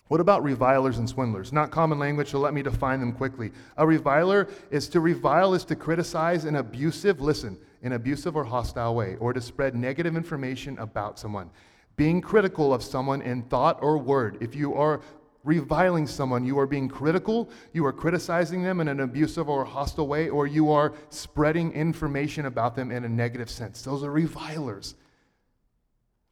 What 0.07 0.19
about 0.19 0.43
revilers 0.43 0.99
and 0.99 1.09
swindlers? 1.09 1.51
Not 1.51 1.71
common 1.71 1.97
language, 1.97 2.29
so 2.29 2.39
let 2.39 2.53
me 2.53 2.61
define 2.61 2.99
them 2.99 3.11
quickly. 3.11 3.51
A 3.77 3.87
reviler 3.87 4.47
is 4.69 4.87
to 4.89 4.99
revile 4.99 5.55
is 5.55 5.65
to 5.65 5.75
criticize 5.75 6.45
in 6.45 6.57
abusive, 6.57 7.21
listen, 7.21 7.57
in 7.81 7.87
an 7.87 7.95
abusive 7.95 8.35
or 8.35 8.43
hostile 8.43 8.93
way, 8.93 9.15
or 9.19 9.33
to 9.33 9.41
spread 9.41 9.75
negative 9.75 10.15
information 10.15 10.77
about 10.77 11.17
someone. 11.17 11.49
Being 11.95 12.21
critical 12.21 12.71
of 12.71 12.83
someone 12.83 13.23
in 13.23 13.43
thought 13.43 13.79
or 13.81 13.97
word. 13.97 14.37
If 14.41 14.55
you 14.55 14.75
are 14.75 15.01
reviling 15.43 16.05
someone, 16.05 16.45
you 16.45 16.59
are 16.59 16.67
being 16.67 16.87
critical, 16.87 17.49
you 17.73 17.83
are 17.85 17.93
criticizing 17.93 18.61
them 18.61 18.81
in 18.81 18.87
an 18.87 18.99
abusive 18.99 19.49
or 19.49 19.65
hostile 19.65 20.07
way, 20.07 20.29
or 20.29 20.45
you 20.45 20.71
are 20.71 20.93
spreading 21.09 21.71
information 21.71 22.45
about 22.45 22.75
them 22.75 22.91
in 22.91 23.05
a 23.05 23.09
negative 23.09 23.49
sense. 23.49 23.81
Those 23.81 24.03
are 24.03 24.11
revilers. 24.11 24.93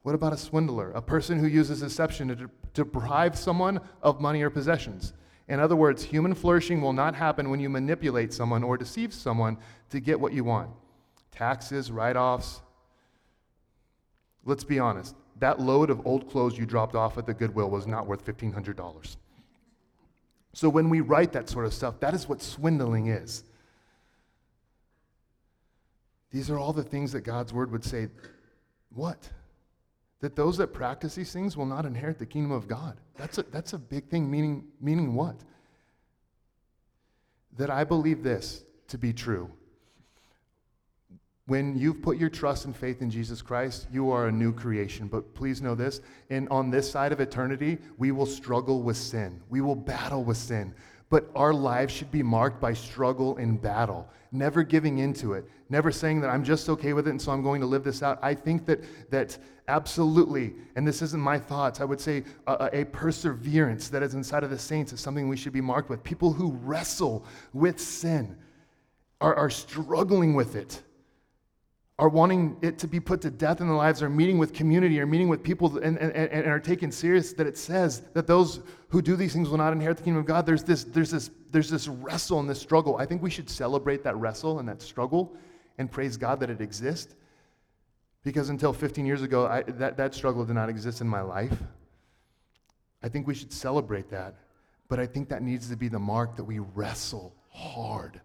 What 0.03 0.15
about 0.15 0.33
a 0.33 0.37
swindler? 0.37 0.91
A 0.91 1.01
person 1.01 1.39
who 1.39 1.47
uses 1.47 1.79
deception 1.79 2.27
to 2.27 2.49
deprive 2.73 3.37
someone 3.37 3.79
of 4.01 4.21
money 4.21 4.41
or 4.41 4.49
possessions. 4.49 5.13
In 5.47 5.59
other 5.59 5.75
words, 5.75 6.03
human 6.03 6.33
flourishing 6.33 6.81
will 6.81 6.93
not 6.93 7.15
happen 7.15 7.49
when 7.49 7.59
you 7.59 7.69
manipulate 7.69 8.33
someone 8.33 8.63
or 8.63 8.77
deceive 8.77 9.13
someone 9.13 9.57
to 9.89 9.99
get 9.99 10.19
what 10.19 10.33
you 10.33 10.43
want. 10.43 10.69
Taxes, 11.31 11.91
write 11.91 12.15
offs. 12.15 12.61
Let's 14.45 14.63
be 14.63 14.77
honest. 14.77 15.15
That 15.39 15.59
load 15.59 15.89
of 15.89 16.05
old 16.05 16.29
clothes 16.29 16.57
you 16.57 16.65
dropped 16.65 16.95
off 16.95 17.17
at 17.17 17.25
the 17.25 17.33
Goodwill 17.33 17.69
was 17.69 17.87
not 17.87 18.05
worth 18.05 18.25
$1,500. 18.25 19.17
So 20.53 20.69
when 20.69 20.89
we 20.89 21.01
write 21.01 21.33
that 21.33 21.49
sort 21.49 21.65
of 21.65 21.73
stuff, 21.73 21.99
that 22.01 22.13
is 22.13 22.27
what 22.27 22.41
swindling 22.41 23.07
is. 23.07 23.43
These 26.31 26.49
are 26.49 26.59
all 26.59 26.73
the 26.73 26.83
things 26.83 27.11
that 27.13 27.21
God's 27.21 27.53
word 27.53 27.71
would 27.71 27.83
say, 27.83 28.09
what? 28.93 29.29
That 30.23 30.37
those 30.37 30.55
that 30.55 30.67
practice 30.67 31.15
these 31.15 31.33
things 31.33 31.57
will 31.57 31.65
not 31.65 31.85
inherit 31.85 32.17
the 32.17 32.25
kingdom 32.25 32.53
of 32.53 32.65
God. 32.65 32.97
That's 33.17 33.39
a, 33.39 33.43
that's 33.43 33.73
a 33.73 33.77
big 33.77 34.07
thing, 34.07 34.31
meaning, 34.31 34.63
meaning 34.79 35.15
what? 35.15 35.35
That 37.57 37.69
I 37.69 37.83
believe 37.83 38.23
this 38.23 38.63
to 38.87 38.97
be 38.97 39.11
true. 39.11 39.51
When 41.47 41.77
you've 41.77 42.01
put 42.01 42.15
your 42.15 42.29
trust 42.29 42.63
and 42.63 42.73
faith 42.73 43.01
in 43.01 43.09
Jesus 43.09 43.41
Christ, 43.41 43.87
you 43.91 44.11
are 44.11 44.27
a 44.27 44.31
new 44.31 44.53
creation. 44.53 45.09
But 45.09 45.35
please 45.35 45.61
know 45.61 45.75
this, 45.75 45.99
and 46.29 46.47
on 46.47 46.69
this 46.69 46.89
side 46.89 47.11
of 47.11 47.19
eternity, 47.19 47.77
we 47.97 48.11
will 48.13 48.25
struggle 48.25 48.81
with 48.81 48.95
sin. 48.95 49.41
We 49.49 49.59
will 49.59 49.75
battle 49.75 50.23
with 50.23 50.37
sin. 50.37 50.73
But 51.13 51.29
our 51.35 51.53
lives 51.53 51.93
should 51.93 52.09
be 52.09 52.23
marked 52.23 52.59
by 52.59 52.73
struggle 52.73 53.37
and 53.37 53.61
battle, 53.61 54.09
never 54.31 54.63
giving 54.63 54.97
into 54.97 55.33
it, 55.33 55.47
never 55.69 55.91
saying 55.91 56.21
that 56.21 56.31
I'm 56.31 56.43
just 56.43 56.69
okay 56.69 56.93
with 56.93 57.07
it 57.07 57.11
and 57.11 57.21
so 57.21 57.31
I'm 57.31 57.43
going 57.43 57.61
to 57.61 57.67
live 57.67 57.83
this 57.83 58.01
out. 58.01 58.17
I 58.23 58.33
think 58.33 58.65
that, 58.65 58.83
that 59.11 59.37
absolutely, 59.67 60.55
and 60.75 60.87
this 60.87 61.03
isn't 61.03 61.21
my 61.21 61.37
thoughts, 61.37 61.81
I 61.81 61.83
would 61.83 62.01
say 62.01 62.23
a, 62.47 62.81
a 62.81 62.85
perseverance 62.85 63.89
that 63.89 64.01
is 64.01 64.15
inside 64.15 64.43
of 64.43 64.49
the 64.49 64.57
saints 64.57 64.91
is 64.91 65.01
something 65.01 65.29
we 65.29 65.37
should 65.37 65.53
be 65.53 65.61
marked 65.61 65.87
with. 65.87 66.03
People 66.03 66.33
who 66.33 66.53
wrestle 66.53 67.27
with 67.53 67.79
sin 67.79 68.35
are, 69.21 69.35
are 69.35 69.51
struggling 69.51 70.33
with 70.33 70.55
it 70.55 70.81
are 71.99 72.09
wanting 72.09 72.57
it 72.61 72.79
to 72.79 72.87
be 72.87 72.99
put 72.99 73.21
to 73.21 73.29
death 73.29 73.61
in 73.61 73.67
their 73.67 73.75
lives, 73.75 74.01
are 74.01 74.09
meeting 74.09 74.39
with 74.39 74.51
community, 74.51 74.99
are 74.99 75.05
meeting 75.05 75.27
with 75.27 75.43
people, 75.43 75.77
and, 75.77 75.97
and, 75.99 76.11
and 76.13 76.47
are 76.47 76.59
taken 76.59 76.91
serious 76.91 77.33
that 77.33 77.45
it 77.45 77.57
says 77.57 78.01
that 78.13 78.25
those 78.25 78.61
who 78.89 79.01
do 79.01 79.15
these 79.15 79.33
things 79.33 79.47
will 79.49 79.59
not 79.59 79.73
inherit 79.73 79.97
the 79.97 80.03
kingdom 80.03 80.19
of 80.19 80.25
God. 80.25 80.45
There's 80.45 80.63
this, 80.63 80.83
there's 80.85 81.11
this, 81.11 81.29
there's 81.51 81.69
this 81.69 81.87
wrestle 81.87 82.39
and 82.39 82.49
this 82.49 82.59
struggle. 82.59 82.97
I 82.97 83.05
think 83.05 83.21
we 83.21 83.29
should 83.29 83.49
celebrate 83.49 84.03
that 84.03 84.15
wrestle 84.17 84.59
and 84.59 84.67
that 84.67 84.81
struggle 84.81 85.35
and 85.77 85.91
praise 85.91 86.17
God 86.17 86.39
that 86.39 86.49
it 86.49 86.61
exists. 86.61 87.15
Because 88.23 88.49
until 88.49 88.73
15 88.73 89.05
years 89.05 89.21
ago, 89.21 89.45
I, 89.45 89.63
that, 89.63 89.97
that 89.97 90.15
struggle 90.15 90.45
did 90.45 90.53
not 90.53 90.69
exist 90.69 91.01
in 91.01 91.07
my 91.07 91.21
life. 91.21 91.57
I 93.03 93.09
think 93.09 93.27
we 93.27 93.35
should 93.35 93.53
celebrate 93.53 94.09
that. 94.09 94.35
But 94.87 94.99
I 94.99 95.05
think 95.05 95.29
that 95.29 95.43
needs 95.43 95.69
to 95.69 95.75
be 95.75 95.89
the 95.89 95.99
mark 95.99 96.37
that 96.37 96.43
we 96.43 96.59
wrestle 96.59 97.35
hard 97.49 98.19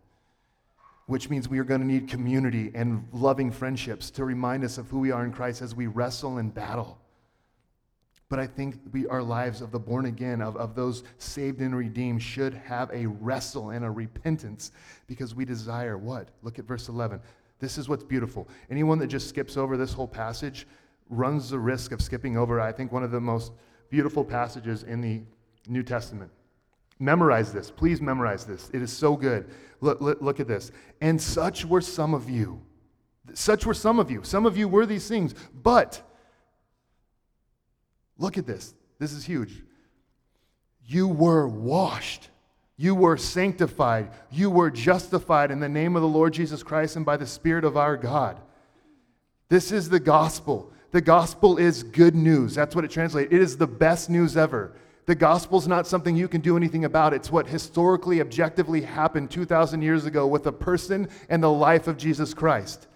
which 1.09 1.31
means 1.31 1.49
we 1.49 1.59
are 1.59 1.65
going 1.65 1.81
to 1.81 1.87
need 1.87 2.07
community 2.07 2.71
and 2.75 3.03
loving 3.13 3.51
friendships 3.51 4.11
to 4.11 4.27
remind 4.27 4.63
us 4.63 4.77
of 4.77 4.89
who 4.91 4.99
we 4.99 5.11
are 5.11 5.25
in 5.25 5.33
Christ 5.33 5.63
as 5.63 5.75
we 5.75 5.87
wrestle 5.87 6.37
and 6.37 6.55
battle. 6.55 6.99
But 8.29 8.39
I 8.39 8.47
think 8.47 8.77
we, 8.93 9.07
our 9.07 9.23
lives 9.23 9.63
of 9.63 9.71
the 9.71 9.79
born 9.79 10.05
again, 10.05 10.43
of, 10.43 10.55
of 10.59 10.75
those 10.75 11.05
saved 11.17 11.63
and 11.63 11.75
redeemed, 11.75 12.23
should 12.23 12.53
have 12.53 12.91
a 12.93 13.07
wrestle 13.07 13.71
and 13.71 13.87
a 13.87 13.91
repentance 13.91 14.71
because 15.07 15.35
we 15.35 15.47
desire 15.47 15.97
what? 15.97 16.29
Look 16.43 16.59
at 16.59 16.67
verse 16.67 16.91
11. 16.91 17.21
This 17.59 17.79
is 17.79 17.89
what's 17.89 18.05
beautiful. 18.05 18.47
Anyone 18.71 18.99
that 18.99 19.07
just 19.07 19.31
skips 19.31 19.57
over 19.57 19.79
this 19.79 19.95
whole 19.95 20.07
passage 20.07 20.67
runs 21.09 21.49
the 21.49 21.59
risk 21.59 21.91
of 21.91 22.03
skipping 22.03 22.37
over, 22.37 22.61
I 22.61 22.71
think, 22.71 22.93
one 22.93 23.03
of 23.03 23.13
the 23.13 23.21
most 23.21 23.53
beautiful 23.89 24.27
passages 24.27 24.83
in 24.83 25.01
the 25.01 25.23
New 25.67 25.83
Testament. 25.83 26.31
Memorize 26.99 27.53
this. 27.53 27.71
Please 27.71 28.01
memorize 28.01 28.45
this. 28.45 28.71
It 28.73 28.83
is 28.83 28.93
so 28.93 29.17
good. 29.17 29.49
Look, 29.81 30.01
look, 30.01 30.21
look, 30.21 30.41
at 30.41 30.49
this. 30.49 30.73
And 31.01 31.21
such 31.21 31.65
were 31.65 31.81
some 31.81 32.15
of 32.15 32.29
you. 32.29 32.61
Such 33.35 33.67
were 33.67 33.75
some 33.75 34.01
of 34.01 34.11
you. 34.11 34.23
Some 34.25 34.47
of 34.47 34.57
you 34.57 34.67
were 34.67 34.87
these 34.87 35.07
things. 35.07 35.35
But 35.55 36.03
look 38.19 38.37
at 38.37 38.47
this. 38.47 38.75
This 38.99 39.13
is 39.13 39.25
huge. 39.25 39.63
You 40.85 41.07
were 41.07 41.47
washed. 41.47 42.31
You 42.77 42.95
were 42.95 43.17
sanctified. 43.17 44.11
You 44.31 44.51
were 44.51 44.71
justified 44.71 45.51
in 45.51 45.61
the 45.61 45.69
name 45.69 45.95
of 45.95 46.03
the 46.03 46.09
Lord 46.09 46.33
Jesus 46.33 46.63
Christ 46.63 46.97
and 46.97 47.07
by 47.07 47.17
the 47.17 47.27
Spirit 47.27 47.65
of 47.65 47.77
our 47.77 47.97
God. 47.97 48.41
This 49.49 49.71
is 49.71 49.89
the 49.89 50.01
gospel. 50.01 50.73
The 50.91 51.01
gospel 51.01 51.59
is 51.59 51.83
good 51.83 52.15
news. 52.15 52.55
That's 52.55 52.75
what 52.75 52.85
it 52.85 52.91
translates. 52.91 53.33
It 53.33 53.41
is 53.41 53.57
the 53.57 53.67
best 53.67 54.11
news 54.11 54.37
ever. 54.37 54.75
The 55.09 55.15
gospel's 55.15 55.67
not 55.67 55.87
something 55.87 56.15
you 56.15 56.29
can 56.29 56.43
do 56.43 56.55
anything 56.55 56.85
about. 56.85 57.15
It's 57.15 57.33
what 57.33 57.47
historically, 57.47 58.21
objectively 58.21 58.83
happened 58.83 59.31
2,000 59.31 59.81
years 59.81 60.05
ago 60.05 60.27
with 60.27 60.45
the 60.45 60.53
person 60.53 61.09
and 61.31 61.43
the 61.43 61.51
life 61.51 61.89
of 61.89 61.97
Jesus 61.97 62.35
Christ. 62.35 62.87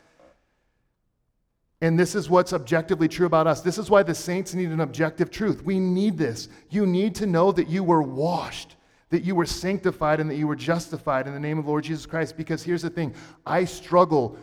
And 1.80 1.98
this 1.98 2.14
is 2.14 2.28
what's 2.28 2.52
objectively 2.52 3.08
true 3.08 3.24
about 3.24 3.46
us. 3.46 3.62
This 3.62 3.78
is 3.78 3.88
why 3.88 4.02
the 4.02 4.14
saints 4.14 4.52
need 4.52 4.68
an 4.68 4.80
objective 4.80 5.30
truth. 5.30 5.64
We 5.64 5.80
need 5.80 6.18
this. 6.18 6.50
You 6.68 6.84
need 6.84 7.14
to 7.14 7.24
know 7.24 7.50
that 7.50 7.68
you 7.68 7.82
were 7.82 8.02
washed, 8.02 8.76
that 9.08 9.24
you 9.24 9.34
were 9.34 9.46
sanctified, 9.46 10.20
and 10.20 10.28
that 10.28 10.36
you 10.36 10.46
were 10.46 10.54
justified 10.54 11.26
in 11.26 11.32
the 11.32 11.40
name 11.40 11.58
of 11.58 11.66
Lord 11.66 11.84
Jesus 11.84 12.04
Christ. 12.04 12.36
Because 12.36 12.62
here's 12.62 12.82
the 12.82 12.90
thing 12.90 13.14
I 13.46 13.64
struggle 13.64 14.36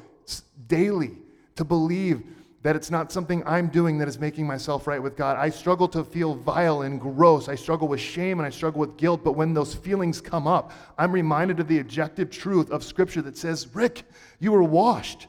daily 0.65 1.19
to 1.55 1.63
believe 1.63 2.23
that 2.61 2.75
it's 2.75 2.91
not 2.91 3.11
something 3.11 3.41
I'm 3.45 3.67
doing 3.67 3.97
that 3.99 4.07
is 4.07 4.19
making 4.19 4.45
myself 4.45 4.85
right 4.85 5.01
with 5.01 5.15
God. 5.15 5.37
I 5.37 5.49
struggle 5.49 5.87
to 5.89 6.03
feel 6.03 6.35
vile 6.35 6.81
and 6.81 6.99
gross. 6.99 7.47
I 7.47 7.55
struggle 7.55 7.87
with 7.87 8.01
shame 8.01 8.39
and 8.39 8.45
I 8.45 8.49
struggle 8.49 8.81
with 8.81 8.97
guilt. 8.97 9.23
But 9.23 9.33
when 9.33 9.53
those 9.53 9.73
feelings 9.73 10.19
come 10.19 10.45
up, 10.45 10.73
I'm 10.97 11.11
reminded 11.11 11.61
of 11.61 11.69
the 11.69 11.79
objective 11.79 12.29
truth 12.29 12.69
of 12.69 12.83
Scripture 12.83 13.21
that 13.21 13.37
says, 13.37 13.73
Rick, 13.73 14.03
you 14.39 14.51
were 14.51 14.63
washed, 14.63 15.27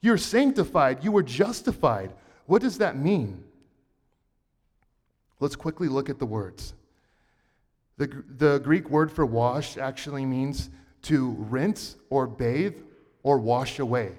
you're 0.00 0.18
sanctified, 0.18 1.02
you 1.02 1.10
were 1.10 1.24
justified. 1.24 2.12
What 2.46 2.62
does 2.62 2.78
that 2.78 2.96
mean? 2.96 3.42
Let's 5.40 5.56
quickly 5.56 5.88
look 5.88 6.08
at 6.08 6.20
the 6.20 6.26
words. 6.26 6.74
The, 7.96 8.22
the 8.36 8.58
Greek 8.58 8.88
word 8.88 9.10
for 9.10 9.26
wash 9.26 9.76
actually 9.76 10.24
means 10.24 10.70
to 11.02 11.34
rinse 11.50 11.96
or 12.08 12.28
bathe 12.28 12.76
or 13.24 13.38
wash 13.38 13.80
away. 13.80 14.12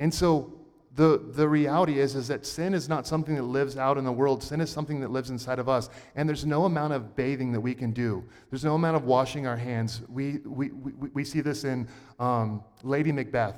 And 0.00 0.12
so 0.12 0.58
the, 0.98 1.22
the 1.30 1.48
reality 1.48 2.00
is, 2.00 2.16
is 2.16 2.26
that 2.26 2.44
sin 2.44 2.74
is 2.74 2.88
not 2.88 3.06
something 3.06 3.36
that 3.36 3.44
lives 3.44 3.76
out 3.76 3.98
in 3.98 4.04
the 4.04 4.12
world. 4.12 4.42
Sin 4.42 4.60
is 4.60 4.68
something 4.68 5.00
that 5.00 5.12
lives 5.12 5.30
inside 5.30 5.60
of 5.60 5.68
us. 5.68 5.88
And 6.16 6.28
there's 6.28 6.44
no 6.44 6.64
amount 6.64 6.92
of 6.92 7.14
bathing 7.14 7.52
that 7.52 7.60
we 7.60 7.72
can 7.72 7.92
do. 7.92 8.24
There's 8.50 8.64
no 8.64 8.74
amount 8.74 8.96
of 8.96 9.04
washing 9.04 9.46
our 9.46 9.56
hands. 9.56 10.02
We, 10.08 10.38
we, 10.44 10.70
we, 10.70 11.08
we 11.14 11.24
see 11.24 11.40
this 11.40 11.62
in 11.62 11.88
um, 12.18 12.64
Lady 12.82 13.12
Macbeth. 13.12 13.54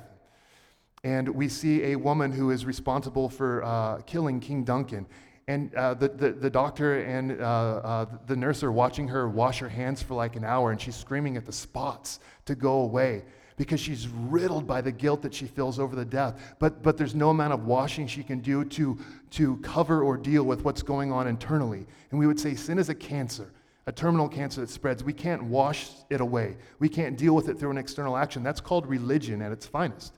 And 1.03 1.27
we 1.29 1.49
see 1.49 1.83
a 1.85 1.95
woman 1.95 2.31
who 2.31 2.51
is 2.51 2.63
responsible 2.63 3.27
for 3.27 3.63
uh, 3.63 4.01
killing 4.01 4.39
King 4.39 4.63
Duncan. 4.63 5.07
And 5.47 5.73
uh, 5.73 5.95
the, 5.95 6.09
the, 6.09 6.31
the, 6.33 6.49
doctor 6.49 7.01
and 7.01 7.41
uh, 7.41 7.43
uh 7.43 8.05
the 8.27 8.35
nurse 8.35 8.61
are 8.61 8.71
watching 8.71 9.07
her 9.07 9.27
wash 9.27 9.57
her 9.59 9.67
hands 9.67 10.03
for 10.03 10.13
like 10.13 10.35
an 10.35 10.45
hour, 10.45 10.69
and 10.69 10.79
she's 10.79 10.95
screaming 10.95 11.35
at 11.35 11.45
the 11.45 11.51
spots 11.51 12.19
to 12.45 12.53
go 12.53 12.81
away 12.81 13.23
because 13.61 13.79
she's 13.79 14.07
riddled 14.07 14.65
by 14.65 14.81
the 14.81 14.91
guilt 14.91 15.21
that 15.21 15.31
she 15.31 15.45
feels 15.45 15.77
over 15.77 15.95
the 15.95 16.03
death. 16.03 16.55
But, 16.57 16.81
but 16.81 16.97
there's 16.97 17.13
no 17.13 17.29
amount 17.29 17.53
of 17.53 17.67
washing 17.67 18.07
she 18.07 18.23
can 18.23 18.39
do 18.39 18.65
to, 18.65 18.97
to 19.33 19.57
cover 19.57 20.01
or 20.01 20.17
deal 20.17 20.41
with 20.41 20.63
what's 20.63 20.81
going 20.81 21.11
on 21.11 21.27
internally. 21.27 21.85
And 22.09 22.19
we 22.19 22.25
would 22.25 22.39
say 22.39 22.55
sin 22.55 22.79
is 22.79 22.89
a 22.89 22.95
cancer, 22.95 23.51
a 23.85 23.91
terminal 23.91 24.27
cancer 24.27 24.61
that 24.61 24.71
spreads. 24.71 25.03
We 25.03 25.13
can't 25.13 25.43
wash 25.43 25.91
it 26.09 26.21
away, 26.21 26.57
we 26.79 26.89
can't 26.89 27.15
deal 27.15 27.35
with 27.35 27.49
it 27.49 27.59
through 27.59 27.69
an 27.69 27.77
external 27.77 28.17
action. 28.17 28.41
That's 28.41 28.61
called 28.61 28.87
religion 28.87 29.43
at 29.43 29.51
its 29.51 29.67
finest. 29.67 30.17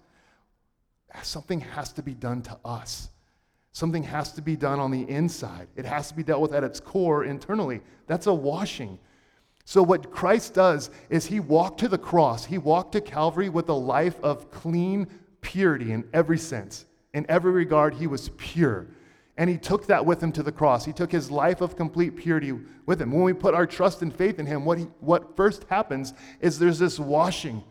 Something 1.22 1.60
has 1.60 1.92
to 1.92 2.02
be 2.02 2.14
done 2.14 2.44
to 2.44 2.58
us. 2.64 3.10
Something 3.74 4.04
has 4.04 4.32
to 4.32 4.42
be 4.42 4.56
done 4.56 4.80
on 4.80 4.90
the 4.90 5.02
inside. 5.10 5.68
It 5.76 5.84
has 5.84 6.08
to 6.08 6.14
be 6.14 6.24
dealt 6.24 6.40
with 6.40 6.54
at 6.54 6.64
its 6.64 6.80
core 6.80 7.26
internally. 7.26 7.82
That's 8.08 8.28
a 8.28 8.34
washing. 8.34 9.00
So, 9.66 9.82
what 9.82 10.12
Christ 10.12 10.54
does 10.54 10.90
is 11.10 11.26
he 11.26 11.40
walked 11.40 11.80
to 11.80 11.88
the 11.88 11.98
cross, 11.98 12.46
he 12.46 12.58
walked 12.58 12.92
to 12.94 13.02
Calvary 13.02 13.50
with 13.50 13.70
a 13.70 13.74
life 13.74 14.20
of 14.22 14.52
clean 14.52 15.08
purity 15.42 15.92
in 15.92 16.08
every 16.14 16.38
sense. 16.38 16.86
In 17.14 17.26
every 17.30 17.52
regard, 17.52 17.94
he 17.94 18.08
was 18.08 18.30
pure. 18.38 18.88
And 19.38 19.50
he 19.50 19.58
took 19.58 19.88
that 19.88 20.06
with 20.06 20.22
him 20.22 20.32
to 20.34 20.44
the 20.44 20.52
cross. 20.52 20.86
He 20.86 20.94
took 20.94 21.12
his 21.12 21.32
life 21.32 21.62
of 21.62 21.76
complete 21.76 22.16
purity 22.16 22.54
with 22.86 23.02
him. 23.02 23.12
When 23.12 23.24
we 23.24 23.34
put 23.34 23.56
our 23.56 23.66
trust 23.66 24.02
and 24.02 24.14
faith 24.14 24.38
in 24.40 24.46
him, 24.46 24.64
what, 24.64 24.78
he, 24.78 24.86
what 25.00 25.36
first 25.36 25.66
happens 25.70 26.14
is 26.40 26.60
there's 26.60 26.80
this 26.80 27.00
washing, 27.00 27.64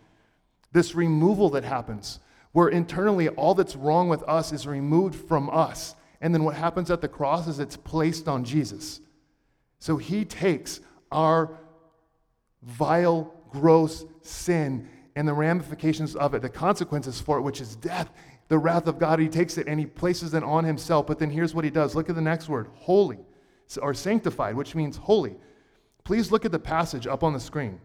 this 0.73 0.95
removal 0.95 1.51
that 1.51 1.65
happens, 1.65 2.19
where 2.53 2.69
internally 2.69 3.29
all 3.29 3.55
that's 3.55 3.77
wrong 3.77 4.09
with 4.09 4.23
us 4.25 4.53
is 4.53 4.67
removed 4.67 5.29
from 5.29 5.49
us. 5.51 5.95
And 6.21 6.35
then 6.35 6.43
what 6.43 6.57
happens 6.57 6.91
at 6.91 7.01
the 7.01 7.09
cross 7.09 7.47
is 7.47 7.59
it's 7.59 7.77
placed 7.77 8.27
on 8.29 8.45
Jesus. 8.45 9.01
So 9.79 9.97
he 9.97 10.25
takes 10.25 10.81
our 11.11 11.59
vile, 12.63 13.33
gross 13.51 14.05
sin 14.23 14.89
and 15.17 15.29
the 15.29 15.33
ramifications 15.33 16.17
of 16.17 16.35
it, 16.35 16.43
the 16.43 16.49
consequences 16.49 17.21
for 17.21 17.39
it, 17.39 17.43
which 17.43 17.61
is 17.61 17.77
death, 17.77 18.11
the 18.49 18.59
wrath 18.59 18.87
of 18.87 18.99
God. 18.99 19.19
He 19.19 19.29
takes 19.29 19.59
it 19.59 19.67
and 19.67 19.79
he 19.79 19.87
places 19.87 20.35
it 20.35 20.43
on 20.43 20.65
himself. 20.65 21.07
But 21.07 21.19
then 21.19 21.31
here's 21.31 21.55
what 21.55 21.65
he 21.65 21.71
does 21.71 21.95
look 21.95 22.09
at 22.09 22.15
the 22.15 22.23
next 22.23 22.49
word 22.49 22.69
holy, 22.75 23.19
or 23.81 23.95
sanctified, 23.95 24.55
which 24.55 24.75
means 24.75 24.97
holy. 24.97 25.37
Please 26.05 26.33
look 26.33 26.45
at 26.45 26.53
the 26.53 26.59
passage 26.59 27.07
up 27.07 27.23
on 27.23 27.33
the 27.33 27.41
screen. 27.41 27.81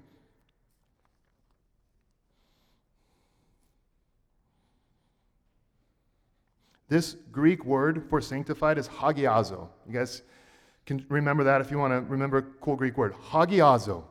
This 6.89 7.17
Greek 7.31 7.65
word 7.65 8.05
for 8.09 8.21
sanctified 8.21 8.77
is 8.77 8.87
hagiazo. 8.87 9.67
You 9.85 9.93
guys 9.93 10.21
can 10.85 11.05
remember 11.09 11.43
that 11.43 11.59
if 11.59 11.69
you 11.69 11.77
want 11.77 11.91
to 11.91 12.09
remember 12.09 12.37
a 12.37 12.41
cool 12.41 12.77
Greek 12.77 12.97
word. 12.97 13.13
Hagiazo. 13.13 14.05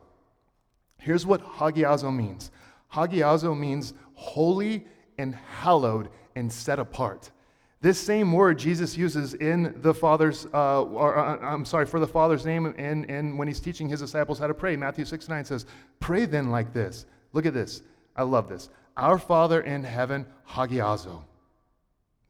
Here's 1.07 1.25
what 1.25 1.41
hagiazo 1.41 2.13
means 2.13 2.51
hagiazo 2.93 3.57
means 3.57 3.93
holy 4.13 4.85
and 5.17 5.33
hallowed 5.33 6.09
and 6.35 6.51
set 6.51 6.79
apart. 6.79 7.31
This 7.79 7.97
same 7.97 8.33
word 8.33 8.59
Jesus 8.59 8.97
uses 8.97 9.33
in 9.35 9.73
the 9.77 9.93
Father's, 9.93 10.47
uh, 10.53 10.83
or 10.83 11.17
uh, 11.17 11.37
I'm 11.39 11.63
sorry, 11.63 11.85
for 11.85 12.01
the 12.01 12.07
Father's 12.07 12.45
name, 12.45 12.65
and, 12.77 13.09
and 13.09 13.39
when 13.39 13.47
he's 13.47 13.61
teaching 13.61 13.87
his 13.87 14.01
disciples 14.01 14.37
how 14.37 14.47
to 14.47 14.53
pray. 14.53 14.75
Matthew 14.75 15.05
6 15.05 15.29
9 15.29 15.45
says, 15.45 15.65
Pray 16.01 16.25
then 16.25 16.51
like 16.51 16.73
this. 16.73 17.05
Look 17.31 17.45
at 17.45 17.53
this. 17.53 17.83
I 18.17 18.23
love 18.23 18.49
this. 18.49 18.67
Our 18.97 19.17
Father 19.17 19.61
in 19.61 19.85
heaven, 19.85 20.25
Hagiazo, 20.49 21.21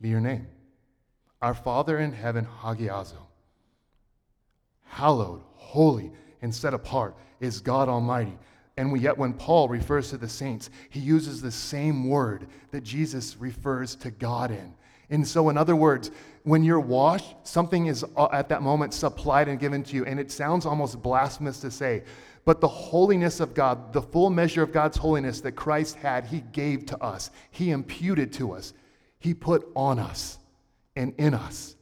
be 0.01 0.09
your 0.09 0.21
name. 0.21 0.45
Our 1.41 1.55
Father 1.55 1.97
in 1.97 2.11
heaven, 2.11 2.47
Hagiazo. 2.61 3.25
Hallowed, 4.84 5.41
holy, 5.55 6.11
and 6.43 6.53
set 6.53 6.75
apart 6.75 7.15
is 7.39 7.59
God 7.59 7.89
Almighty. 7.89 8.38
And 8.78 8.91
we, 8.91 8.99
yet, 8.99 9.17
when 9.17 9.34
Paul 9.34 9.67
refers 9.67 10.11
to 10.11 10.17
the 10.17 10.30
saints, 10.30 10.69
he 10.89 10.99
uses 10.99 11.41
the 11.41 11.51
same 11.51 12.07
word 12.07 12.47
that 12.71 12.84
Jesus 12.84 13.36
refers 13.38 13.95
to 13.95 14.11
God 14.11 14.51
in. 14.51 14.73
And 15.09 15.28
so, 15.28 15.49
in 15.49 15.57
other 15.57 15.75
words, 15.75 16.11
when 16.43 16.63
you're 16.63 16.80
washed, 16.80 17.36
something 17.43 17.88
is 17.88 18.05
uh, 18.15 18.28
at 18.32 18.49
that 18.49 18.61
moment 18.61 18.93
supplied 18.93 19.47
and 19.47 19.59
given 19.59 19.84
to 19.84 19.95
you. 19.95 20.05
And 20.05 20.19
it 20.19 20.32
sounds 20.32 20.65
almost 20.65 21.01
blasphemous 21.01 21.59
to 21.61 21.71
say, 21.71 22.03
but 22.45 22.61
the 22.61 22.67
holiness 22.67 23.39
of 23.39 23.53
God, 23.53 23.91
the 23.91 24.01
full 24.01 24.30
measure 24.30 24.61
of 24.61 24.71
God's 24.71 24.95
holiness 24.95 25.41
that 25.41 25.53
Christ 25.53 25.95
had, 25.97 26.25
he 26.25 26.41
gave 26.51 26.86
to 26.88 27.03
us, 27.03 27.32
he 27.51 27.71
imputed 27.71 28.32
to 28.34 28.53
us, 28.53 28.73
he 29.19 29.34
put 29.34 29.67
on 29.75 29.97
us 29.97 30.38
and 30.95 31.13
in 31.17 31.34
us. 31.34 31.76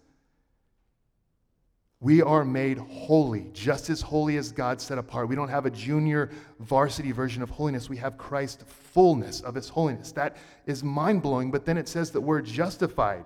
We 2.06 2.22
are 2.22 2.46
made 2.46 2.78
holy, 2.78 3.50
just 3.52 3.90
as 3.90 4.00
holy 4.00 4.38
as 4.38 4.52
God 4.52 4.80
set 4.80 5.00
apart. 5.00 5.28
We 5.28 5.36
don't 5.36 5.50
have 5.50 5.66
a 5.66 5.72
junior 5.72 6.30
varsity 6.60 7.12
version 7.12 7.42
of 7.42 7.50
holiness. 7.50 7.90
We 7.90 7.98
have 7.98 8.16
Christ's 8.16 8.64
fullness 8.68 9.42
of 9.42 9.56
his 9.56 9.70
holiness. 9.70 10.12
That 10.12 10.38
is 10.68 10.84
mind 10.84 11.24
blowing, 11.24 11.50
but 11.50 11.66
then 11.66 11.80
it 11.80 11.88
says 11.88 12.12
that 12.12 12.22
we're 12.22 12.44
justified. 12.44 13.26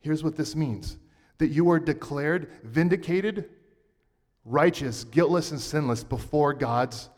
Here's 0.00 0.22
what 0.22 0.36
this 0.36 0.54
means 0.54 0.98
that 1.38 1.48
you 1.48 1.70
are 1.70 1.78
declared 1.78 2.50
vindicated, 2.62 3.48
righteous, 4.44 5.04
guiltless, 5.04 5.52
and 5.52 5.60
sinless 5.62 6.04
before 6.04 6.52
God's 6.52 7.08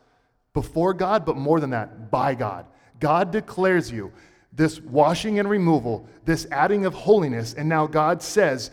before 0.53 0.95
God, 0.95 1.26
but 1.26 1.36
more 1.36 1.59
than 1.59 1.70
that, 1.70 2.12
by 2.12 2.36
God. 2.36 2.66
God 3.01 3.32
declares 3.32 3.90
you 3.90 4.12
this 4.53 4.80
washing 4.80 5.40
and 5.40 5.51
removal, 5.51 6.07
this 6.24 6.47
adding 6.53 6.86
of 6.86 6.95
holiness, 6.95 7.55
and 7.55 7.68
now 7.68 7.88
God 7.88 8.22
says, 8.22 8.70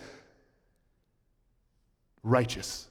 righteous, 2.24 2.90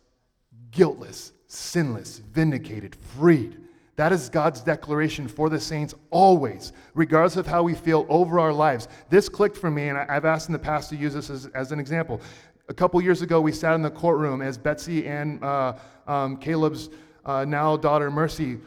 guiltless, 0.70 1.33
sinless, 1.47 2.18
vindicated, 2.18 2.97
freed. 2.97 3.57
That 3.97 4.12
is 4.12 4.29
God's 4.29 4.61
declaration 4.61 5.26
for 5.26 5.51
the 5.51 5.59
saints 5.59 5.95
always, 6.11 6.72
regardless 6.95 7.37
of 7.37 7.47
how 7.47 7.64
we 7.64 7.74
feel 7.74 8.07
over 8.09 8.39
our 8.39 8.53
lives. 8.53 8.87
This 9.11 9.29
clicked 9.29 9.57
for 9.57 9.70
me, 9.70 9.89
and 9.89 9.99
I've 9.99 10.24
asked 10.24 10.49
in 10.49 10.53
the 10.53 10.59
past 10.59 10.91
to 10.91 10.97
use 10.97 11.14
this 11.14 11.31
as, 11.31 11.47
as 11.47 11.72
an 11.72 11.81
example. 11.81 12.20
A 12.68 12.74
couple 12.74 13.01
years 13.03 13.22
ago, 13.22 13.41
we 13.41 13.51
sat 13.51 13.74
in 13.74 13.83
the 13.83 13.91
courtroom 13.91 14.41
as 14.41 14.57
Betsy 14.57 15.07
and 15.09 15.43
uh, 15.43 15.74
um, 16.07 16.37
Caleb's 16.37 16.91
uh, 17.24 17.45
now 17.45 17.76
daughter 17.76 18.11
Mercy 18.11 18.59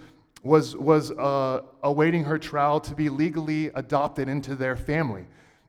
was, 0.44 0.76
was 0.76 1.12
uh, 1.12 1.62
awaiting 1.84 2.24
her 2.24 2.38
trial 2.38 2.80
to 2.82 2.96
be 2.96 3.10
legally 3.10 3.68
adopted 3.68 4.28
into 4.28 4.56
their 4.56 4.76
family. 4.76 5.26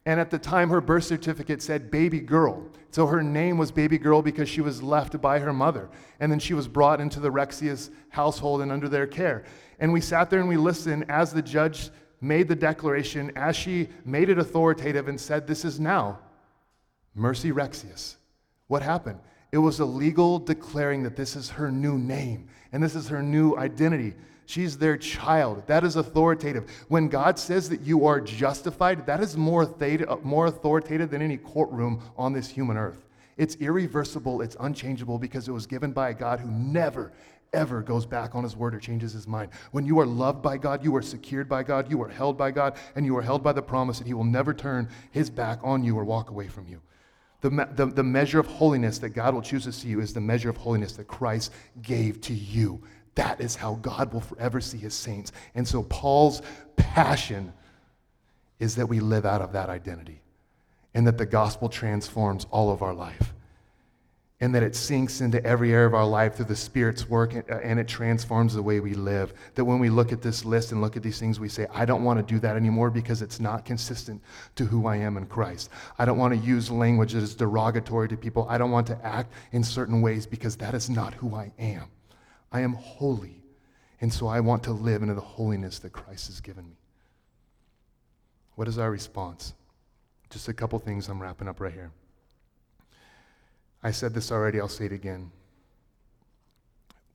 And 0.06 0.18
at 0.18 0.30
the 0.30 0.38
time, 0.38 0.70
her 0.70 0.80
birth 0.80 1.04
certificate 1.04 1.62
said 1.62 1.90
baby 1.90 2.20
girl. 2.20 2.66
So 2.92 3.06
her 3.06 3.22
name 3.22 3.56
was 3.56 3.72
baby 3.72 3.96
girl 3.96 4.20
because 4.20 4.50
she 4.50 4.60
was 4.60 4.82
left 4.82 5.18
by 5.20 5.38
her 5.38 5.52
mother. 5.52 5.88
And 6.20 6.30
then 6.30 6.38
she 6.38 6.52
was 6.52 6.68
brought 6.68 7.00
into 7.00 7.20
the 7.20 7.30
Rexius 7.30 7.90
household 8.10 8.60
and 8.60 8.70
under 8.70 8.86
their 8.86 9.06
care. 9.06 9.44
And 9.80 9.94
we 9.94 10.02
sat 10.02 10.28
there 10.28 10.40
and 10.40 10.48
we 10.48 10.58
listened 10.58 11.06
as 11.08 11.32
the 11.32 11.40
judge 11.40 11.88
made 12.20 12.48
the 12.48 12.54
declaration, 12.54 13.32
as 13.34 13.56
she 13.56 13.88
made 14.04 14.28
it 14.28 14.38
authoritative 14.38 15.08
and 15.08 15.18
said, 15.18 15.46
This 15.46 15.64
is 15.64 15.80
now 15.80 16.20
Mercy 17.14 17.50
Rexius. 17.50 18.16
What 18.68 18.82
happened? 18.82 19.20
It 19.52 19.58
was 19.58 19.80
a 19.80 19.86
legal 19.86 20.38
declaring 20.38 21.02
that 21.04 21.16
this 21.16 21.34
is 21.34 21.48
her 21.48 21.70
new 21.70 21.96
name 21.96 22.48
and 22.72 22.82
this 22.82 22.94
is 22.94 23.08
her 23.08 23.22
new 23.22 23.56
identity. 23.56 24.14
She's 24.46 24.76
their 24.76 24.96
child. 24.96 25.62
That 25.66 25.84
is 25.84 25.96
authoritative. 25.96 26.70
When 26.88 27.08
God 27.08 27.38
says 27.38 27.68
that 27.70 27.80
you 27.80 28.06
are 28.06 28.20
justified, 28.20 29.06
that 29.06 29.20
is 29.20 29.36
more 29.36 29.72
more 30.22 30.46
authoritative 30.46 31.10
than 31.10 31.22
any 31.22 31.36
courtroom 31.36 32.02
on 32.16 32.32
this 32.32 32.48
human 32.48 32.76
earth. 32.76 33.06
It's 33.36 33.56
irreversible, 33.56 34.42
it's 34.42 34.56
unchangeable 34.60 35.18
because 35.18 35.48
it 35.48 35.52
was 35.52 35.66
given 35.66 35.92
by 35.92 36.10
a 36.10 36.14
God 36.14 36.40
who 36.40 36.50
never, 36.50 37.12
ever 37.52 37.82
goes 37.82 38.04
back 38.04 38.34
on 38.34 38.44
his 38.44 38.56
word 38.56 38.74
or 38.74 38.78
changes 38.78 39.12
his 39.12 39.26
mind. 39.26 39.50
When 39.70 39.86
you 39.86 39.98
are 40.00 40.06
loved 40.06 40.42
by 40.42 40.58
God, 40.58 40.84
you 40.84 40.94
are 40.96 41.02
secured 41.02 41.48
by 41.48 41.62
God, 41.62 41.90
you 41.90 42.02
are 42.02 42.08
held 42.08 42.36
by 42.36 42.50
God, 42.50 42.76
and 42.94 43.06
you 43.06 43.16
are 43.16 43.22
held 43.22 43.42
by 43.42 43.52
the 43.52 43.62
promise 43.62 43.98
that 43.98 44.06
he 44.06 44.14
will 44.14 44.24
never 44.24 44.52
turn 44.52 44.88
his 45.12 45.30
back 45.30 45.60
on 45.62 45.82
you 45.82 45.98
or 45.98 46.04
walk 46.04 46.30
away 46.30 46.48
from 46.48 46.68
you. 46.68 46.80
The, 47.40 47.68
the, 47.74 47.86
the 47.86 48.04
measure 48.04 48.38
of 48.38 48.46
holiness 48.46 48.98
that 49.00 49.10
God 49.10 49.34
will 49.34 49.42
choose 49.42 49.64
to 49.64 49.72
see 49.72 49.88
you 49.88 50.00
is 50.00 50.12
the 50.12 50.20
measure 50.20 50.48
of 50.48 50.56
holiness 50.56 50.92
that 50.92 51.08
Christ 51.08 51.52
gave 51.80 52.20
to 52.22 52.34
you. 52.34 52.80
That 53.14 53.40
is 53.40 53.54
how 53.54 53.74
God 53.76 54.12
will 54.12 54.20
forever 54.20 54.60
see 54.60 54.78
his 54.78 54.94
saints. 54.94 55.32
And 55.54 55.66
so 55.66 55.82
Paul's 55.84 56.42
passion 56.76 57.52
is 58.58 58.76
that 58.76 58.86
we 58.86 59.00
live 59.00 59.26
out 59.26 59.42
of 59.42 59.52
that 59.52 59.68
identity 59.68 60.22
and 60.94 61.06
that 61.06 61.18
the 61.18 61.26
gospel 61.26 61.68
transforms 61.68 62.46
all 62.50 62.70
of 62.70 62.82
our 62.82 62.94
life 62.94 63.32
and 64.42 64.52
that 64.52 64.64
it 64.64 64.74
sinks 64.74 65.20
into 65.20 65.42
every 65.46 65.72
area 65.72 65.86
of 65.86 65.94
our 65.94 66.04
life 66.04 66.34
through 66.34 66.46
the 66.46 66.56
Spirit's 66.56 67.08
work 67.08 67.32
uh, 67.36 67.54
and 67.62 67.78
it 67.78 67.86
transforms 67.86 68.54
the 68.54 68.62
way 68.62 68.80
we 68.80 68.92
live. 68.92 69.32
That 69.54 69.64
when 69.64 69.78
we 69.78 69.88
look 69.88 70.10
at 70.10 70.20
this 70.20 70.44
list 70.44 70.72
and 70.72 70.80
look 70.80 70.96
at 70.96 71.02
these 71.04 71.20
things, 71.20 71.38
we 71.38 71.48
say, 71.48 71.68
I 71.72 71.84
don't 71.84 72.02
want 72.02 72.18
to 72.18 72.34
do 72.34 72.40
that 72.40 72.56
anymore 72.56 72.90
because 72.90 73.22
it's 73.22 73.38
not 73.38 73.64
consistent 73.64 74.20
to 74.56 74.64
who 74.64 74.88
I 74.88 74.96
am 74.96 75.16
in 75.16 75.26
Christ. 75.26 75.70
I 75.96 76.04
don't 76.04 76.18
want 76.18 76.34
to 76.34 76.40
use 76.40 76.72
language 76.72 77.12
that 77.12 77.22
is 77.22 77.36
derogatory 77.36 78.08
to 78.08 78.16
people. 78.16 78.44
I 78.48 78.58
don't 78.58 78.72
want 78.72 78.88
to 78.88 79.06
act 79.06 79.32
in 79.52 79.62
certain 79.62 80.02
ways 80.02 80.26
because 80.26 80.56
that 80.56 80.74
is 80.74 80.90
not 80.90 81.14
who 81.14 81.36
I 81.36 81.52
am. 81.60 81.84
I 82.52 82.60
am 82.60 82.74
holy. 82.74 83.42
And 84.00 84.12
so 84.12 84.26
I 84.26 84.40
want 84.40 84.64
to 84.64 84.72
live 84.72 85.02
into 85.02 85.14
the 85.14 85.20
holiness 85.20 85.78
that 85.80 85.92
Christ 85.92 86.26
has 86.26 86.40
given 86.40 86.68
me. 86.68 86.76
What 88.56 88.68
is 88.68 88.78
our 88.78 88.90
response? 88.90 89.54
Just 90.28 90.48
a 90.48 90.52
couple 90.52 90.78
things 90.78 91.08
I'm 91.08 91.20
wrapping 91.22 91.48
up 91.48 91.60
right 91.60 91.72
here. 91.72 91.90
I 93.82 93.90
said 93.90 94.14
this 94.14 94.30
already, 94.30 94.60
I'll 94.60 94.68
say 94.68 94.86
it 94.86 94.92
again. 94.92 95.30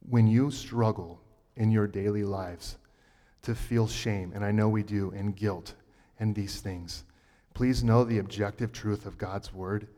When 0.08 0.26
you 0.26 0.50
struggle 0.50 1.20
in 1.56 1.70
your 1.70 1.86
daily 1.86 2.24
lives 2.24 2.76
to 3.42 3.54
feel 3.54 3.86
shame, 3.86 4.32
and 4.34 4.44
I 4.44 4.50
know 4.50 4.68
we 4.68 4.82
do, 4.82 5.12
and 5.16 5.36
guilt 5.36 5.74
and 6.18 6.34
these 6.34 6.60
things, 6.60 7.04
please 7.54 7.84
know 7.84 8.04
the 8.04 8.18
objective 8.18 8.72
truth 8.72 9.06
of 9.06 9.18
God's 9.18 9.52
word 9.52 9.88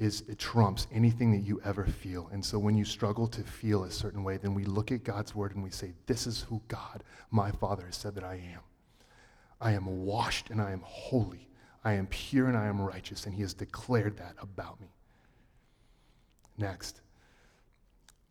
is 0.00 0.24
it 0.28 0.38
trumps 0.38 0.86
anything 0.90 1.30
that 1.30 1.46
you 1.46 1.60
ever 1.62 1.84
feel. 1.84 2.30
And 2.32 2.42
so 2.42 2.58
when 2.58 2.74
you 2.74 2.86
struggle 2.86 3.28
to 3.28 3.42
feel 3.42 3.84
a 3.84 3.90
certain 3.90 4.24
way, 4.24 4.38
then 4.38 4.54
we 4.54 4.64
look 4.64 4.90
at 4.90 5.04
God's 5.04 5.34
word 5.34 5.54
and 5.54 5.62
we 5.62 5.70
say, 5.70 5.92
This 6.06 6.26
is 6.26 6.40
who 6.40 6.62
God, 6.68 7.04
my 7.30 7.50
Father, 7.50 7.84
has 7.84 7.96
said 7.96 8.14
that 8.14 8.24
I 8.24 8.36
am. 8.54 8.60
I 9.60 9.72
am 9.72 10.04
washed 10.04 10.48
and 10.48 10.60
I 10.60 10.72
am 10.72 10.80
holy. 10.84 11.46
I 11.84 11.92
am 11.92 12.06
pure 12.06 12.48
and 12.48 12.56
I 12.56 12.66
am 12.66 12.80
righteous. 12.80 13.26
And 13.26 13.34
He 13.34 13.42
has 13.42 13.52
declared 13.52 14.16
that 14.16 14.34
about 14.40 14.80
me. 14.80 14.88
Next, 16.56 17.02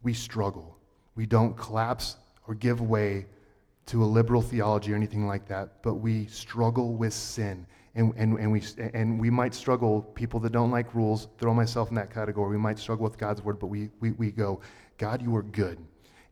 we 0.02 0.14
struggle. 0.14 0.76
We 1.16 1.28
don't 1.28 1.56
collapse 1.56 2.16
or 2.48 2.56
give 2.56 2.82
way 2.82 3.28
to 3.86 4.04
a 4.04 4.06
liberal 4.06 4.42
theology 4.42 4.92
or 4.92 4.96
anything 4.96 5.28
like 5.28 5.48
that, 5.50 5.84
but 5.84 5.96
we 5.96 6.26
struggle 6.28 6.94
with 6.94 7.14
sin 7.14 7.68
and, 7.96 8.14
and, 8.16 8.38
and, 8.40 8.52
we, 8.52 8.62
and 8.94 9.20
we 9.20 9.30
might 9.30 9.54
struggle, 9.54 10.02
people 10.02 10.40
that 10.42 10.52
don't 10.52 10.72
like 10.72 10.94
rules, 10.94 11.28
throw 11.38 11.54
myself 11.54 11.90
in 11.90 11.96
that 11.96 12.14
category. 12.14 12.52
We 12.52 12.62
might 12.62 12.80
struggle 12.80 13.04
with 13.04 13.18
God's 13.18 13.42
word, 13.42 13.60
but 13.60 13.68
we, 13.68 13.90
we, 14.00 14.12
we 14.12 14.32
go, 14.32 14.62
God, 14.98 15.22
you 15.22 15.36
are 15.36 15.44
good. 15.44 15.80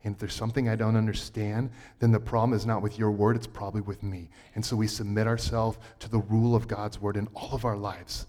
And 0.04 0.14
if 0.14 0.20
there's 0.20 0.34
something 0.34 0.68
I 0.68 0.76
don't 0.76 0.96
understand, 0.96 1.70
then 1.98 2.12
the 2.12 2.20
problem 2.20 2.56
is 2.56 2.64
not 2.64 2.82
with 2.82 2.98
your 2.98 3.10
word, 3.10 3.36
it's 3.36 3.46
probably 3.46 3.80
with 3.80 4.02
me. 4.02 4.30
And 4.54 4.64
so 4.64 4.76
we 4.76 4.86
submit 4.86 5.26
ourselves 5.26 5.78
to 5.98 6.08
the 6.08 6.20
rule 6.20 6.54
of 6.54 6.68
God's 6.68 7.00
word 7.00 7.16
in 7.16 7.28
all 7.34 7.52
of 7.52 7.64
our 7.64 7.76
lives. 7.76 8.26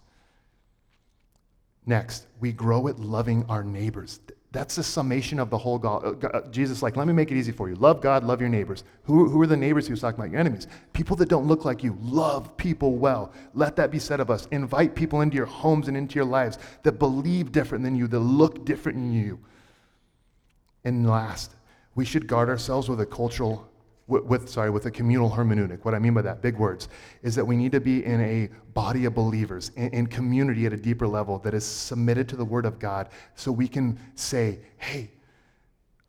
Next, 1.86 2.26
we 2.40 2.52
grow 2.52 2.88
at 2.88 3.00
loving 3.00 3.46
our 3.48 3.64
neighbors. 3.64 4.20
That's 4.52 4.76
the 4.76 4.84
summation 4.84 5.39
of 5.39 5.52
the 5.52 5.58
whole 5.60 5.78
God. 5.78 6.24
Uh, 6.24 6.28
uh, 6.28 6.50
Jesus, 6.50 6.82
like, 6.82 6.95
let 6.97 7.06
me 7.06 7.14
make 7.14 7.30
it 7.32 7.38
easy 7.38 7.52
for 7.52 7.70
you. 7.70 7.76
Love 7.76 8.02
God, 8.02 8.24
love 8.24 8.41
your 8.41 8.50
neighbors. 8.50 8.84
Who, 9.04 9.30
who 9.30 9.39
are 9.41 9.47
the 9.47 9.56
neighbors 9.56 9.86
he 9.86 9.93
was 9.93 10.02
talking 10.02 10.20
about? 10.20 10.32
Your 10.32 10.39
enemies. 10.39 10.66
People 10.91 11.16
that 11.18 11.30
don't 11.30 11.45
look 11.45 11.66
like 11.66 11.84
you. 11.84 11.95
Love 12.02 12.58
people 12.58 12.95
well. 12.95 13.32
Let 13.54 13.76
that 13.76 13.91
be 13.91 14.00
said 14.00 14.20
of 14.20 14.32
us. 14.32 14.47
Invite 14.47 14.95
people 14.95 15.22
into 15.22 15.38
your 15.38 15.45
homes 15.45 15.88
and 15.88 15.95
into 15.95 16.16
your 16.16 16.26
lives 16.26 16.58
that 16.82 16.93
believe 16.93 17.52
different 17.52 17.84
than 17.84 17.95
you, 17.95 18.08
that 18.08 18.20
look 18.20 18.66
different 18.66 18.97
than 18.97 19.14
you. 19.14 19.39
And 20.84 21.08
last, 21.08 21.56
we 21.93 22.04
should 22.04 22.26
guard 22.26 22.50
ourselves 22.50 22.89
with 22.89 23.02
a 23.02 23.06
cultural 23.06 23.69
with, 24.10 24.49
sorry 24.49 24.70
with 24.70 24.86
a 24.88 24.91
communal 24.91 25.30
hermeneutic. 25.30 25.86
What 25.86 25.93
i 25.93 25.99
mean 25.99 26.14
by 26.14 26.22
that 26.24 26.41
big 26.41 26.57
words 26.57 26.89
is 27.22 27.36
that 27.36 27.45
we 27.45 27.55
need 27.55 27.72
to 27.72 27.80
be 27.80 28.03
in 28.03 28.20
a 28.22 28.49
body 28.74 29.05
of 29.05 29.14
believers 29.14 29.72
in, 29.76 29.89
in 29.89 30.07
community 30.07 30.66
at 30.66 30.74
a 30.74 30.78
deeper 30.78 31.07
level 31.07 31.38
that 31.39 31.53
is 31.53 31.66
submitted 31.66 32.28
to 32.30 32.36
the 32.36 32.45
word 32.45 32.66
of 32.66 32.80
god 32.80 33.10
so 33.36 33.51
we 33.51 33.68
can 33.68 33.99
say 34.16 34.60
hey 34.78 35.12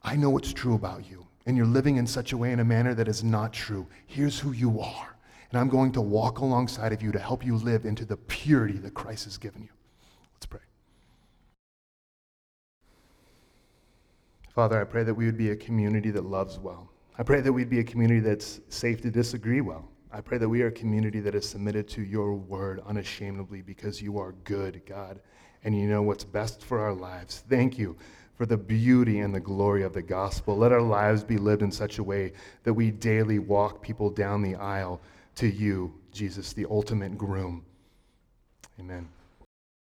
i 0.03 0.17
know 0.17 0.31
what's 0.31 0.53
true 0.53 0.75
about 0.75 1.09
you 1.09 1.27
and 1.47 1.57
you're 1.57 1.67
living 1.67 1.97
in 1.97 2.07
such 2.07 2.33
a 2.33 2.37
way 2.37 2.53
in 2.53 2.61
a 2.61 2.65
manner 2.65 2.95
that 2.95 3.09
is 3.09 3.25
not 3.25 3.53
true. 3.53 3.87
Here's 4.07 4.39
who 4.39 4.53
you 4.53 4.81
are 4.81 5.17
and 5.51 5.59
i'm 5.59 5.69
going 5.69 5.93
to 5.93 6.01
walk 6.01 6.39
alongside 6.39 6.93
of 6.93 7.03
you 7.03 7.13
to 7.13 7.19
help 7.19 7.45
you 7.45 7.57
live 7.57 7.85
into 7.85 8.05
the 8.05 8.17
purity 8.17 8.79
that 8.79 8.95
christ 8.95 9.25
has 9.25 9.37
given 9.37 9.63
you. 9.63 9.69
Let's 10.35 10.47
pray. 10.47 10.61
Father 14.55 14.81
i 14.81 14.85
pray 14.85 15.05
that 15.05 15.15
we 15.15 15.27
would 15.27 15.39
be 15.39 15.51
a 15.51 15.57
community 15.57 16.11
that 16.11 16.25
loves 16.25 16.59
well 16.59 16.90
I 17.21 17.23
pray 17.23 17.43
that 17.43 17.53
we'd 17.53 17.69
be 17.69 17.81
a 17.81 17.85
community 17.85 18.21
that's 18.21 18.63
safe 18.71 19.03
to 19.03 19.11
disagree 19.11 19.61
well. 19.61 19.87
I 20.11 20.23
pray 20.23 20.39
that 20.39 20.49
we 20.49 20.63
are 20.63 20.69
a 20.69 20.73
community 20.73 21.21
that 21.21 21.35
is 21.35 21.47
submitted 21.47 21.87
to 21.89 22.03
your 22.03 22.33
word 22.33 22.81
unashamedly 22.87 23.61
because 23.61 24.01
you 24.01 24.19
are 24.19 24.33
good, 24.45 24.81
God, 24.87 25.21
and 25.63 25.79
you 25.79 25.87
know 25.87 26.01
what's 26.01 26.25
best 26.25 26.65
for 26.65 26.81
our 26.81 26.95
lives. 26.95 27.45
Thank 27.47 27.77
you 27.77 27.95
for 28.37 28.47
the 28.47 28.57
beauty 28.57 29.21
and 29.21 29.35
the 29.35 29.41
glory 29.41 29.83
of 29.83 29.93
the 29.93 30.01
gospel. 30.01 30.57
Let 30.57 30.73
our 30.73 30.81
lives 30.81 31.23
be 31.23 31.37
lived 31.37 31.61
in 31.61 31.71
such 31.71 31.99
a 31.99 32.03
way 32.03 32.33
that 32.65 32.73
we 32.73 32.91
daily 32.91 33.39
walk 33.39 33.83
people 33.83 34.09
down 34.09 34.41
the 34.41 34.55
aisle 34.55 35.03
to 35.35 35.47
you, 35.47 35.93
Jesus, 36.13 36.55
the 36.55 36.65
ultimate 36.71 37.19
groom. 37.19 37.67
Amen. 38.81 39.07